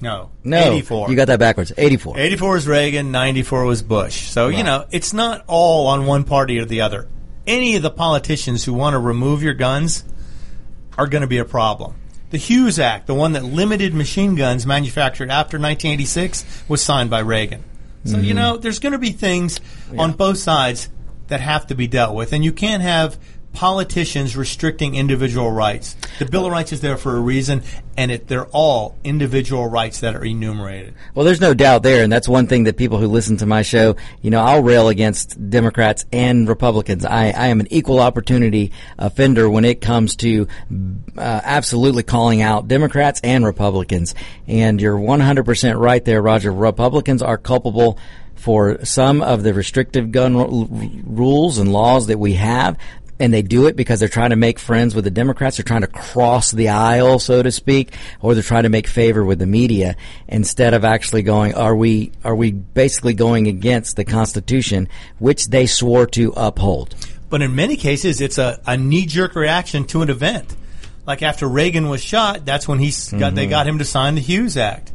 No, 0.01 0.31
No, 0.45 0.59
84. 0.61 1.09
you 1.09 1.17
got 1.17 1.29
that 1.29 1.39
backwards. 1.39 1.73
84. 1.77 2.19
84 2.19 2.51
was 2.53 2.69
Reagan, 2.69 3.11
94 3.11 3.65
was 3.65 3.83
Bush. 3.83 4.29
So, 4.29 4.49
you 4.49 4.62
know, 4.62 4.85
it's 4.91 5.15
not 5.15 5.45
all 5.47 5.87
on 5.87 6.05
one 6.05 6.25
party 6.25 6.59
or 6.59 6.67
the 6.67 6.83
other. 6.83 7.09
Any 7.47 7.77
of 7.77 7.83
the 7.83 7.91
politicians 7.91 8.65
who 8.65 8.75
want 8.75 8.93
to 8.95 8.99
remove 8.99 9.43
your 9.43 9.55
guns 9.55 10.05
are 10.99 11.07
going 11.07 11.23
to 11.23 11.27
be 11.27 11.39
a 11.39 11.45
problem. 11.47 11.95
The 12.35 12.39
Hughes 12.39 12.80
Act, 12.80 13.07
the 13.07 13.14
one 13.14 13.35
that 13.35 13.45
limited 13.45 13.95
machine 13.95 14.35
guns 14.35 14.66
manufactured 14.66 15.30
after 15.30 15.57
1986, 15.57 16.64
was 16.66 16.82
signed 16.82 17.09
by 17.09 17.20
Reagan. 17.20 17.62
So, 18.07 18.16
you 18.16 18.30
mm-hmm. 18.30 18.37
know, 18.37 18.57
there's 18.57 18.80
going 18.80 18.91
to 18.91 18.99
be 18.99 19.12
things 19.12 19.61
on 19.97 20.14
both 20.14 20.39
sides 20.39 20.89
that 21.28 21.41
have 21.41 21.68
to 21.68 21.76
be 21.76 21.87
dealt 21.87 22.12
with. 22.12 22.32
And 22.32 22.45
you 22.45 22.51
can't 22.51 22.82
have 22.82 23.20
politicians 23.55 24.36
restricting 24.36 24.96
individual 24.96 25.50
rights. 25.50 25.96
The 26.18 26.26
Bill 26.26 26.44
of 26.44 26.52
Rights 26.52 26.72
is 26.72 26.80
there 26.80 26.96
for 26.96 27.16
a 27.16 27.20
reason, 27.20 27.62
and 27.96 28.11
it, 28.11 28.26
they're 28.26 28.46
all 28.46 28.98
individual 29.05 29.68
rights 29.68 30.00
that 30.00 30.14
are 30.16 30.24
enumerated. 30.24 30.94
Well, 31.14 31.24
there's 31.24 31.40
no 31.40 31.55
doubt 31.55 31.84
there, 31.84 32.02
and 32.02 32.12
that's 32.12 32.28
one 32.28 32.48
thing 32.48 32.64
that 32.64 32.76
people 32.76 32.98
who 32.98 33.07
listen 33.07 33.36
to 33.38 33.46
my 33.46 33.62
show, 33.62 33.96
you 34.20 34.30
know, 34.30 34.42
I'll 34.42 34.62
rail 34.62 34.88
against 34.88 35.50
Democrats 35.50 36.05
and 36.12 36.48
Republicans. 36.48 37.05
I, 37.05 37.26
I 37.26 37.46
am 37.46 37.61
an 37.61 37.68
equal 37.70 38.00
opportunity 38.00 38.72
offender 38.98 39.48
when 39.48 39.64
it 39.64 39.80
comes 39.80 40.16
to 40.16 40.48
uh, 41.16 41.40
absolutely 41.44 42.02
calling 42.02 42.42
out 42.42 42.68
Democrats 42.68 43.20
and 43.22 43.44
Republicans. 43.44 44.14
And 44.48 44.80
you're 44.80 44.98
100% 44.98 45.78
right 45.78 46.05
there, 46.05 46.20
Roger. 46.20 46.52
Republicans 46.52 47.22
are 47.22 47.38
culpable 47.38 47.98
for 48.34 48.84
some 48.84 49.22
of 49.22 49.42
the 49.42 49.55
restrictive 49.55 50.11
gun 50.11 50.36
r- 50.36 50.48
rules 51.05 51.59
and 51.59 51.72
laws 51.72 52.09
that 52.09 52.18
we 52.18 52.34
have 52.34 52.76
and 53.21 53.33
they 53.33 53.43
do 53.43 53.67
it 53.67 53.77
because 53.77 54.01
they're 54.01 54.09
trying 54.09 54.31
to 54.31 54.37
make 54.37 54.59
friends 54.59 54.95
with 54.95 55.05
the 55.05 55.11
Democrats. 55.11 55.57
They're 55.57 55.65
trying 55.65 55.83
to 55.83 55.87
cross 55.87 56.51
the 56.51 56.71
aisle, 56.71 57.19
so 57.19 57.43
to 57.43 57.53
speak, 57.53 57.93
or 58.21 58.35
they're 58.35 58.43
trying 58.43 58.65
to 58.65 58.69
make 58.69 58.87
favor 58.87 59.25
with 59.25 59.39
the 59.39 59.47
media 59.47 59.97
instead 60.29 60.75
of 60.75 60.85
actually 60.85 61.23
going, 61.23 61.55
are 61.55 61.77
we, 61.77 62.12
are 62.25 62.35
we 62.35 62.51
basically 62.53 63.15
going 63.15 63.47
against 63.47 63.97
the 63.97 64.05
Constitution, 64.05 64.89
which 65.19 65.47
they 65.47 65.67
swore 65.67 66.07
to 66.09 66.33
uphold? 66.37 66.95
But 67.31 67.43
in 67.43 67.55
many 67.55 67.77
cases, 67.77 68.21
it's 68.21 68.39
a, 68.39 68.61
a 68.67 68.77
knee 68.77 69.07
jerk 69.07 69.35
reaction 69.35 69.85
to 69.87 70.03
an 70.03 70.11
event. 70.11 70.55
Like 71.07 71.23
after 71.23 71.47
Reagan 71.47 71.89
was 71.89 72.03
shot, 72.03 72.45
that's 72.45 72.67
when 72.67 72.79
he 72.79 72.89
mm-hmm. 72.89 73.35
they 73.35 73.47
got 73.47 73.67
him 73.67 73.79
to 73.79 73.85
sign 73.85 74.15
the 74.15 74.21
Hughes 74.21 74.57
Act. 74.57 74.91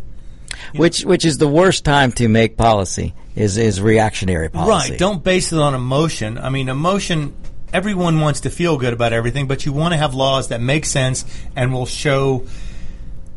You 0.73 0.79
which 0.79 1.03
know? 1.03 1.09
which 1.09 1.25
is 1.25 1.37
the 1.37 1.47
worst 1.47 1.85
time 1.85 2.11
to 2.13 2.27
make 2.27 2.57
policy 2.57 3.13
is 3.35 3.57
is 3.57 3.79
reactionary 3.79 4.49
policy. 4.49 4.91
Right. 4.91 4.99
Don't 4.99 5.23
base 5.23 5.53
it 5.53 5.59
on 5.59 5.75
emotion. 5.75 6.37
I 6.37 6.49
mean, 6.49 6.67
emotion 6.69 7.35
everyone 7.73 8.19
wants 8.19 8.41
to 8.41 8.49
feel 8.49 8.77
good 8.77 8.93
about 8.93 9.13
everything, 9.13 9.47
but 9.47 9.65
you 9.65 9.73
want 9.73 9.93
to 9.93 9.97
have 9.97 10.13
laws 10.13 10.49
that 10.49 10.61
make 10.61 10.85
sense 10.85 11.25
and 11.55 11.73
will 11.73 11.85
show 11.85 12.45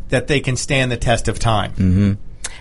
that 0.08 0.26
they 0.26 0.40
can 0.40 0.56
stand 0.56 0.92
the 0.92 0.96
test 0.96 1.28
of 1.28 1.38
time. 1.38 1.72
Mm-hmm. 1.72 2.12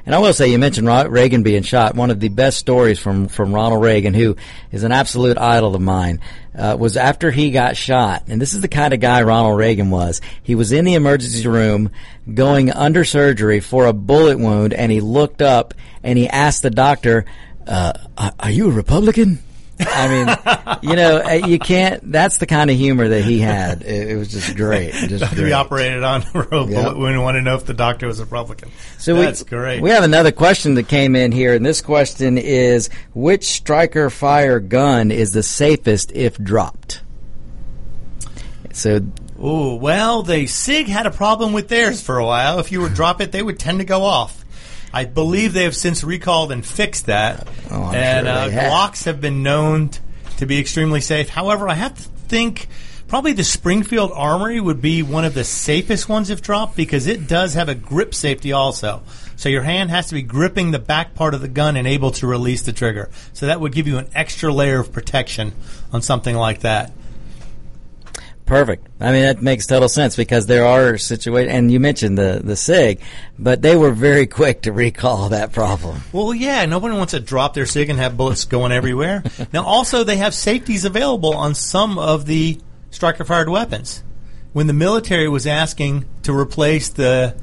And 0.06 0.16
I 0.16 0.20
will 0.20 0.34
say, 0.34 0.48
you 0.48 0.58
mentioned 0.58 0.88
Reagan 0.88 1.44
being 1.44 1.62
shot. 1.62 1.96
One 1.96 2.10
of 2.10 2.20
the 2.20 2.30
best 2.30 2.58
stories 2.58 3.00
from, 3.00 3.28
from 3.28 3.54
Ronald 3.54 3.84
Reagan, 3.84 4.16
who 4.16 4.36
is 4.72 4.84
an 4.84 4.92
absolute 4.92 5.38
idol 5.38 5.76
of 5.76 5.82
mine, 5.82 6.22
uh, 6.58 6.76
was 6.80 6.98
after 6.98 7.30
he 7.30 7.52
got 7.52 7.78
shot. 7.78 8.24
And 8.28 8.42
this 8.42 8.54
is 8.54 8.62
the 8.62 8.68
kind 8.68 8.94
of 8.94 9.00
guy 9.00 9.22
Ronald 9.22 9.60
Reagan 9.60 9.92
was. 9.92 10.22
He 10.42 10.56
was 10.56 10.72
in 10.72 10.86
the 10.86 10.96
emergency 10.96 11.48
room 11.48 11.92
going 12.34 12.72
under 12.72 13.04
surgery 13.04 13.60
for 13.60 13.86
a 13.86 13.94
bullet 13.94 14.40
wound, 14.40 14.74
and 14.74 14.92
he 14.92 15.02
looked 15.02 15.42
up 15.42 15.76
and 16.04 16.18
he 16.18 16.28
asked 16.28 16.64
the 16.64 16.72
doctor, 16.72 17.26
uh, 17.68 17.94
"Are 18.40 18.50
you 18.50 18.70
a 18.70 18.74
Republican?" 18.74 19.40
I 19.88 20.08
mean, 20.08 20.90
you 20.90 20.96
know, 20.96 21.18
uh, 21.18 21.48
you 21.48 21.60
can't. 21.60 22.12
That's 22.12 22.38
the 22.38 22.46
kind 22.46 22.70
of 22.70 22.78
humor 22.78 23.08
that 23.08 23.24
he 23.24 23.40
had. 23.40 23.82
It, 23.82 24.12
it 24.12 24.16
was 24.16 24.30
just 24.30 24.56
great. 24.56 24.94
Just 24.94 25.34
great. 25.36 25.52
operated 25.52 26.04
on 26.04 26.24
a 26.34 26.44
bullet 26.44 26.70
yep. 26.70 26.96
want 26.96 27.36
to 27.36 27.42
know 27.42 27.56
if 27.56 27.66
the 27.66 27.74
doctor 27.74 28.08
was 28.08 28.20
a 28.20 28.24
Republican. 28.24 28.72
So 28.98 29.16
that's 29.16 29.44
we, 29.44 29.50
great. 29.50 29.82
We 29.82 29.90
have 29.92 30.04
another 30.04 30.32
question 30.32 30.76
that 30.76 30.88
came 30.88 31.16
in 31.16 31.32
here, 31.32 31.54
and 31.54 31.66
this 31.66 31.82
question 31.82 32.38
is: 32.38 32.90
Which 33.14 33.46
striker 33.46 34.10
fire 34.10 34.60
gun 34.60 35.12
is 35.12 35.34
the 35.34 35.44
safest 35.44 36.12
if 36.14 36.38
dropped? 36.38 37.02
So 38.74 39.02
Oh, 39.44 39.74
well, 39.74 40.22
the 40.22 40.46
SIG 40.46 40.86
had 40.86 41.08
a 41.08 41.12
problem 41.12 41.52
with 41.52 41.68
theirs 41.68 42.00
for 42.00 42.20
a 42.20 42.26
while. 42.26 42.60
If 42.60 42.72
you 42.72 42.80
would 42.82 42.94
drop 42.94 43.22
it, 43.22 43.32
they 43.32 43.42
would 43.42 43.58
tend 43.58 43.80
to 43.80 43.86
go 43.86 44.04
off. 44.04 44.41
I 44.94 45.06
believe 45.06 45.54
they 45.54 45.64
have 45.64 45.76
since 45.76 46.04
recalled 46.04 46.52
and 46.52 46.66
fixed 46.66 47.06
that. 47.06 47.48
Oh, 47.70 47.92
and 47.94 48.28
sure 48.28 48.36
uh, 48.36 48.50
have. 48.50 48.72
Glocks 48.72 49.06
have 49.06 49.22
been 49.22 49.44
known 49.44 49.90
t- 49.90 50.00
to 50.38 50.46
be 50.46 50.60
extremely 50.60 51.02
safe. 51.02 51.30
However, 51.30 51.70
I 51.70 51.76
have 51.76 51.96
to 51.96 52.04
think 52.04 52.68
probably 53.08 53.34
the 53.34 53.44
Springfield 53.44 54.12
Armory 54.14 54.60
would 54.60 54.82
be 54.82 55.04
one 55.04 55.26
of 55.26 55.34
the 55.34 55.44
safest 55.44 56.10
ones 56.10 56.30
if 56.30 56.42
dropped 56.42 56.76
because 56.76 57.08
it 57.08 57.28
does 57.28 57.54
have 57.54 57.70
a 57.70 57.76
grip 57.76 58.14
safety 58.14 58.52
also. 58.52 59.04
So 59.36 59.50
your 59.50 59.64
hand 59.64 59.90
has 59.90 60.08
to 60.08 60.14
be 60.14 60.22
gripping 60.22 60.72
the 60.72 60.80
back 60.80 61.16
part 61.16 61.34
of 61.34 61.42
the 61.42 61.48
gun 61.48 61.76
and 61.76 61.88
able 61.88 62.12
to 62.12 62.28
release 62.28 62.62
the 62.62 62.74
trigger. 62.74 63.10
So 63.34 63.48
that 63.48 63.60
would 63.60 63.74
give 63.74 63.88
you 63.88 63.98
an 63.98 64.10
extra 64.14 64.54
layer 64.54 64.80
of 64.80 64.94
protection 64.94 65.54
on 65.92 66.02
something 66.02 66.36
like 66.36 66.62
that. 66.62 66.92
Perfect. 68.52 68.90
I 69.00 69.14
mean, 69.14 69.22
that 69.22 69.42
makes 69.42 69.66
total 69.66 69.88
sense 69.88 70.18
because 70.18 70.46
there 70.46 70.66
are 70.66 70.98
situations, 70.98 71.54
and 71.56 71.72
you 71.72 71.80
mentioned 71.80 72.18
the, 72.18 72.42
the 72.44 72.58
SIG, 72.58 73.00
but 73.40 73.62
they 73.62 73.78
were 73.78 73.92
very 73.92 74.28
quick 74.40 74.64
to 74.64 74.74
recall 74.74 75.30
that 75.30 75.54
problem. 75.54 76.02
Well, 76.12 76.34
yeah, 76.34 76.66
nobody 76.66 76.98
wants 76.98 77.12
to 77.12 77.22
drop 77.22 77.54
their 77.54 77.66
SIG 77.66 77.90
and 77.90 77.98
have 77.98 78.18
bullets 78.18 78.44
going 78.44 78.74
everywhere. 78.74 79.24
now, 79.54 79.64
also, 79.64 80.04
they 80.04 80.18
have 80.18 80.34
safeties 80.34 80.84
available 80.84 81.34
on 81.34 81.56
some 81.56 81.98
of 81.98 82.26
the 82.26 82.60
striker 82.90 83.24
fired 83.24 83.48
weapons. 83.48 84.04
When 84.52 84.68
the 84.68 84.74
military 84.74 85.30
was 85.30 85.48
asking 85.48 86.04
to 86.24 86.38
replace 86.38 86.90
the 86.90 87.38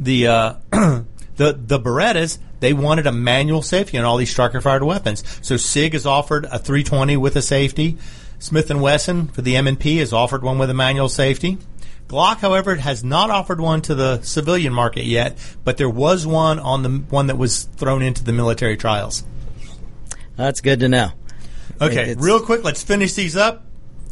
the 0.00 0.26
uh, 0.26 0.54
the 0.72 1.04
the 1.36 1.78
Berettas, 1.78 2.38
they 2.58 2.72
wanted 2.72 3.06
a 3.06 3.12
manual 3.12 3.62
safety 3.62 3.98
on 3.98 4.04
all 4.04 4.16
these 4.16 4.32
striker 4.32 4.60
fired 4.60 4.82
weapons. 4.82 5.22
So 5.42 5.56
SIG 5.56 5.92
has 5.92 6.06
offered 6.06 6.44
a 6.46 6.58
320 6.58 7.16
with 7.18 7.36
a 7.36 7.42
safety. 7.42 7.98
Smith 8.38 8.70
& 8.70 8.74
Wesson 8.74 9.28
for 9.28 9.42
the 9.42 9.56
M&P 9.56 9.98
has 9.98 10.12
offered 10.12 10.42
one 10.42 10.58
with 10.58 10.70
a 10.70 10.74
manual 10.74 11.08
safety. 11.08 11.58
Glock, 12.08 12.38
however, 12.38 12.76
has 12.76 13.02
not 13.02 13.30
offered 13.30 13.60
one 13.60 13.80
to 13.82 13.94
the 13.94 14.20
civilian 14.22 14.72
market 14.72 15.04
yet, 15.04 15.38
but 15.64 15.78
there 15.78 15.88
was 15.88 16.26
one 16.26 16.58
on 16.58 16.82
the 16.82 16.90
one 16.90 17.28
that 17.28 17.38
was 17.38 17.64
thrown 17.64 18.02
into 18.02 18.22
the 18.22 18.32
military 18.32 18.76
trials. 18.76 19.24
That's 20.36 20.60
good 20.60 20.80
to 20.80 20.88
know. 20.88 21.10
Okay, 21.80 22.10
it's, 22.10 22.22
real 22.22 22.40
quick, 22.40 22.62
let's 22.62 22.82
finish 22.82 23.14
these 23.14 23.36
up. 23.36 23.64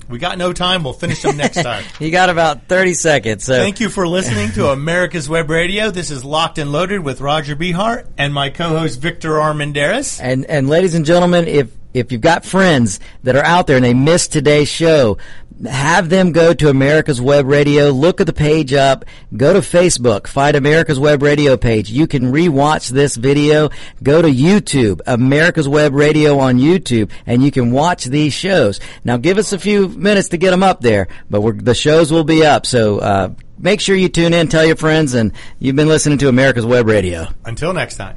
We 0.09 0.19
got 0.19 0.37
no 0.37 0.53
time. 0.53 0.85
We'll 0.85 0.93
finish 0.93 1.23
them 1.23 1.37
next 1.37 1.63
time. 1.63 1.85
you 2.01 2.11
got 2.11 2.29
about 2.29 2.67
30 2.67 2.95
seconds. 2.95 3.45
So. 3.45 3.55
Thank 3.55 3.81
you 3.81 3.89
for 3.89 4.07
listening 4.07 4.53
to 4.53 4.69
America's 4.73 5.29
Web 5.29 5.49
Radio. 5.49 5.91
This 5.91 6.11
is 6.11 6.25
Locked 6.25 6.59
and 6.59 6.73
Loaded 6.73 7.01
with 7.01 7.21
Roger 7.21 7.55
Behar 7.55 8.05
and 8.19 8.35
my 8.35 8.51
co-host 8.51 9.01
Victor 9.01 9.31
Armendariz. 9.31 10.21
And 10.21 10.45
and 10.47 10.69
ladies 10.69 10.95
and 10.95 11.07
gentlemen, 11.07 11.47
if 11.47 11.71
if 11.95 12.13
you've 12.13 12.21
got 12.21 12.45
friends 12.45 13.01
that 13.23 13.37
are 13.37 13.45
out 13.45 13.67
there 13.67 13.77
and 13.77 13.85
they 13.85 13.95
missed 13.95 14.33
today's 14.33 14.69
show, 14.69 15.19
have 15.67 16.09
them 16.09 16.33
go 16.33 16.55
to 16.55 16.69
America's 16.69 17.21
Web 17.21 17.47
Radio, 17.47 17.91
look 17.91 18.21
at 18.21 18.27
the 18.27 18.33
page 18.33 18.73
up, 18.73 19.05
go 19.37 19.53
to 19.53 19.61
Facebook, 19.61 20.27
find 20.27 20.57
America's 20.57 20.99
Web 20.99 21.23
Radio 21.23 21.57
page. 21.57 21.91
You 21.91 22.07
can 22.07 22.33
rewatch 22.33 22.89
this 22.89 23.17
video. 23.17 23.71
Go 24.03 24.23
to 24.23 24.29
YouTube, 24.29 25.01
America's 25.07 25.69
Web 25.69 25.95
Radio 25.95 26.39
on 26.39 26.59
YouTube, 26.59 27.11
and 27.27 27.43
you 27.43 27.51
can 27.51 27.71
watch 27.71 28.05
these 28.05 28.33
shows. 28.33 28.81
Now 29.05 29.17
give 29.17 29.39
us 29.39 29.53
a 29.53 29.59
few 29.59 29.89
minutes 29.89 30.31
to 30.31 30.37
get 30.37 30.51
them 30.51 30.63
up 30.63 30.81
there, 30.81 31.09
but 31.31 31.65
the 31.65 31.75
shows 31.75 32.11
will 32.11 32.25
be 32.25 32.45
up. 32.45 32.67
So, 32.67 32.99
uh, 32.99 33.31
make 33.59 33.81
sure 33.81 33.95
you 33.95 34.09
tune 34.09 34.35
in, 34.35 34.49
tell 34.49 34.65
your 34.65 34.77
friends, 34.77 35.15
and 35.15 35.33
you've 35.59 35.77
been 35.77 35.89
listening 35.89 36.19
to 36.19 36.29
America's 36.29 36.67
Web 36.67 36.87
Radio. 36.87 37.29
Until 37.45 37.73
next 37.73 37.97
time. 37.97 38.17